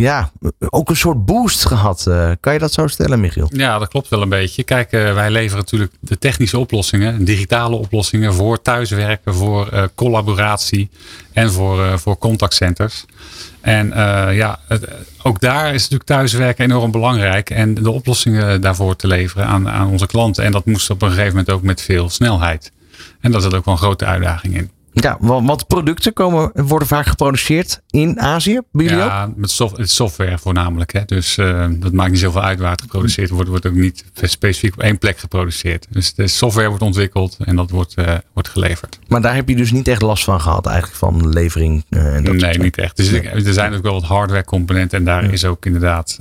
ja, 0.00 0.30
ook 0.58 0.90
een 0.90 0.96
soort 0.96 1.24
boost 1.24 1.66
gehad. 1.66 2.04
Uh, 2.08 2.30
kan 2.40 2.52
je 2.52 2.58
dat 2.58 2.72
zo 2.72 2.86
stellen, 2.86 3.20
Michiel? 3.20 3.48
Ja, 3.52 3.78
dat 3.78 3.88
klopt 3.88 4.08
wel 4.08 4.22
een 4.22 4.28
beetje. 4.28 4.64
Kijk, 4.64 4.92
uh, 4.92 5.14
wij 5.14 5.30
leveren 5.30 5.58
natuurlijk 5.58 5.92
de 6.00 6.18
technische 6.18 6.58
oplossingen, 6.58 7.24
digitale 7.24 7.76
oplossingen 7.76 8.34
voor 8.34 8.62
thuiswerken, 8.62 9.34
voor 9.34 9.68
uh, 9.72 9.84
collaboratie 9.94 10.90
en 11.32 11.52
voor, 11.52 11.98
voor 11.98 12.18
contactcenters. 12.18 13.04
En 13.60 13.92
ja, 14.34 14.58
ook 15.22 15.40
daar 15.40 15.66
is 15.66 15.82
natuurlijk 15.82 16.04
thuiswerken 16.04 16.64
enorm 16.64 16.90
belangrijk 16.90 17.50
en 17.50 17.74
de 17.74 17.90
oplossingen 17.90 18.60
daarvoor 18.60 18.96
te 18.96 19.06
leveren 19.06 19.46
aan, 19.46 19.68
aan 19.68 19.88
onze 19.88 20.06
klanten. 20.06 20.44
En 20.44 20.52
dat 20.52 20.66
moest 20.66 20.90
op 20.90 21.02
een 21.02 21.08
gegeven 21.08 21.28
moment 21.28 21.50
ook 21.50 21.62
met 21.62 21.82
veel 21.82 22.08
snelheid. 22.08 22.72
En 23.20 23.32
daar 23.32 23.40
zit 23.40 23.54
ook 23.54 23.64
wel 23.64 23.74
een 23.74 23.80
grote 23.80 24.04
uitdaging 24.04 24.56
in. 24.56 24.70
Ja, 24.92 25.16
wat 25.20 25.66
producten 25.66 26.12
komen, 26.12 26.50
worden 26.54 26.88
vaak 26.88 27.06
geproduceerd 27.06 27.80
in 27.90 28.20
Azië? 28.20 28.60
Bij 28.72 28.86
ja, 28.86 29.32
met 29.36 29.50
soft, 29.50 29.90
software 29.90 30.38
voornamelijk. 30.38 30.92
Hè. 30.92 31.04
Dus 31.04 31.36
uh, 31.36 31.66
dat 31.70 31.92
maakt 31.92 32.10
niet 32.10 32.20
zoveel 32.20 32.42
uit 32.42 32.58
waar 32.58 32.70
het 32.70 32.80
geproduceerd 32.80 33.30
wordt. 33.30 33.48
wordt 33.48 33.66
ook 33.66 33.74
niet 33.74 34.04
specifiek 34.14 34.72
op 34.72 34.80
één 34.80 34.98
plek 34.98 35.18
geproduceerd. 35.18 35.86
Dus 35.90 36.14
de 36.14 36.26
software 36.26 36.68
wordt 36.68 36.82
ontwikkeld 36.82 37.36
en 37.44 37.56
dat 37.56 37.70
wordt, 37.70 37.94
uh, 37.98 38.14
wordt 38.32 38.48
geleverd. 38.48 38.98
Maar 39.08 39.20
daar 39.20 39.34
heb 39.34 39.48
je 39.48 39.56
dus 39.56 39.72
niet 39.72 39.88
echt 39.88 40.02
last 40.02 40.24
van 40.24 40.40
gehad 40.40 40.66
eigenlijk 40.66 40.98
van 40.98 41.28
levering? 41.28 41.84
Uh, 41.90 42.16
nee, 42.16 42.58
niet 42.58 42.78
echt. 42.78 42.96
Dus 42.96 43.10
nee. 43.10 43.22
er 43.22 43.52
zijn 43.52 43.74
ook 43.74 43.82
wel 43.82 43.92
wat 43.92 44.04
hardware 44.04 44.44
componenten 44.44 44.98
en 44.98 45.04
daar 45.04 45.24
ja. 45.24 45.30
is 45.30 45.44
ook 45.44 45.66
inderdaad 45.66 46.18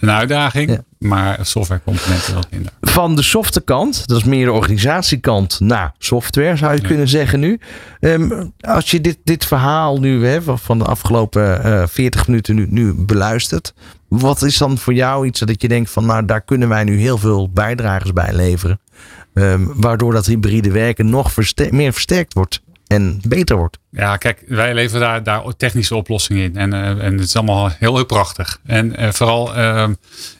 een 0.00 0.10
uitdaging, 0.10 0.70
Ja. 0.70 0.84
Maar 0.98 1.38
softwarecomponenten 1.42 2.32
wel 2.34 2.42
minder. 2.50 2.72
Van 2.80 3.16
de 3.16 3.22
softe 3.22 3.60
kant, 3.60 4.06
dat 4.08 4.16
is 4.18 4.24
meer 4.24 4.44
de 4.44 4.52
organisatiekant, 4.52 5.60
naar 5.60 5.94
software 5.98 6.56
zou 6.56 6.74
je 6.74 6.80
Ja. 6.82 6.86
kunnen 6.88 7.08
zeggen 7.08 7.40
nu. 7.40 7.60
Ehm, 8.00 8.44
als 8.60 8.90
je 8.90 9.00
dit, 9.00 9.18
dit 9.24 9.44
verhaal 9.44 9.98
nu 10.00 10.26
hè, 10.26 10.42
van- 10.42 10.78
de 10.78 10.84
afgelopen 10.84 11.62
eh 11.64 11.86
40 11.86 12.26
minuten 12.26 12.54
nu, 12.54 12.66
nu 12.70 12.94
beluistert. 12.94 13.74
Wat 14.08 14.42
is 14.42 14.58
dan 14.58 14.78
voor 14.78 14.94
jou 14.94 15.26
iets 15.26 15.40
dat 15.40 15.62
je 15.62 15.68
denkt 15.68 15.90
van 15.90 16.06
nou 16.06 16.24
daar 16.24 16.40
kunnen 16.40 16.68
wij 16.68 16.84
nu 16.84 16.98
heel 16.98 17.18
veel 17.18 17.50
bijdragers 17.50 18.12
bij 18.12 18.32
leveren. 18.34 18.80
Ehm, 19.34 19.64
waardoor 19.74 20.12
dat 20.12 20.26
hybride 20.26 20.70
werken 20.70 21.10
nog 21.10 21.32
meer 21.70 21.92
versterkt 21.92 22.34
wordt 22.34 22.60
en 22.88 23.20
beter 23.28 23.56
wordt. 23.56 23.78
Ja, 23.90 24.16
kijk, 24.16 24.44
wij 24.46 24.74
leveren 24.74 25.00
daar, 25.00 25.22
daar 25.22 25.56
technische 25.56 25.96
oplossingen 25.96 26.42
in. 26.42 26.56
En, 26.56 26.72
eh, 26.72 26.88
en 26.88 27.12
het 27.12 27.20
is 27.20 27.36
allemaal 27.36 27.70
heel, 27.78 28.04
prachtig. 28.04 28.60
En 28.66 28.96
eh, 28.96 29.10
vooral 29.12 29.54
eh, 29.54 29.88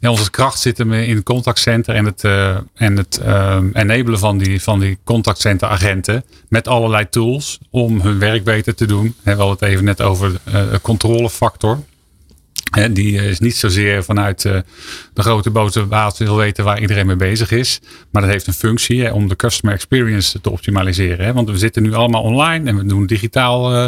ja, 0.01 0.11
onze 0.11 0.31
kracht 0.31 0.61
zit 0.61 0.79
hem 0.79 0.93
in 0.93 1.15
het 1.15 1.25
contactcenter 1.25 1.95
en 1.95 2.05
het, 2.05 2.25
eh, 2.25 2.57
en 2.75 2.97
het 2.97 3.19
eh, 3.19 3.59
enabelen 3.73 4.19
van 4.19 4.39
die, 4.39 4.63
van 4.63 4.81
die 4.81 4.99
contactcenter 5.05 5.69
agenten. 5.69 6.25
Met 6.49 6.69
allerlei 6.69 7.09
tools 7.09 7.59
om 7.71 8.01
hun 8.01 8.19
werk 8.19 8.45
beter 8.45 8.75
te 8.75 8.87
doen. 8.87 9.15
We 9.23 9.31
hadden 9.31 9.49
het 9.49 9.63
even 9.63 9.85
net 9.85 10.03
over 10.03 10.41
controlefactor. 10.83 11.79
Die 12.91 13.29
is 13.29 13.39
niet 13.39 13.57
zozeer 13.57 14.05
vanuit 14.05 14.45
eh, 14.45 14.59
de 15.13 15.23
grote 15.23 15.51
boze 15.51 15.83
baas 15.83 16.19
wil 16.19 16.37
weten 16.37 16.65
waar 16.65 16.81
iedereen 16.81 17.07
mee 17.07 17.17
bezig 17.17 17.51
is. 17.51 17.81
Maar 18.11 18.23
dat 18.23 18.31
heeft 18.31 18.47
een 18.47 18.53
functie 18.53 19.15
om 19.15 19.29
de 19.29 19.37
customer 19.37 19.75
experience 19.75 20.41
te 20.41 20.51
optimaliseren. 20.51 21.35
Want 21.35 21.51
we 21.51 21.59
zitten 21.59 21.83
nu 21.83 21.95
allemaal 21.95 22.23
online 22.23 22.69
en 22.69 22.77
we 22.77 22.87
doen 22.87 23.07
digitaal 23.07 23.75
eh, 23.75 23.87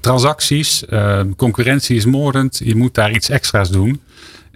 transacties. 0.00 0.86
Eh, 0.86 1.20
concurrentie 1.36 1.96
is 1.96 2.04
moordend. 2.04 2.60
Je 2.64 2.74
moet 2.74 2.94
daar 2.94 3.12
iets 3.12 3.28
extra's 3.28 3.70
doen. 3.70 4.00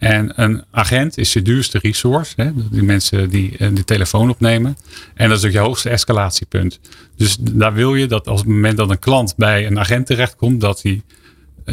En 0.03 0.33
een 0.43 0.65
agent 0.71 1.19
is 1.19 1.33
je 1.33 1.43
duurste 1.43 1.79
resource. 1.79 2.33
Hè? 2.37 2.51
Die 2.71 2.83
mensen 2.83 3.31
die 3.31 3.57
eh, 3.59 3.69
de 3.73 3.85
telefoon 3.85 4.31
opnemen. 4.31 4.77
En 5.15 5.29
dat 5.29 5.39
is 5.39 5.45
ook 5.45 5.51
je 5.51 5.59
hoogste 5.59 5.89
escalatiepunt. 5.89 6.81
Dus 7.17 7.37
daar 7.41 7.73
wil 7.73 7.95
je 7.95 8.07
dat 8.07 8.29
als 8.29 8.41
het 8.41 8.49
moment 8.49 8.77
dat 8.77 8.91
een 8.91 8.99
klant 8.99 9.35
bij 9.37 9.67
een 9.67 9.79
agent 9.79 10.07
terechtkomt, 10.07 10.61
dat 10.61 10.81
die, 10.83 11.03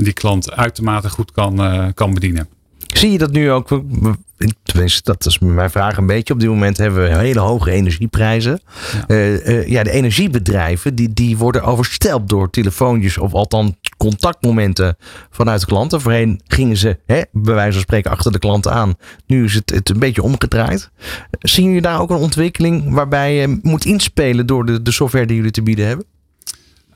die 0.03 0.13
klant 0.13 0.51
uitermate 0.51 1.09
goed 1.09 1.31
kan, 1.31 1.63
eh, 1.63 1.87
kan 1.93 2.13
bedienen. 2.13 2.47
Zie 2.93 3.11
je 3.11 3.17
dat 3.17 3.31
nu 3.31 3.51
ook? 3.51 3.81
Tenminste, 4.63 5.01
dat 5.03 5.25
is 5.25 5.39
mijn 5.39 5.69
vraag 5.69 5.97
een 5.97 6.05
beetje. 6.05 6.33
Op 6.33 6.39
dit 6.39 6.49
moment 6.49 6.77
hebben 6.77 7.03
we 7.03 7.17
hele 7.17 7.39
hoge 7.39 7.71
energieprijzen. 7.71 8.61
Ja. 8.93 9.05
Eh, 9.07 9.47
eh, 9.47 9.67
ja, 9.67 9.83
de 9.83 9.91
energiebedrijven 9.91 10.95
die, 10.95 11.13
die 11.13 11.37
worden 11.37 11.63
overstelpt 11.63 12.29
door 12.29 12.49
telefoontjes 12.49 13.17
of 13.17 13.33
althans 13.33 13.71
contactmomenten 13.97 14.97
vanuit 15.29 15.65
klanten. 15.65 16.01
Voorheen 16.01 16.41
gingen 16.47 16.77
ze 16.77 16.99
hè, 17.05 17.21
bij 17.31 17.53
wijze 17.53 17.71
van 17.71 17.81
spreken 17.81 18.11
achter 18.11 18.31
de 18.31 18.39
klanten 18.39 18.71
aan. 18.71 18.93
Nu 19.27 19.43
is 19.43 19.53
het, 19.53 19.69
het 19.69 19.89
een 19.89 19.99
beetje 19.99 20.23
omgedraaid. 20.23 20.89
Zien 21.39 21.65
jullie 21.65 21.81
daar 21.81 22.01
ook 22.01 22.09
een 22.09 22.15
ontwikkeling 22.15 22.93
waarbij 22.93 23.35
je 23.35 23.59
moet 23.61 23.85
inspelen 23.85 24.45
door 24.45 24.65
de, 24.65 24.81
de 24.81 24.91
software 24.91 25.25
die 25.25 25.35
jullie 25.35 25.51
te 25.51 25.63
bieden 25.63 25.87
hebben? 25.87 26.05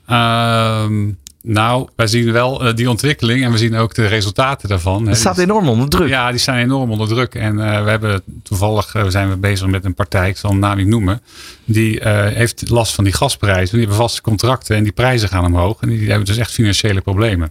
Ehm, 0.06 1.10
nou, 1.46 1.88
wij 1.96 2.06
zien 2.06 2.32
wel 2.32 2.64
eh, 2.64 2.74
die 2.74 2.90
ontwikkeling 2.90 3.44
en 3.44 3.50
we 3.50 3.58
zien 3.58 3.74
ook 3.74 3.94
de 3.94 4.06
resultaten 4.06 4.68
daarvan. 4.68 5.08
Het 5.08 5.16
staat 5.16 5.38
enorm 5.38 5.68
onder 5.68 5.88
druk. 5.88 6.08
Ja, 6.08 6.30
die 6.30 6.40
staan 6.40 6.56
enorm 6.56 6.90
onder 6.90 7.08
druk. 7.08 7.34
En 7.34 7.58
eh, 7.60 7.84
we 7.84 7.90
hebben 7.90 8.22
toevallig 8.42 8.94
eh, 8.94 9.04
zijn 9.08 9.28
we 9.28 9.36
bezig 9.36 9.66
met 9.66 9.84
een 9.84 9.94
partij, 9.94 10.28
ik 10.28 10.36
zal 10.36 10.50
de 10.50 10.56
naam 10.56 10.76
niet 10.76 10.86
noemen. 10.86 11.20
Die 11.64 12.08
heeft 12.08 12.70
last 12.70 12.94
van 12.94 13.04
die 13.04 13.12
gasprijzen. 13.12 13.70
Die 13.70 13.86
hebben 13.86 13.96
vaste 13.96 14.20
contracten 14.20 14.76
en 14.76 14.82
die 14.82 14.92
prijzen 14.92 15.28
gaan 15.28 15.44
omhoog. 15.44 15.80
En 15.80 15.88
die 15.88 16.08
hebben 16.08 16.24
dus 16.26 16.36
echt 16.36 16.52
financiële 16.52 17.00
problemen. 17.00 17.50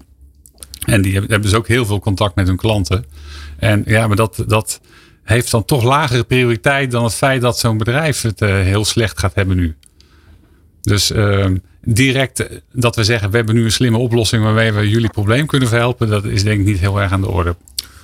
En 0.86 1.02
die 1.02 1.14
hebben, 1.14 1.42
dus 1.42 1.54
ook 1.54 1.68
heel 1.68 1.86
veel 1.86 2.00
contact 2.00 2.36
met 2.36 2.48
hun 2.48 2.58
klanten. 2.58 3.06
En 3.58 3.84
ja, 3.86 4.08
maar 4.08 4.16
dat, 4.16 4.44
dat 4.48 4.82
heeft 5.24 5.52
dan 5.52 5.66
toch 5.66 5.84
lagere 5.84 6.24
prioriteit 6.24 6.92
dan 6.92 7.04
het 7.04 7.14
feit 7.14 7.42
dat 7.42 7.60
zo'n 7.60 7.78
bedrijf 7.78 8.22
het 8.22 8.40
heel 8.40 8.86
slecht 8.86 9.20
gaat 9.20 9.36
hebben 9.36 9.56
nu. 9.56 9.76
Dus 10.82 11.12
ehm, 11.12 11.56
direct 11.86 12.40
eh, 12.40 12.58
dat 12.72 12.96
we 12.96 13.04
zeggen, 13.04 13.30
we 13.30 13.36
hebben 13.36 13.56
nu 13.56 13.64
een 13.64 13.72
slimme 13.72 13.98
oplossing 13.98 14.44
waarmee 14.44 14.72
we 14.72 14.90
jullie 14.90 15.10
probleem 15.10 15.46
kunnen 15.46 15.68
verhelpen, 15.68 16.10
dat 16.10 16.26
is 16.26 16.44
denk 16.44 16.60
ik 16.60 16.66
niet 16.66 16.80
heel 16.80 17.02
erg 17.02 17.12
aan 17.12 17.22
de 17.22 17.30
orde. 17.30 17.56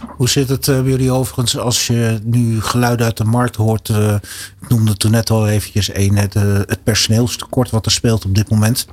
Hoe 0.07 0.29
zit 0.29 0.49
het 0.49 0.67
eh, 0.67 0.81
bij 0.81 0.89
jullie 0.89 1.11
overigens 1.11 1.57
als 1.57 1.87
je 1.87 2.19
nu 2.23 2.61
geluiden 2.61 3.05
uit 3.05 3.17
de 3.17 3.23
markt 3.23 3.55
hoort? 3.55 3.89
eh, 3.89 4.15
ik 4.61 4.69
noemde 4.69 4.97
toen 4.97 5.11
net 5.11 5.29
al 5.29 5.47
eventjes 5.47 5.89
één, 5.89 6.15
het, 6.15 6.33
het 6.33 6.83
personeelstekort 6.83 7.69
wat 7.69 7.85
er 7.85 7.91
speelt 7.91 8.25
op 8.25 8.35
dit 8.35 8.49
moment. 8.49 8.87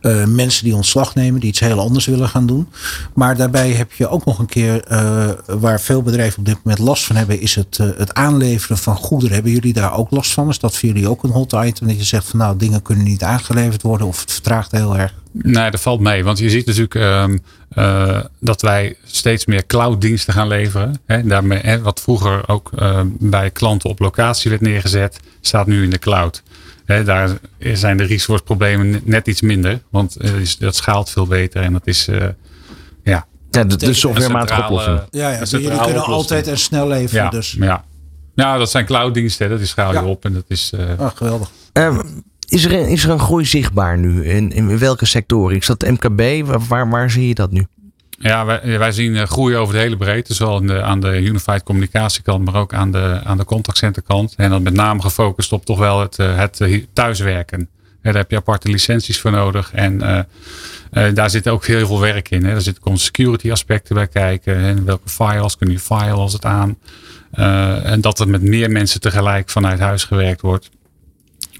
Eh, 0.00 0.24
mensen 0.24 0.64
die 0.64 0.74
ontslag 0.74 1.14
nemen, 1.14 1.40
die 1.40 1.48
iets 1.48 1.60
heel 1.60 1.80
anders 1.80 2.06
willen 2.06 2.28
gaan 2.28 2.46
doen. 2.46 2.68
Maar 3.14 3.36
daarbij 3.36 3.70
heb 3.70 3.92
je 3.92 4.08
ook 4.08 4.24
nog 4.24 4.38
een 4.38 4.46
keer, 4.46 4.82
eh, 4.82 5.30
waar 5.46 5.80
veel 5.80 6.02
bedrijven 6.02 6.38
op 6.38 6.44
dit 6.44 6.58
moment 6.62 6.82
last 6.82 7.04
van 7.04 7.16
hebben, 7.16 7.40
is 7.40 7.54
het, 7.54 7.78
eh, 7.78 7.86
het 7.96 8.14
aanleveren 8.14 8.78
van 8.78 8.96
goederen. 8.96 9.34
Hebben 9.34 9.52
jullie 9.52 9.72
daar 9.72 9.96
ook 9.96 10.10
last 10.10 10.32
van? 10.32 10.48
Is 10.48 10.58
dat 10.58 10.76
voor 10.76 10.88
jullie 10.88 11.08
ook 11.08 11.22
een 11.22 11.30
hot 11.30 11.52
item? 11.52 11.86
Dat 11.86 11.96
je 11.96 12.04
zegt 12.04 12.28
van 12.28 12.38
nou, 12.38 12.56
dingen 12.56 12.82
kunnen 12.82 13.04
niet 13.04 13.22
aangeleverd 13.22 13.82
worden 13.82 14.06
of 14.06 14.20
het 14.20 14.32
vertraagt 14.32 14.70
heel 14.70 14.96
erg? 14.96 15.14
Nee, 15.42 15.70
dat 15.70 15.80
valt 15.80 16.00
mee. 16.00 16.24
Want 16.24 16.38
je 16.38 16.50
ziet 16.50 16.66
natuurlijk 16.66 16.94
ehm, 16.94 17.38
eh, 17.68 18.20
dat 18.40 18.62
wij 18.62 18.96
steeds 19.04 19.46
meer 19.46 19.66
clouddiensten 19.66 20.32
gaan 20.32 20.48
leveren. 20.48 21.00
Hè, 21.06 21.22
daarmee, 21.22 21.58
hè, 21.58 21.80
wat 21.80 22.00
vroeger 22.00 22.48
ook 22.48 22.70
ehm, 22.76 23.06
bij 23.18 23.50
klanten 23.50 23.90
op 23.90 23.98
locatie 23.98 24.50
werd 24.50 24.62
neergezet, 24.62 25.20
staat 25.40 25.66
nu 25.66 25.82
in 25.82 25.90
de 25.90 25.98
cloud. 25.98 26.42
Hè, 26.84 27.04
daar 27.04 27.30
zijn 27.58 27.96
de 27.96 28.04
resource 28.04 28.44
problemen 28.44 29.00
net 29.04 29.26
iets 29.26 29.40
minder. 29.40 29.82
Want 29.90 30.16
eh, 30.16 30.34
is- 30.40 30.56
dat 30.58 30.76
schaalt 30.76 31.10
veel 31.10 31.26
beter. 31.26 31.62
En 31.62 31.72
dat 31.72 31.86
is 31.86 32.08
eh, 32.08 32.26
ja, 33.02 33.26
Ja, 33.50 33.64
de, 33.64 33.76
de 33.76 33.94
softwarematige 33.94 34.62
oplossing. 34.62 35.00
Ja, 35.10 35.30
ja 35.30 35.40
een 35.40 35.46
jullie 35.48 35.66
kunnen 35.68 35.84
oplossing. 35.86 36.06
altijd 36.14 36.46
en 36.46 36.58
snel 36.58 36.88
leveren. 36.88 37.24
Ja, 37.24 37.30
Dus 37.30 37.56
ja. 37.60 37.84
ja, 38.34 38.56
dat 38.58 38.70
zijn 38.70 38.84
clouddiensten. 38.86 39.48
Dat 39.50 39.60
is 39.60 39.68
schaal 39.68 39.92
je 39.92 39.98
Ja. 39.98 40.04
op. 40.04 40.24
En 40.24 40.32
dat 40.32 40.44
is, 40.48 40.70
eh, 40.74 40.98
ah, 40.98 41.10
geweldig. 41.14 41.50
Is, 42.48 42.64
er 42.64 42.72
een, 42.72 42.88
is 42.88 43.04
er 43.04 43.10
een 43.10 43.18
groei 43.18 43.44
zichtbaar 43.44 43.98
nu? 43.98 44.24
In, 44.24 44.52
in 44.52 44.78
welke 44.78 45.04
sectoren? 45.06 45.56
Is 45.56 45.66
dat 45.66 45.82
MKB? 45.82 46.46
Waar, 46.46 46.60
waar, 46.68 46.88
waar 46.90 47.10
zie 47.10 47.28
je 47.28 47.34
dat 47.34 47.50
nu? 47.50 47.66
Ja, 48.18 48.44
wij, 48.44 48.78
wij 48.78 48.92
zien 48.92 49.16
eh, 49.16 49.26
groei 49.26 49.56
over 49.56 49.74
de 49.74 49.80
hele 49.80 49.96
breedte. 49.96 50.34
Zowel 50.34 50.60
in 50.60 50.66
de, 50.66 50.82
aan 50.82 51.00
de 51.00 51.20
unified 51.22 51.62
communicatiekant, 51.62 52.44
maar 52.44 52.54
ook 52.54 52.74
aan 52.74 52.90
de, 52.92 53.20
aan 53.24 53.36
de 53.36 53.44
contactcenterkant. 53.44 54.34
En 54.36 54.50
dan 54.50 54.62
met 54.62 54.74
name 54.74 55.02
gefocust 55.02 55.52
op 55.52 55.64
toch 55.64 55.78
wel 55.78 56.00
het, 56.00 56.18
eh, 56.18 56.36
het 56.36 56.60
eh, 56.60 56.84
thuiswerken. 56.92 57.68
Daar 58.02 58.14
heb 58.14 58.30
je 58.30 58.36
aparte 58.36 58.68
licenties 58.68 59.20
voor 59.20 59.30
nodig. 59.30 59.70
En 59.72 60.26
daar 61.14 61.30
zit 61.30 61.48
ook 61.48 61.66
heel 61.66 61.86
veel 61.86 62.00
werk 62.00 62.30
in. 62.30 62.44
Hè. 62.44 62.52
Daar 62.52 62.60
zitten 62.60 62.82
gewoon 62.82 62.98
security 62.98 63.50
aspecten 63.50 63.94
bij 63.94 64.06
kijken. 64.06 64.56
En 64.56 64.84
welke 64.84 65.08
files 65.08 65.56
kun 65.56 65.70
je 65.70 65.78
file 65.78 66.10
als 66.10 66.32
het 66.32 66.44
aan. 66.44 66.78
En 67.84 68.00
dat 68.00 68.20
er 68.20 68.28
met 68.28 68.42
meer 68.42 68.70
mensen 68.70 69.00
tegelijk 69.00 69.50
vanuit 69.50 69.78
huis 69.78 70.04
gewerkt 70.04 70.40
wordt. 70.40 70.70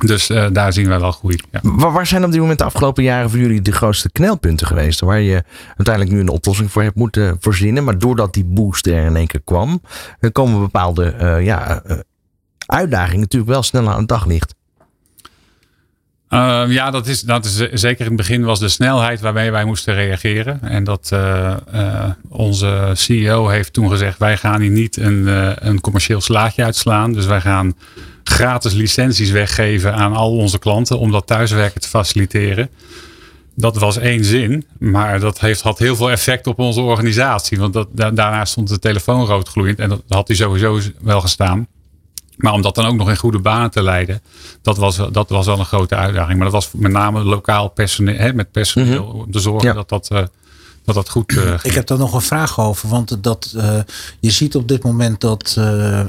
Dus 0.07 0.31
eh, 0.31 0.47
daar 0.53 0.73
zien 0.73 0.89
wij 0.89 1.01
wel 1.01 1.13
groei. 1.13 1.39
Ja. 1.51 1.61
Waar, 1.63 2.07
zijn 2.07 2.25
op 2.25 2.31
dit 2.31 2.41
moment 2.41 2.59
de 2.59 2.65
afgelopen 2.65 3.03
jaren 3.03 3.31
voor 3.31 3.39
jullie 3.39 3.63
de 3.63 3.73
grootste 3.73 4.13
knelpunten 4.13 4.67
geweest? 4.67 5.01
Waar 5.01 5.21
je 5.21 5.43
uiteindelijk 5.67 6.17
nu 6.17 6.21
een 6.21 6.29
oplossing 6.29 6.73
voor 6.73 6.83
hebt 6.83 6.97
moeten 6.97 7.37
verzinnen. 7.41 7.85
Maar 7.85 7.99
doordat 7.99 8.35
die 8.35 8.45
boost 8.45 8.87
er 8.87 9.05
in 9.05 9.17
één 9.17 9.27
keer 9.27 9.43
kwam, 9.45 9.81
dan 10.21 10.33
komen 10.33 10.61
bepaalde 10.61 11.05
eh, 11.05 11.45
ja, 11.45 11.83
eh, 11.83 11.99
uitdagingen 12.67 13.21
natuurlijk 13.21 13.51
wel 13.51 13.63
sneller 13.63 13.93
aan 13.93 13.99
het 13.99 14.09
daglicht. 14.09 14.55
Uh, 16.29 16.65
ja, 16.69 16.91
dat 16.91 17.07
is, 17.07 17.21
dat 17.21 17.45
is 17.45 17.57
zeker 17.73 18.01
in 18.01 18.07
het 18.07 18.17
begin 18.17 18.45
was 18.45 18.59
de 18.59 18.69
snelheid 18.69 19.21
waarmee 19.21 19.51
wij 19.51 19.65
moesten 19.65 19.95
reageren. 19.95 20.63
En 20.63 20.85
dat 20.85 21.11
uh, 21.13 21.57
uh, 21.75 22.05
onze 22.29 22.91
CEO 22.93 23.49
heeft 23.49 23.73
toen 23.73 23.91
gezegd: 23.91 24.19
wij 24.19 24.37
gaan 24.37 24.61
hier 24.61 24.71
niet 24.71 24.97
een, 24.97 25.27
een 25.69 25.81
commercieel 25.81 26.21
slaatje 26.21 26.65
uitslaan. 26.65 27.13
Dus 27.13 27.27
wij 27.27 27.41
gaan 27.41 27.75
gratis 28.25 28.73
licenties 28.73 29.31
weggeven 29.31 29.95
aan 29.95 30.13
al 30.13 30.37
onze 30.37 30.59
klanten 30.59 30.99
om 30.99 31.11
dat 31.11 31.27
thuiswerken 31.27 31.81
te 31.81 31.89
faciliteren. 31.89 32.71
Dat 33.57 33.77
was 33.77 33.97
één 33.97 34.25
zin, 34.25 34.67
maar 34.79 35.21
dat 35.21 35.41
heeft, 35.41 35.61
had 35.61 35.79
heel 35.79 35.97
veel 35.97 36.11
effect 36.11 36.47
op 36.47 36.59
onze 36.59 36.81
organisatie. 36.81 37.59
Want 37.59 37.73
dat, 37.73 37.89
da 37.93 38.11
daarna 38.11 38.45
stond 38.45 38.69
de 38.69 38.79
telefoon 38.79 39.27
roodgloeiend 39.27 39.79
en 39.79 39.89
dat 39.89 40.03
had 40.09 40.29
hij 40.29 40.37
sowieso 40.37 40.81
wel 41.01 41.21
gestaan. 41.21 41.67
Maar 42.37 42.53
om 42.53 42.63
dat 42.63 42.75
dan 42.75 42.87
ook 42.87 42.95
nog 42.97 43.09
in 43.09 43.17
goede 43.17 43.39
banen 43.39 43.71
te 43.71 43.83
leiden, 43.83 44.21
dat 44.63 44.77
was, 44.77 45.01
dat 45.13 45.29
was 45.29 45.47
wel 45.47 45.59
een 45.59 45.65
grote 45.65 45.95
uitdaging. 45.95 46.35
Maar 46.39 46.51
dat 46.51 46.63
was 46.63 46.71
met 46.73 46.93
name 46.93 47.23
lokaal 47.25 47.69
personeel, 47.69 48.17
hè, 48.17 48.33
met 48.33 48.51
personeel, 48.51 49.05
om 49.05 49.31
te 49.31 49.39
zorgen 49.39 49.69
Ja. 49.69 49.75
dat, 49.75 49.89
dat, 49.89 50.09
uh, 50.13 50.19
dat 50.85 50.95
dat 50.95 51.09
goed 51.09 51.33
uh, 51.33 51.43
ging. 51.43 51.63
Ik 51.63 51.73
heb 51.73 51.87
daar 51.87 51.99
nog 51.99 52.15
een 52.15 52.21
vraag 52.21 52.61
over. 52.61 52.89
Want 52.89 53.23
dat, 53.23 53.55
uh, 53.57 53.79
je 54.21 54.31
ziet 54.31 54.57
op 54.57 54.69
dit 54.69 54.83
moment 54.83 55.21
dat 55.21 55.57
uh, 55.59 56.01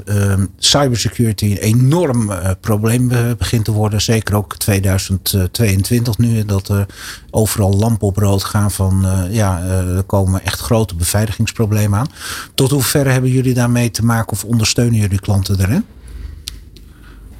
cybersecurity 0.58 1.44
een 1.44 1.56
enorm 1.56 2.30
probleem 2.60 3.10
begint 3.38 3.64
te 3.64 3.72
worden. 3.72 4.00
Zeker 4.00 4.34
ook 4.34 4.56
2022 4.56 6.18
nu. 6.18 6.44
Dat 6.44 6.68
er 6.68 6.86
overal 7.30 7.72
lampen 7.76 8.06
op 8.06 8.16
rood 8.16 8.44
gaan 8.44 8.70
van 8.70 9.06
ja, 9.30 9.62
er 9.62 10.02
komen 10.02 10.44
echt 10.44 10.60
grote 10.60 10.94
beveiligingsproblemen 10.94 11.98
aan. 11.98 12.08
Tot 12.54 12.70
hoeverre 12.70 13.10
hebben 13.10 13.30
jullie 13.30 13.54
daarmee 13.54 13.90
te 13.90 14.04
maken 14.04 14.32
of 14.32 14.44
ondersteunen 14.44 15.00
jullie 15.00 15.20
klanten 15.20 15.60
erin? 15.60 15.84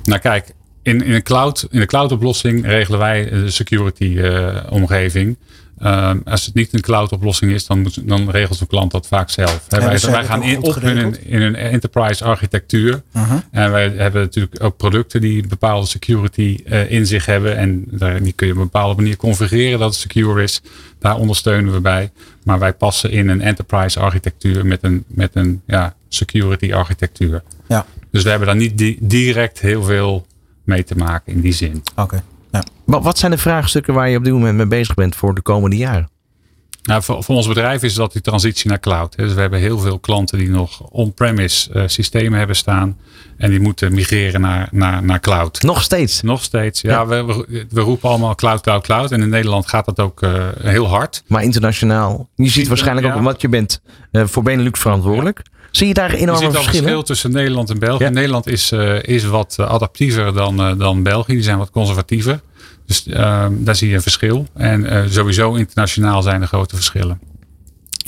Nou 0.03 0.21
kijk, 0.21 0.55
in, 0.83 1.03
in, 1.03 1.13
een 1.13 1.23
cloud, 1.23 1.67
in 1.71 1.81
de 1.81 1.87
cloud 1.87 2.13
oplossing 2.13 2.67
regelen 2.67 2.99
wij 2.99 3.31
de 3.31 3.51
security 3.51 4.21
omgeving. 4.69 5.37
Ehm, 5.79 6.19
als 6.25 6.47
het 6.47 6.55
niet 6.55 6.73
een 6.75 6.81
cloud 6.81 7.13
oplossing 7.13 7.53
is, 7.53 7.67
dan, 7.67 7.81
moet, 7.83 8.09
dan 8.09 8.31
regelt 8.31 8.59
de 8.59 8.67
klant 8.67 8.91
dat 8.91 9.07
vaak 9.07 9.31
zelf. 9.31 9.65
Ja, 9.69 9.79
wij, 9.79 9.91
dus 9.91 10.05
wij 10.05 10.25
gaan 10.25 10.43
in, 10.43 10.57
op 10.57 10.65
in 10.65 10.69
een, 10.69 10.73
geregeld. 10.75 11.19
in 11.25 11.43
een 11.43 11.55
enterprise 11.55 12.25
architectuur. 12.25 13.03
Mhm. 13.13 13.37
En 13.51 13.71
wij 13.71 13.89
hebben 13.89 14.23
natuurlijk 14.23 14.63
ook 14.63 14.77
producten 14.77 15.21
die 15.21 15.43
een 15.43 15.49
bepaalde 15.49 15.87
security 15.87 16.59
eh, 16.65 16.91
in 16.91 17.07
zich 17.07 17.27
hebben. 17.27 17.57
En 17.57 17.85
daar, 17.91 18.23
die 18.23 18.33
kun 18.33 18.47
je 18.47 18.53
op 18.53 18.59
een 18.59 18.65
bepaalde 18.65 19.03
manier 19.03 19.17
configureren 19.17 19.79
dat 19.79 19.91
het 19.91 20.01
secure 20.01 20.43
is. 20.43 20.63
Daar 20.99 21.17
ondersteunen 21.17 21.73
we 21.73 21.81
bij. 21.81 22.11
Maar 22.45 22.59
wij 22.59 22.73
passen 22.73 23.11
in 23.11 23.29
een 23.29 23.41
enterprise 23.41 24.01
architectuur 24.01 24.67
met 24.67 24.79
een, 24.83 25.05
met 25.07 25.31
een 25.35 25.63
ja, 25.67 25.95
security 26.09 26.73
architectuur. 26.73 27.43
Ja, 27.69 27.87
Dus 28.11 28.23
we 28.23 28.29
hebben 28.29 28.47
daar 28.49 28.57
niet 28.57 28.79
di- 28.79 28.99
direct 29.01 29.61
heel 29.61 29.83
veel 29.83 30.27
mee 30.65 30.85
te 30.85 30.97
maken 30.97 31.33
in 31.33 31.41
die 31.41 31.53
zin. 31.53 31.83
oké. 31.97 32.23
Ja. 32.57 32.65
Wat, 32.85 33.03
wat 33.03 33.19
zijn 33.19 33.31
de 33.31 33.39
vraagstukken 33.39 33.95
waar 33.95 34.09
je 34.09 34.17
op 34.17 34.25
dit 34.25 34.33
moment 34.33 34.57
mee 34.57 34.67
bezig 34.67 34.95
bent 34.95 35.17
voor 35.17 35.35
de 35.35 35.43
komende 35.43 35.77
jaren? 35.77 36.09
Nou, 36.87 37.03
voor, 37.03 37.23
voor 37.23 37.35
ons 37.35 37.49
bedrijf 37.49 37.83
is 37.83 37.95
dat 37.95 38.13
die 38.13 38.23
transitie 38.23 38.71
naar 38.71 38.81
cloud. 38.81 39.17
Dus 39.17 39.35
we 39.35 39.41
hebben 39.41 39.59
heel 39.59 39.79
veel 39.79 39.99
klanten 39.99 40.39
die 40.39 40.51
nog 40.51 40.81
on-premise 40.81 41.73
eh, 41.73 41.83
systemen 41.87 42.39
hebben 42.39 42.57
staan. 42.57 42.99
En 43.37 43.51
die 43.51 43.61
moeten 43.61 43.95
migreren 43.95 44.41
naar, 44.41 44.69
naar, 44.71 45.03
naar 45.03 45.21
cloud. 45.21 45.63
Nog 45.63 45.83
steeds. 45.83 46.23
Nog 46.23 46.43
steeds. 46.43 46.81
Ja, 46.81 46.91
Ja. 46.91 47.07
We, 47.07 47.67
we, 47.71 47.81
roepen 47.81 48.09
allemaal 48.09 48.35
cloud, 48.35 48.61
cloud, 48.61 48.83
cloud. 48.83 49.13
En 49.13 49.23
in 49.23 49.29
Nederland 49.29 49.69
gaat 49.69 49.85
dat 49.85 50.01
ook 50.01 50.23
eh, 50.23 50.47
heel 50.63 50.89
hard. 50.89 51.23
Maar 51.27 51.43
internationaal. 51.43 52.29
Je 52.35 52.49
ziet 52.49 52.69
waarschijnlijk 52.69 53.07
ook, 53.07 53.23
want 53.23 53.41
je 53.41 53.49
bent 53.49 53.81
eh, 54.11 54.27
voor 54.27 54.43
Benelux 54.43 54.81
verantwoordelijk. 54.81 55.43
Zie 55.77 55.87
je 55.87 55.95
daar 55.95 56.11
enorme 56.11 56.37
ziet 56.37 56.47
al 56.47 56.53
verschillen? 56.53 56.83
verschil 56.83 57.03
tussen 57.03 57.33
Nederland 57.33 57.71
en 57.71 57.79
België. 57.79 58.05
Ja. 58.05 58.11
Nederland 58.11 58.47
is, 58.47 58.73
eh, 58.73 59.03
is 59.03 59.25
wat 59.25 59.57
adaptiever 59.59 60.35
dan, 60.35 60.61
eh, 60.61 60.79
dan 60.79 61.03
België. 61.03 61.33
Die 61.33 61.43
zijn 61.43 61.59
wat 61.59 61.71
conservatiever. 61.71 62.41
Dus 62.87 63.07
ehm, 63.07 63.53
daar 63.59 63.77
zie 63.77 63.89
je 63.89 63.95
een 63.95 64.03
verschil. 64.03 64.47
En 64.55 64.87
eh, 64.87 65.03
sowieso 65.09 65.55
internationaal 65.55 66.23
zijn 66.23 66.41
er 66.41 66.49
grote 66.49 66.75
verschillen. 66.75 67.21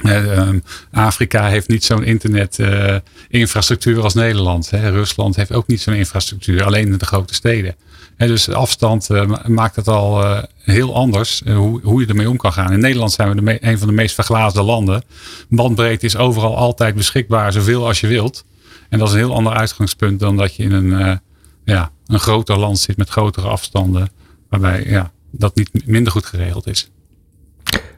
Eh, 0.03 0.39
ehm, 0.39 0.59
Afrika 0.91 1.49
heeft 1.49 1.69
niet 1.69 1.85
zo'n 1.85 2.05
internetinfrastructuur 2.05 4.03
als 4.03 4.14
Nederland. 4.14 4.71
Hè. 4.71 4.91
Rusland 4.91 5.37
heeft 5.37 5.53
ook 5.53 5.66
niet 5.66 5.81
zo'n 5.81 5.95
infrastructuur, 5.95 6.64
alleen 6.64 6.87
in 6.87 6.99
de 6.99 7.07
grote 7.07 7.35
steden. 7.35 7.75
Hè, 8.19 8.27
dus 8.27 8.45
de 8.45 8.55
afstand 8.55 9.11
eh, 9.11 9.27
ma- 9.27 9.43
maakt 9.47 9.77
het 9.77 9.89
al 9.89 10.25
eh, 10.25 10.43
heel 10.59 10.95
anders 10.95 11.43
eh, 11.43 11.57
hoe, 11.57 11.81
hoe 11.83 12.01
je 12.01 12.07
ermee 12.07 12.31
om 12.31 12.37
kan 12.37 12.53
gaan. 12.53 12.73
In 12.73 12.81
Nederland 12.81 13.12
zijn 13.12 13.29
we 13.29 13.35
de 13.35 13.43
me- 13.43 13.59
een 13.64 13.79
van 13.79 13.89
de 13.89 13.95
meest 13.95 14.14
verglaasde 14.14 14.62
landen. 14.62 15.03
Bandbreedte 15.49 16.07
is 16.07 16.16
overal 16.16 16.57
altijd 16.57 16.95
beschikbaar, 16.95 17.53
zoveel 17.53 17.87
als 17.87 18.01
je 18.01 18.07
wilt. 18.07 18.45
En 18.89 18.99
dat 18.99 19.09
is 19.09 19.14
een 19.14 19.21
heel 19.21 19.35
ander 19.35 19.53
uitgangspunt 19.53 20.21
dan 20.21 20.37
dat 20.37 20.55
je 20.55 20.62
in 20.62 20.73
een, 20.73 20.93
eh, 21.01 21.16
ja, 21.64 21.91
een 22.07 22.21
groter 22.21 22.59
land 22.59 22.79
zit 22.79 22.97
met 22.97 23.09
grotere 23.09 23.49
afstanden. 23.49 24.09
Waarbij 24.49 24.85
ja, 24.87 25.11
dat 25.31 25.55
niet 25.55 25.87
minder 25.87 26.12
goed 26.12 26.27
geregeld 26.27 26.66
is. 26.66 26.91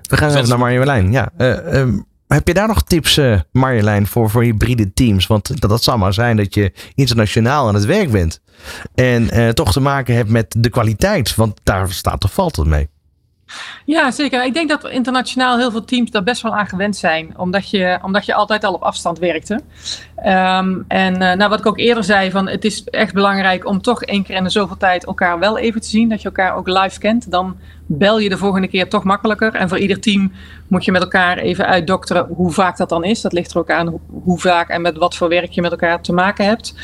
We 0.03 0.17
gaan 0.17 0.29
Dus 0.29 0.37
even 0.37 0.49
naar 0.49 0.59
Marjolein. 0.59 1.13
Ja, 1.13 1.31
eh, 1.37 1.81
ehm, 1.81 1.99
heb 2.35 2.47
je 2.47 2.55
daar 2.55 2.69
nog 2.69 2.83
tips, 2.83 3.17
eh, 3.17 3.41
Marjolein, 3.53 4.07
voor, 4.07 4.31
voor 4.31 4.43
hybride 4.43 4.93
teams? 4.93 5.27
Want 5.27 5.61
dat, 5.61 5.71
dat 5.71 5.83
zal 5.83 5.99
maar 5.99 6.15
zijn 6.15 6.37
dat 6.37 6.55
je 6.55 6.73
internationaal 6.95 7.69
aan 7.69 7.75
het 7.75 7.85
werk 7.85 8.11
bent. 8.11 8.41
En 8.95 9.31
eh, 9.31 9.49
toch 9.49 9.73
te 9.73 9.81
maken 9.81 10.15
hebt 10.15 10.29
met 10.29 10.55
de 10.59 10.71
kwaliteit. 10.71 11.35
Want 11.35 11.61
daar 11.63 11.91
staat 11.91 12.25
of 12.25 12.33
valt 12.33 12.57
het 12.57 12.67
mee. 12.67 12.89
Ja, 13.85 14.11
zeker. 14.11 14.45
Ik 14.45 14.55
denk 14.55 14.69
dat 14.69 14.89
internationaal 14.89 15.59
heel 15.59 15.71
veel 15.71 15.85
teams 15.85 16.11
daar 16.11 16.23
best 16.23 16.43
wel 16.43 16.57
aan 16.57 16.67
gewend 16.67 16.97
zijn. 16.97 17.39
Omdat 17.39 17.71
je, 17.71 17.99
omdat 18.03 18.27
je 18.27 18.35
altijd 18.35 18.65
al 18.65 18.75
op 18.75 18.83
afstand 18.83 19.19
werkte. 19.19 19.61
Ehm, 20.23 20.79
en 20.89 21.23
eh, 21.23 21.37
nou, 21.37 21.51
wat 21.51 21.59
ik 21.59 21.67
ook 21.67 21.79
eerder 21.79 22.05
zei, 22.05 22.31
van 22.31 22.49
het 22.49 22.65
is 22.65 22.85
echt 22.85 23.15
belangrijk 23.15 23.67
om 23.67 23.83
toch 23.83 24.03
één 24.03 24.23
keer 24.23 24.37
in 24.37 24.45
de 24.45 24.51
zoveel 24.51 24.77
tijd 24.77 25.05
elkaar 25.05 25.39
wel 25.39 25.59
even 25.59 25.81
te 25.81 25.89
zien. 25.89 26.09
Dat 26.09 26.23
je 26.23 26.29
elkaar 26.29 26.57
ook 26.57 26.69
live 26.69 26.99
kent. 26.99 27.31
Dan 27.31 27.57
bel 27.93 28.19
je 28.19 28.29
de 28.29 28.39
volgende 28.39 28.69
keer 28.69 28.89
toch 28.89 29.05
makkelijker. 29.05 29.55
En 29.55 29.69
voor 29.69 29.79
ieder 29.79 30.01
team 30.01 30.33
moet 30.69 30.85
je 30.85 30.93
met 30.93 31.03
elkaar 31.03 31.39
even 31.39 31.67
uitdokteren 31.67 32.27
hoe 32.29 32.53
vaak 32.53 32.77
dat 32.77 32.89
dan 32.89 33.05
is. 33.05 33.21
Dat 33.21 33.33
ligt 33.33 33.51
er 33.51 33.59
ook 33.59 33.71
aan 33.71 34.01
hoe, 34.25 34.39
vaak 34.39 34.69
en 34.69 34.83
met 34.83 34.97
wat 34.97 35.17
voor 35.17 35.29
werk 35.29 35.51
je 35.51 35.61
met 35.61 35.71
elkaar 35.71 36.01
te 36.01 36.13
maken 36.13 36.45
hebt. 36.45 36.75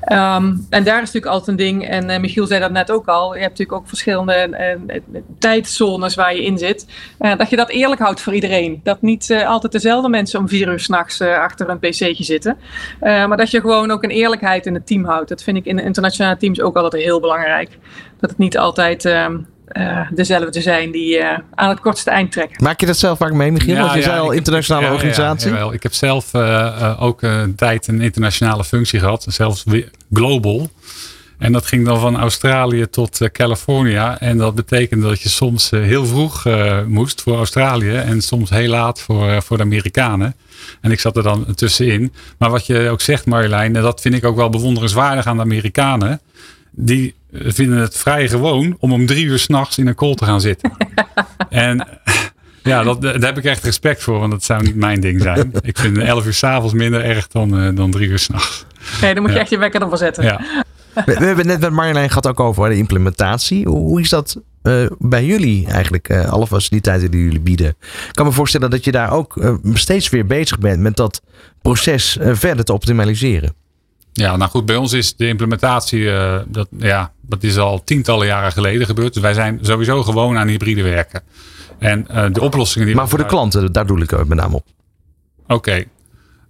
Ehm, 0.00 0.54
en 0.70 0.84
daar 0.84 1.02
is 1.02 1.12
natuurlijk 1.12 1.26
altijd 1.26 1.48
een 1.48 1.56
ding. 1.64 1.88
En 1.88 2.10
eh, 2.10 2.20
Michiel 2.20 2.46
zei 2.46 2.60
dat 2.60 2.70
net 2.70 2.90
ook 2.90 3.06
al. 3.06 3.34
Je 3.34 3.40
hebt 3.40 3.50
natuurlijk 3.50 3.78
ook 3.78 3.88
verschillende 3.88 4.32
eh, 4.32 5.00
tijdzones 5.38 6.14
waar 6.14 6.34
je 6.34 6.44
in 6.44 6.58
zit. 6.58 6.86
Dat 7.18 7.50
je 7.50 7.56
dat 7.56 7.70
eerlijk 7.70 8.00
houdt 8.00 8.20
voor 8.20 8.34
iedereen. 8.34 8.80
Dat 8.82 9.02
niet 9.02 9.44
altijd 9.46 9.72
dezelfde 9.72 10.08
mensen 10.08 10.40
om 10.40 10.48
vier 10.48 10.68
uur 10.68 10.80
s'nachts 10.80 11.20
achter 11.20 11.68
een 11.68 11.78
pc'tje 11.78 12.24
zitten. 12.24 12.56
Uh, 13.02 13.26
maar 13.26 13.36
dat 13.36 13.50
je 13.50 13.60
gewoon 13.60 13.90
ook 13.90 14.02
een 14.02 14.10
eerlijkheid 14.10 14.66
in 14.66 14.74
het 14.74 14.86
team 14.86 15.04
houdt. 15.04 15.28
Dat 15.28 15.42
vind 15.42 15.56
ik 15.56 15.64
in 15.64 15.78
internationale 15.78 16.36
teams 16.36 16.60
ook 16.60 16.76
altijd 16.76 17.02
heel 17.02 17.20
belangrijk. 17.20 17.78
Dat 18.20 18.30
het 18.30 18.38
niet 18.38 18.58
altijd 18.58 19.04
uh, 19.04 19.26
uh, 19.72 20.06
dezelfde 20.10 20.60
zijn 20.60 20.90
die 20.90 21.18
uh, 21.18 21.38
aan 21.54 21.68
het 21.68 21.80
kortste 21.80 22.10
eind 22.10 22.32
trekken. 22.32 22.64
Maak 22.64 22.80
je 22.80 22.86
dat 22.86 22.96
zelf 22.96 23.18
vaak 23.18 23.32
mee, 23.32 23.52
Michiel? 23.52 23.74
Ja, 23.74 23.80
Want 23.80 23.92
je 23.92 23.98
ja, 23.98 24.04
zei 24.04 24.20
al 24.20 24.30
internationale 24.30 24.86
ja, 24.86 24.92
organisatie. 24.92 25.52
Ja, 25.52 25.72
ik 25.72 25.82
heb 25.82 25.92
zelf 25.92 26.34
uh, 26.34 26.96
ook 27.02 27.22
een 27.22 27.54
tijd 27.54 27.86
een 27.86 28.00
internationale 28.00 28.64
functie 28.64 28.98
gehad. 28.98 29.26
Zelfs 29.28 29.64
global. 30.12 30.70
En 31.38 31.52
dat 31.52 31.66
ging 31.66 31.86
dan 31.86 32.00
van 32.00 32.18
Australië 32.18 32.90
tot 32.90 33.20
uh, 33.20 33.28
California. 33.28 34.20
En 34.20 34.38
dat 34.38 34.54
betekende 34.54 35.08
dat 35.08 35.20
je 35.20 35.28
soms 35.28 35.72
uh, 35.72 35.82
heel 35.82 36.06
vroeg 36.06 36.46
uh, 36.46 36.82
moest 36.86 37.22
voor 37.22 37.36
Australië. 37.36 37.94
En 37.94 38.20
soms 38.20 38.50
heel 38.50 38.68
laat 38.68 39.00
voor, 39.00 39.42
voor 39.42 39.56
de 39.56 39.62
Amerikanen. 39.62 40.34
En 40.80 40.90
ik 40.90 41.00
zat 41.00 41.16
er 41.16 41.22
dan 41.22 41.54
tussenin. 41.54 42.12
Maar 42.38 42.50
wat 42.50 42.66
je 42.66 42.88
ook 42.88 43.00
zegt 43.00 43.26
Marjolein. 43.26 43.76
En 43.76 43.82
dat 43.82 44.00
vind 44.00 44.14
ik 44.14 44.24
ook 44.24 44.36
wel 44.36 44.50
bewonderenswaardig 44.50 45.26
aan 45.26 45.36
de 45.36 45.42
Amerikanen. 45.42 46.20
Die 46.70 47.14
vinden 47.32 47.78
het 47.78 47.96
vrij 47.96 48.28
gewoon 48.28 48.76
om 48.78 48.92
om 48.92 49.06
drie 49.06 49.24
uur 49.24 49.38
s'nachts 49.38 49.78
in 49.78 49.86
een 49.86 49.94
call 49.94 50.14
te 50.14 50.24
gaan 50.24 50.40
zitten. 50.40 50.72
en 51.48 51.88
ja, 52.62 52.82
dat, 52.82 53.02
daar 53.02 53.20
heb 53.20 53.38
ik 53.38 53.44
echt 53.44 53.64
respect 53.64 54.02
voor. 54.02 54.18
Want 54.18 54.30
dat 54.30 54.44
zou 54.44 54.62
niet 54.62 54.76
mijn 54.76 55.00
ding 55.00 55.20
zijn. 55.22 55.52
Ik 55.60 55.78
vind 55.78 55.98
11 55.98 56.26
uur 56.26 56.34
s'avonds 56.34 56.74
minder 56.74 57.04
erg 57.04 57.28
dan, 57.28 57.74
dan 57.74 57.90
drie 57.90 58.08
uur 58.08 58.18
s'nachts. 58.18 58.64
Nee, 59.00 59.14
dan 59.14 59.22
moet 59.22 59.30
je 59.30 59.36
ja. 59.36 59.42
echt 59.42 59.50
je 59.50 59.58
wekker 59.58 59.82
ervoor 59.82 59.98
zetten. 59.98 60.24
Ja. 60.24 60.40
We, 60.94 61.02
we, 61.04 61.24
hebben 61.24 61.46
net 61.46 61.60
met 61.60 61.72
Marjolein 61.72 62.08
gehad 62.08 62.26
ook 62.26 62.40
over 62.40 62.68
de 62.68 62.76
implementatie. 62.76 63.66
Hoe 63.66 64.00
is 64.00 64.08
dat 64.08 64.40
uh, 64.62 64.86
bij 64.98 65.24
jullie 65.24 65.66
eigenlijk? 65.66 66.08
Uh, 66.08 66.28
alle 66.28 66.46
faciliteiten 66.46 67.10
die 67.10 67.22
jullie 67.22 67.40
bieden. 67.40 67.68
Ik 67.68 68.12
kan 68.12 68.26
me 68.26 68.32
voorstellen 68.32 68.70
dat 68.70 68.84
je 68.84 68.92
daar 68.92 69.12
ook 69.12 69.36
uh, 69.36 69.54
steeds 69.72 70.08
weer 70.08 70.26
bezig 70.26 70.58
bent 70.58 70.80
met 70.80 70.96
dat 70.96 71.22
proces 71.62 72.18
verder 72.20 72.64
te 72.64 72.72
optimaliseren. 72.72 73.54
Ja, 74.12 74.36
nou 74.36 74.50
goed, 74.50 74.66
bij 74.66 74.76
ons 74.76 74.92
is 74.92 75.16
de 75.16 75.28
implementatie, 75.28 76.04
dat, 76.46 76.68
ja, 76.78 77.12
dat 77.20 77.42
is 77.42 77.58
al 77.58 77.84
tientallen 77.84 78.26
jaren 78.26 78.52
geleden 78.52 78.86
gebeurd. 78.86 79.12
Dus 79.12 79.22
wij 79.22 79.34
zijn 79.34 79.58
sowieso 79.62 80.02
gewoon 80.02 80.38
aan 80.38 80.48
hybride 80.48 80.82
werken. 80.82 81.22
En 81.78 82.06
de 82.32 82.40
oplossingen 82.40 82.86
die. 82.86 82.96
Maar 82.96 83.08
voor 83.08 83.18
de 83.18 83.26
klanten, 83.26 83.72
daar 83.72 83.86
doe 83.86 84.02
ik 84.02 84.10
met 84.26 84.38
name 84.38 84.54
op. 84.54 84.64
Oké, 85.42 85.54
okay. 85.54 85.88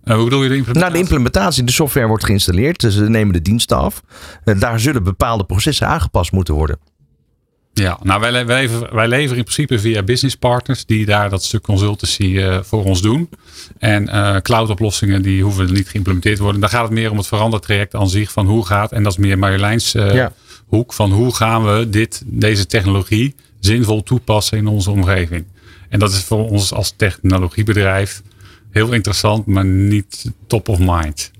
Uh, 0.05 0.15
hoe 0.15 0.25
bedoel 0.25 0.43
je 0.43 0.49
de 0.49 0.57
implementatie? 0.57 0.81
Nou, 0.81 0.93
de 0.93 0.99
implementatie. 0.99 1.65
De 1.65 1.73
software 1.73 2.07
wordt 2.07 2.25
geïnstalleerd. 2.25 2.81
Dus 2.81 2.95
ze 2.95 3.09
nemen 3.09 3.33
de 3.33 3.43
diensten 3.43 3.77
af. 3.77 4.03
Uh, 4.45 4.61
daar 4.61 4.81
zullen 4.81 5.03
bepaalde 5.03 5.45
processen 5.45 5.87
aangepast 5.87 6.33
moeten 6.33 6.55
worden. 6.55 6.79
Ja, 7.75 7.99
nou 8.03 8.21
wij, 8.21 8.47
wij, 8.47 8.61
leveren, 8.61 8.95
wij 8.95 9.09
leveren 9.09 9.37
in 9.37 9.43
principe 9.45 9.79
via 9.79 10.03
business 10.03 10.37
partners 10.37 10.85
die 10.87 11.07
daar 11.07 11.31
dat 11.31 11.45
stuk 11.45 11.63
consultancy 11.63 12.23
uh, 12.23 12.59
voor 12.63 12.85
ons 12.85 13.03
doen. 13.03 13.29
En 13.79 14.09
uh, 14.09 14.37
cloud 14.37 14.71
oplossingen 14.71 15.23
die 15.23 15.43
hoeven 15.43 15.73
niet 15.73 15.89
geïmplementeerd 15.89 16.37
te 16.37 16.43
worden. 16.43 16.61
Daar 16.61 16.71
gaat 16.71 16.83
het 16.83 16.93
meer 16.93 17.11
om 17.11 17.17
het 17.17 17.27
verandertraject 17.27 17.95
aan 17.95 18.09
zich 18.09 18.33
van 18.33 18.47
hoe 18.47 18.67
gaat. 18.67 18.93
En 18.93 19.03
dat 19.03 19.13
is 19.13 19.19
meer 19.19 19.39
Marjoleins 19.39 19.95
uh, 19.95 20.15
ja. 20.15 20.33
hoek 20.67 20.93
van 20.93 21.13
hoe 21.13 21.35
gaan 21.35 21.65
we 21.65 21.89
dit, 21.89 22.23
deze 22.27 22.67
technologie 22.67 23.35
zinvol 23.61 24.03
toepassen 24.03 24.59
in 24.59 24.67
onze 24.67 24.91
omgeving. 24.91 25.45
En 25.89 25.99
dat 25.99 26.13
is 26.13 26.25
voor 26.25 26.49
ons 26.49 26.73
als 26.73 26.95
technologiebedrijf 26.97 28.23
heel 28.71 28.93
interessant, 28.93 29.47
maar 29.47 29.65
niet 29.65 30.33
top 30.47 30.69
of 30.69 30.79
mind. 30.79 31.31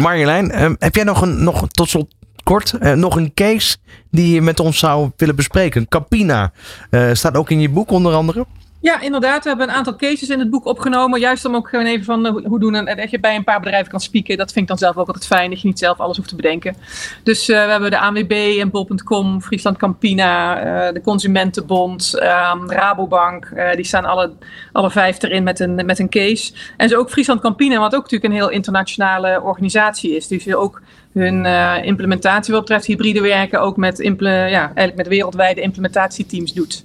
Marjolein, 0.00 0.62
um, 0.62 0.76
heb 0.78 0.94
jij 0.94 1.04
nog 1.04 1.20
een, 1.20 1.44
nog, 1.44 1.68
tot 1.68 1.88
slot 1.88 2.13
kort, 2.44 2.74
uh, 2.80 2.92
nog 2.92 3.16
een 3.16 3.34
case 3.34 3.76
die 4.10 4.34
je 4.34 4.42
met 4.42 4.60
ons 4.60 4.78
zou 4.78 5.10
willen 5.16 5.36
bespreken? 5.36 5.88
Capina 5.88 6.52
uh, 6.90 7.10
staat 7.12 7.36
ook 7.36 7.50
in 7.50 7.60
je 7.60 7.68
boek 7.68 7.90
onder 7.90 8.14
andere. 8.14 8.46
Ja, 8.80 9.00
inderdaad. 9.00 9.42
We 9.42 9.48
hebben 9.48 9.68
een 9.68 9.74
aantal 9.74 9.96
cases 9.96 10.28
in 10.28 10.38
het 10.38 10.50
boek 10.50 10.64
opgenomen. 10.64 11.20
Juist 11.20 11.44
om 11.44 11.54
ook 11.54 11.68
gewoon 11.68 11.86
even 11.86 12.04
van 12.04 12.26
uh, 12.26 12.46
hoe 12.46 12.60
doen 12.60 12.74
en 12.74 12.96
dat 12.96 13.10
je 13.10 13.20
bij 13.20 13.36
een 13.36 13.44
paar 13.44 13.60
bedrijven 13.60 13.90
kan 13.90 14.00
spieken. 14.00 14.36
Dat 14.36 14.52
vind 14.52 14.60
ik 14.60 14.68
dan 14.68 14.78
zelf 14.78 14.96
ook 14.96 15.06
altijd 15.06 15.26
fijn, 15.26 15.50
dat 15.50 15.60
je 15.60 15.66
niet 15.66 15.78
zelf 15.78 16.00
alles 16.00 16.16
hoeft 16.16 16.28
te 16.28 16.36
bedenken. 16.36 16.76
Dus 17.22 17.46
we 17.46 17.54
hebben 17.54 17.90
de 17.90 17.98
ANWB 17.98 18.56
en 18.60 18.70
Bol.com, 18.70 19.42
Friesland 19.42 19.76
Campina, 19.76 20.92
de 20.92 21.00
Consumentenbond, 21.00 22.14
um, 22.14 22.70
Rabobank. 22.70 23.48
die 23.74 23.84
staan 23.84 24.04
alle, 24.04 24.32
alle 24.72 24.90
vijf 24.90 25.22
erin 25.22 25.42
met 25.42 25.60
een, 25.60 25.74
met 25.74 25.98
een 25.98 26.08
case. 26.08 26.52
En 26.76 26.88
zo 26.88 26.98
ook 26.98 27.10
Friesland 27.10 27.40
Campina, 27.40 27.78
wat 27.78 27.94
ook 27.94 28.02
natuurlijk 28.02 28.32
een 28.32 28.38
heel 28.38 28.50
internationale 28.50 29.40
organisatie 29.42 30.16
is. 30.16 30.26
Dus 30.26 30.54
ook 30.54 30.82
hun 31.14 31.46
implementatie 31.84 32.52
wat 32.52 32.62
betreft 32.62 32.86
hybride 32.86 33.20
werken 33.20 33.60
ook 33.60 33.76
met, 33.76 33.98
ja, 34.18 34.50
eigenlijk 34.50 34.96
met 34.96 35.08
wereldwijde 35.08 35.60
implementatieteams 35.60 36.52
doet. 36.52 36.84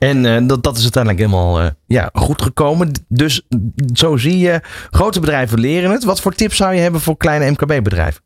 En 0.00 0.24
uh, 0.24 0.48
dat, 0.48 0.62
dat 0.62 0.76
is 0.76 0.82
uiteindelijk 0.82 1.22
helemaal 1.24 1.62
uh, 1.62 1.66
ja, 1.86 2.10
goed 2.12 2.42
gekomen. 2.42 2.90
Dus 3.08 3.42
zo 3.92 4.16
zie 4.16 4.38
je, 4.38 4.60
grote 4.90 5.20
bedrijven 5.20 5.60
leren 5.60 5.90
het. 5.90 6.04
Wat 6.04 6.20
voor 6.20 6.34
tips 6.34 6.56
zou 6.56 6.74
je 6.74 6.80
hebben 6.80 7.00
voor 7.00 7.16
kleine 7.16 7.50
MKB-bedrijven? 7.50 8.22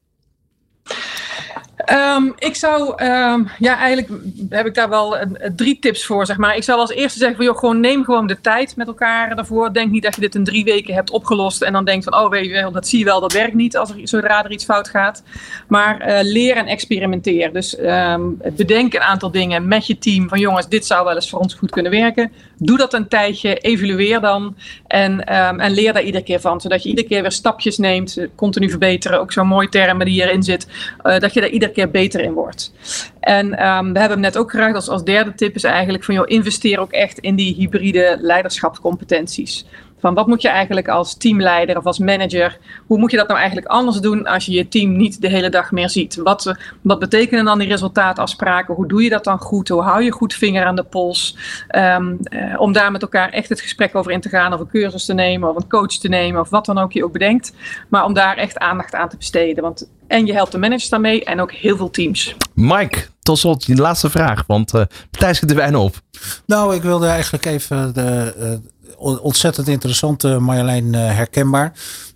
Um, 1.93 2.33
ik 2.39 2.57
zou, 2.57 3.05
um, 3.05 3.49
ja, 3.59 3.79
eigenlijk 3.79 4.23
heb 4.49 4.67
ik 4.67 4.75
daar 4.75 4.89
wel 4.89 5.17
uh, 5.17 5.23
drie 5.57 5.79
tips 5.79 6.07
voor, 6.07 6.27
zeg 6.27 6.37
maar. 6.37 6.57
Ik 6.57 6.63
zou 6.63 6.81
als 6.81 6.91
eerste 6.91 7.19
zeggen 7.19 7.45
joh, 7.45 7.59
gewoon 7.59 7.81
neem 7.81 8.05
gewoon 8.05 8.27
de 8.27 8.41
tijd 8.41 8.77
met 8.77 8.87
elkaar 8.87 9.37
daarvoor. 9.37 9.73
Denk 9.73 9.91
niet 9.91 10.03
dat 10.03 10.15
je 10.15 10.21
dit 10.21 10.35
in 10.35 10.45
drie 10.45 10.65
weken 10.65 10.95
hebt 10.95 11.11
opgelost 11.11 11.63
en 11.63 11.73
dan 11.73 11.85
denkt 11.85 12.05
van, 12.05 12.15
oh, 12.15 12.31
weet 12.31 12.47
je 12.47 12.53
wel, 12.53 12.73
dat 12.73 12.89
zie 12.89 12.99
je 12.99 13.05
wel, 13.05 13.21
dat 13.21 13.33
werkt 13.33 13.55
niet 13.55 13.77
als 13.77 13.91
er, 13.91 13.97
zodra 14.03 14.45
er 14.45 14.51
iets 14.51 14.65
fout 14.65 14.89
gaat. 14.89 15.23
Maar 15.69 16.09
uh, 16.09 16.19
leer 16.23 16.57
en 16.57 16.67
experimenteer. 16.67 17.53
Dus 17.53 17.79
um, 17.79 18.41
bedenk 18.57 18.95
een 18.95 19.01
aantal 19.01 19.31
dingen 19.31 19.69
met 19.69 19.87
je 19.87 19.99
team 19.99 20.29
van, 20.29 20.39
jongens, 20.39 20.69
dit 20.69 20.87
zou 20.87 21.05
wel 21.05 21.15
eens 21.15 21.31
voor 21.31 21.41
ons 21.41 21.55
goed 21.55 21.71
kunnen 21.71 21.93
werken. 21.93 22.33
Doe 22.65 22.77
dat 22.77 22.93
een 22.93 23.09
tijdje, 23.09 23.57
evalueer 23.57 24.21
dan 24.21 24.57
en, 24.87 25.25
en 25.25 25.73
leer 25.73 25.93
daar 25.93 26.03
iedere 26.03 26.25
keer 26.25 26.41
van. 26.41 26.61
Zodat 26.61 26.83
je 26.83 26.89
iedere 26.89 27.07
keer 27.07 27.23
weer 27.23 27.33
stapjes 27.33 27.79
neemt, 27.79 28.27
continu 28.35 28.71
verbeteren. 28.71 29.21
Ook 29.21 29.33
zo'n 29.33 29.47
mooi 29.47 29.69
term 29.69 29.99
die 29.99 30.13
hierin 30.13 30.43
zit. 30.43 30.67
Uh, 31.03 31.19
dat 31.19 31.35
je 31.35 31.41
daar 31.41 31.49
iedere 31.49 31.73
keer 31.73 31.91
beter 31.91 32.21
in 32.21 32.33
wordt. 32.33 32.73
En 33.21 33.47
um, 33.47 33.93
we 33.93 33.99
hebben 33.99 34.11
hem 34.11 34.21
net 34.21 34.37
ook 34.37 34.51
geraakt 34.51 34.75
als, 34.75 34.89
als 34.89 35.05
derde 35.05 35.35
tip 35.35 35.55
is 35.55 35.65
eigenlijk 35.65 36.05
van 36.05 36.15
joh, 36.15 36.25
investeer 36.27 36.79
ook 36.79 36.93
echt 36.93 37.19
in 37.19 37.35
die 37.35 37.55
hybride 37.55 38.19
leiderschapscompetenties. 38.21 39.67
Van 40.05 40.15
wat 40.15 40.27
moet 40.27 40.43
je 40.43 40.49
eigenlijk 40.49 40.89
als 40.89 41.17
teamleider 41.17 41.77
of 41.77 41.85
als 41.85 41.99
manager, 41.99 42.59
hoe 42.87 42.99
moet 42.99 43.11
je 43.11 43.17
dat 43.17 43.27
nou 43.27 43.39
eigenlijk 43.39 43.71
anders 43.71 43.97
doen 43.97 44.27
als 44.27 44.47
je 44.47 44.53
je 44.53 44.69
team 44.69 44.97
niet 44.97 45.21
de 45.21 45.29
hele 45.29 45.49
dag 45.49 45.73
meer 45.73 45.91
ziet? 45.91 46.17
Wat, 46.17 46.55
wat 46.81 46.99
betekenen 46.99 47.45
dan 47.45 47.59
die 47.59 47.69
resultaatafspraken? 47.69 48.75
Hoe 48.75 48.89
doe 48.89 49.03
je 49.03 49.09
dat 49.09 49.25
dan 49.25 49.39
goed? 49.39 49.69
Hoe 49.69 49.83
hou 49.83 50.03
je 50.03 50.11
goed 50.11 50.35
vinger 50.35 50.65
aan 50.65 50.77
de 50.77 50.83
pols? 50.83 51.37
Um, 51.77 52.19
uh, 52.23 52.61
om 52.61 52.73
daar 52.73 52.93
met 52.93 53.03
elkaar 53.03 53.31
echt 53.31 53.49
het 53.49 53.61
gesprek 53.61 53.95
over 53.95 54.13
in 54.13 54.21
te 54.21 54.29
gaan, 54.29 54.53
of 54.53 54.61
een 54.61 54.69
cursus 54.69 55.05
te 55.05 55.15
nemen, 55.15 55.49
of 55.49 55.57
een 55.57 55.69
coach 55.69 55.99
te 55.99 56.09
nemen, 56.09 56.41
of 56.41 56.51
wat 56.51 56.65
dan 56.65 56.79
ook 56.79 56.93
je 56.93 57.05
ook 57.05 57.13
bedenkt. 57.13 57.53
Maar 57.89 58.05
om 58.05 58.13
daar 58.15 58.37
echt 58.37 58.59
aandacht 58.59 58.95
aan 58.95 59.09
te 59.09 59.17
besteden. 59.17 59.63
Want 59.63 59.91
en 60.07 60.27
je 60.27 60.33
helpt 60.33 60.53
de 60.53 60.59
managers 60.59 60.89
daarmee 60.89 61.25
en 61.25 61.41
ook 61.41 61.53
heel 61.53 61.77
veel 61.77 61.91
teams. 61.91 62.37
Mike, 62.55 62.99
tot 63.23 63.39
slot 63.39 63.67
de 63.67 63.75
laatste 63.75 64.11
vraag, 64.11 64.45
want 64.47 64.75
uh, 64.75 64.83
Thijs 65.11 65.39
zit 65.39 65.51
er 65.51 65.57
bijna 65.57 65.79
op. 65.79 66.01
Nou, 66.47 66.75
ik 66.75 66.83
wilde 66.83 67.07
eigenlijk 67.07 67.45
even 67.45 67.95
de, 67.95 68.35
uh, 68.39 68.71
ontzettend 68.99 69.69
interessante 69.69 70.39
Marjolein 70.39 70.93
uh, 70.93 71.17
herkenbaar. 71.17 71.73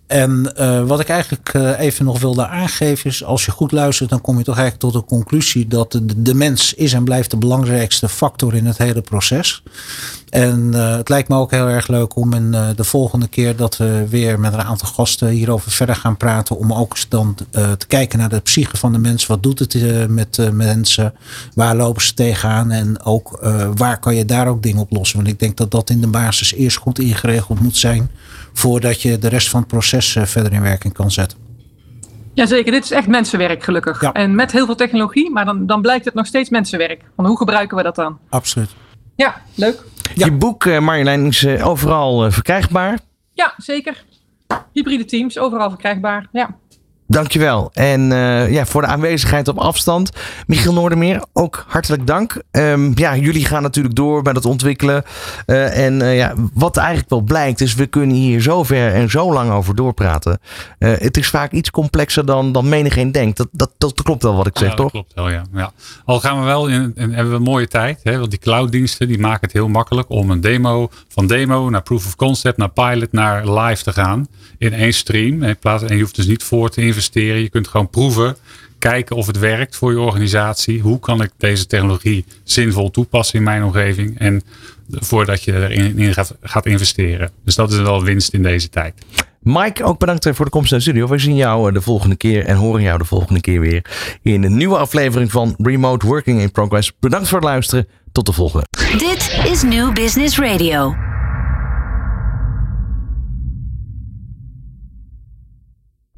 En 0.07 0.53
uh, 0.59 0.87
wat 0.87 0.99
ik 0.99 1.09
eigenlijk 1.09 1.53
even 1.77 2.05
nog 2.05 2.19
wilde 2.19 2.47
aangeven 2.47 3.09
is, 3.09 3.23
als 3.23 3.45
je 3.45 3.51
goed 3.51 3.71
luistert, 3.71 4.09
dan 4.09 4.21
kom 4.21 4.37
je 4.37 4.43
toch 4.43 4.57
eigenlijk 4.57 4.93
tot 4.93 5.01
de 5.01 5.15
conclusie 5.15 5.67
dat 5.67 5.91
de, 5.91 6.21
de 6.21 6.33
mens 6.33 6.73
is 6.73 6.93
en 6.93 7.03
blijft 7.03 7.31
de 7.31 7.37
belangrijkste 7.37 8.09
factor 8.09 8.55
in 8.55 8.65
het 8.65 8.77
hele 8.77 9.01
proces. 9.01 9.63
En 10.29 10.71
uh, 10.73 10.95
het 10.95 11.09
lijkt 11.09 11.29
me 11.29 11.35
ook 11.35 11.51
heel 11.51 11.67
erg 11.67 11.87
leuk 11.87 12.15
om 12.15 12.33
in 12.33 12.51
de 12.51 12.83
volgende 12.83 13.27
keer 13.27 13.55
dat 13.55 13.77
we 13.77 14.05
weer 14.09 14.39
met 14.39 14.53
een 14.53 14.61
aantal 14.61 14.87
gasten 14.87 15.27
hierover 15.27 15.71
verder 15.71 15.95
gaan 15.95 16.17
praten, 16.17 16.57
om 16.57 16.73
ook 16.73 16.95
dan 17.09 17.35
te 17.51 17.87
kijken 17.87 18.19
naar 18.19 18.29
de 18.29 18.39
psyche 18.39 18.77
van 18.77 18.91
de 18.91 18.97
mens. 18.99 19.25
Wat 19.25 19.43
doet 19.43 19.59
het 19.59 19.75
met 20.09 20.49
mensen? 20.53 21.13
Waar 21.53 21.75
lopen 21.75 22.01
ze 22.01 22.13
tegenaan? 22.13 22.71
En 22.71 23.03
ook 23.03 23.39
waar 23.75 23.99
kan 23.99 24.15
je 24.15 24.25
daar 24.25 24.47
ook 24.47 24.63
dingen 24.63 24.81
op 24.81 24.91
lossen? 24.91 25.17
Want 25.17 25.29
ik 25.29 25.39
denk 25.39 25.57
dat 25.57 25.71
dat 25.71 25.89
in 25.89 26.01
de 26.01 26.07
basis 26.07 26.53
eerst 26.53 26.77
goed 26.77 26.99
ingeregeld 26.99 27.59
moet 27.59 27.77
zijn 27.77 28.11
voordat 28.53 29.01
je 29.01 29.19
de 29.19 29.27
rest 29.27 29.49
van 29.49 29.59
het 29.59 29.69
proces 29.69 30.17
verder 30.23 30.53
in 30.53 30.61
werking 30.61 30.93
kan 30.93 31.11
zetten. 31.11 31.37
Jazeker, 32.33 32.71
dit 32.71 32.83
is 32.83 32.91
echt 32.91 33.07
mensenwerk 33.07 33.63
gelukkig. 33.63 34.01
Ja. 34.01 34.13
En 34.13 34.35
met 34.35 34.51
heel 34.51 34.65
veel 34.65 34.75
technologie, 34.75 35.31
maar 35.31 35.45
dan, 35.45 35.65
dan 35.65 35.81
blijkt 35.81 36.05
het 36.05 36.13
nog 36.13 36.25
steeds 36.25 36.49
mensenwerk. 36.49 37.01
Want 37.15 37.27
hoe 37.27 37.37
gebruiken 37.37 37.77
we 37.77 37.83
dat 37.83 37.95
dan? 37.95 38.17
Absoluut. 38.29 38.69
Ja, 39.19 39.41
leuk. 39.55 39.83
Ja. 40.15 40.25
Je 40.25 40.31
boek, 40.31 40.65
uh, 40.65 40.79
Marjolein, 40.79 41.25
is 41.25 41.43
uh, 41.43 41.67
overal 41.67 42.25
uh, 42.25 42.31
verkrijgbaar. 42.31 42.99
Ja, 43.33 43.53
zeker. 43.57 44.03
Hybride 44.73 45.05
teams, 45.05 45.37
overal 45.37 45.69
verkrijgbaar. 45.69 46.27
Ja. 46.31 46.57
Dankjewel. 47.11 47.69
En 47.73 48.11
uh, 48.11 48.51
ja, 48.51 48.65
voor 48.65 48.81
de 48.81 48.87
aanwezigheid 48.87 49.47
op 49.47 49.57
afstand. 49.57 50.11
Michiel 50.47 50.73
Noordermeer, 50.73 51.23
ook 51.33 51.65
hartelijk 51.67 52.07
dank. 52.07 52.41
Um, 52.51 52.91
ja, 52.95 53.15
jullie 53.15 53.45
gaan 53.45 53.61
natuurlijk 53.61 53.95
door 53.95 54.21
bij 54.21 54.33
het 54.33 54.45
ontwikkelen. 54.45 55.03
Uh, 55.45 55.85
en 55.85 55.99
uh, 56.01 56.17
ja, 56.17 56.33
wat 56.53 56.77
eigenlijk 56.77 57.09
wel 57.09 57.21
blijkt, 57.21 57.61
is 57.61 57.75
we 57.75 57.85
kunnen 57.85 58.15
hier 58.15 58.41
zo 58.41 58.63
ver 58.63 58.93
en 58.93 59.09
zo 59.09 59.33
lang 59.33 59.51
over 59.51 59.75
doorpraten. 59.75 60.39
het 60.79 61.17
is 61.17 61.29
vaak 61.29 61.51
iets 61.51 61.71
complexer 61.71 62.25
dan, 62.25 62.51
dan 62.51 62.69
menigeen 62.69 63.11
denkt. 63.11 63.37
Dat, 63.37 63.47
dat, 63.51 63.71
dat 63.77 64.01
klopt 64.01 64.23
wel 64.23 64.35
wat 64.35 64.47
ik 64.47 64.57
zeg, 64.57 64.69
ja, 64.69 64.75
toch? 64.75 64.91
Dat 64.91 64.91
klopt 64.91 65.13
wel, 65.13 65.29
ja. 65.29 65.43
ja. 65.53 65.71
Al 66.05 66.19
gaan 66.19 66.39
we 66.39 66.45
wel 66.45 66.67
in, 66.67 66.91
en 66.95 67.11
hebben 67.11 67.29
we 67.29 67.37
een 67.37 67.43
mooie 67.43 67.67
tijd. 67.67 67.99
Hè, 68.03 68.17
want 68.17 68.29
die 68.29 68.39
clouddiensten 68.39 69.07
die 69.07 69.19
maken 69.19 69.41
het 69.41 69.53
heel 69.53 69.67
makkelijk 69.67 70.09
om 70.09 70.31
een 70.31 70.41
demo, 70.41 70.89
van 71.07 71.27
demo 71.27 71.69
naar 71.69 71.81
proof 71.81 72.05
of 72.05 72.15
concept, 72.15 72.57
naar 72.57 72.71
pilot, 72.71 73.11
naar 73.11 73.59
live 73.59 73.83
te 73.83 73.93
gaan. 73.93 74.27
In 74.57 74.73
één 74.73 74.93
stream. 74.93 75.43
In 75.43 75.57
plaats, 75.57 75.83
en 75.83 75.95
je 75.95 76.01
hoeft 76.01 76.15
dus 76.15 76.27
niet 76.27 76.43
voor 76.43 76.69
te 76.69 76.75
investeren. 76.75 76.97
Je 77.11 77.49
kunt 77.49 77.67
gewoon 77.67 77.89
proeven, 77.89 78.35
kijken 78.79 79.15
of 79.15 79.27
het 79.27 79.39
werkt 79.39 79.75
voor 79.75 79.91
je 79.91 79.99
organisatie. 79.99 80.81
Hoe 80.81 80.99
kan 80.99 81.21
ik 81.21 81.31
deze 81.37 81.65
technologie 81.65 82.25
zinvol 82.43 82.91
toepassen 82.91 83.37
in 83.37 83.43
mijn 83.43 83.63
omgeving? 83.63 84.19
En 84.19 84.41
voordat 84.91 85.43
je 85.43 85.53
erin 85.53 85.97
in 85.97 86.13
gaat, 86.13 86.35
gaat 86.41 86.65
investeren. 86.65 87.31
Dus 87.43 87.55
dat 87.55 87.71
is 87.71 87.79
wel 87.79 88.03
winst 88.03 88.33
in 88.33 88.43
deze 88.43 88.69
tijd. 88.69 88.93
Mike, 89.41 89.83
ook 89.83 89.99
bedankt 89.99 90.29
voor 90.31 90.45
de 90.45 90.51
komst 90.51 90.71
naar 90.71 90.79
de 90.79 90.85
studio. 90.85 91.07
We 91.07 91.17
zien 91.17 91.35
jou 91.35 91.71
de 91.71 91.81
volgende 91.81 92.15
keer 92.15 92.45
en 92.45 92.55
horen 92.55 92.81
jou 92.81 92.97
de 92.97 93.05
volgende 93.05 93.41
keer 93.41 93.59
weer 93.59 93.85
in 94.21 94.43
een 94.43 94.57
nieuwe 94.57 94.77
aflevering 94.77 95.31
van 95.31 95.55
Remote 95.57 96.05
Working 96.05 96.41
in 96.41 96.51
Progress. 96.51 96.91
Bedankt 96.99 97.27
voor 97.27 97.37
het 97.37 97.47
luisteren. 97.47 97.87
Tot 98.11 98.25
de 98.25 98.33
volgende. 98.33 98.65
Dit 98.97 99.39
is 99.51 99.63
New 99.63 99.93
Business 99.93 100.39
Radio. 100.39 101.08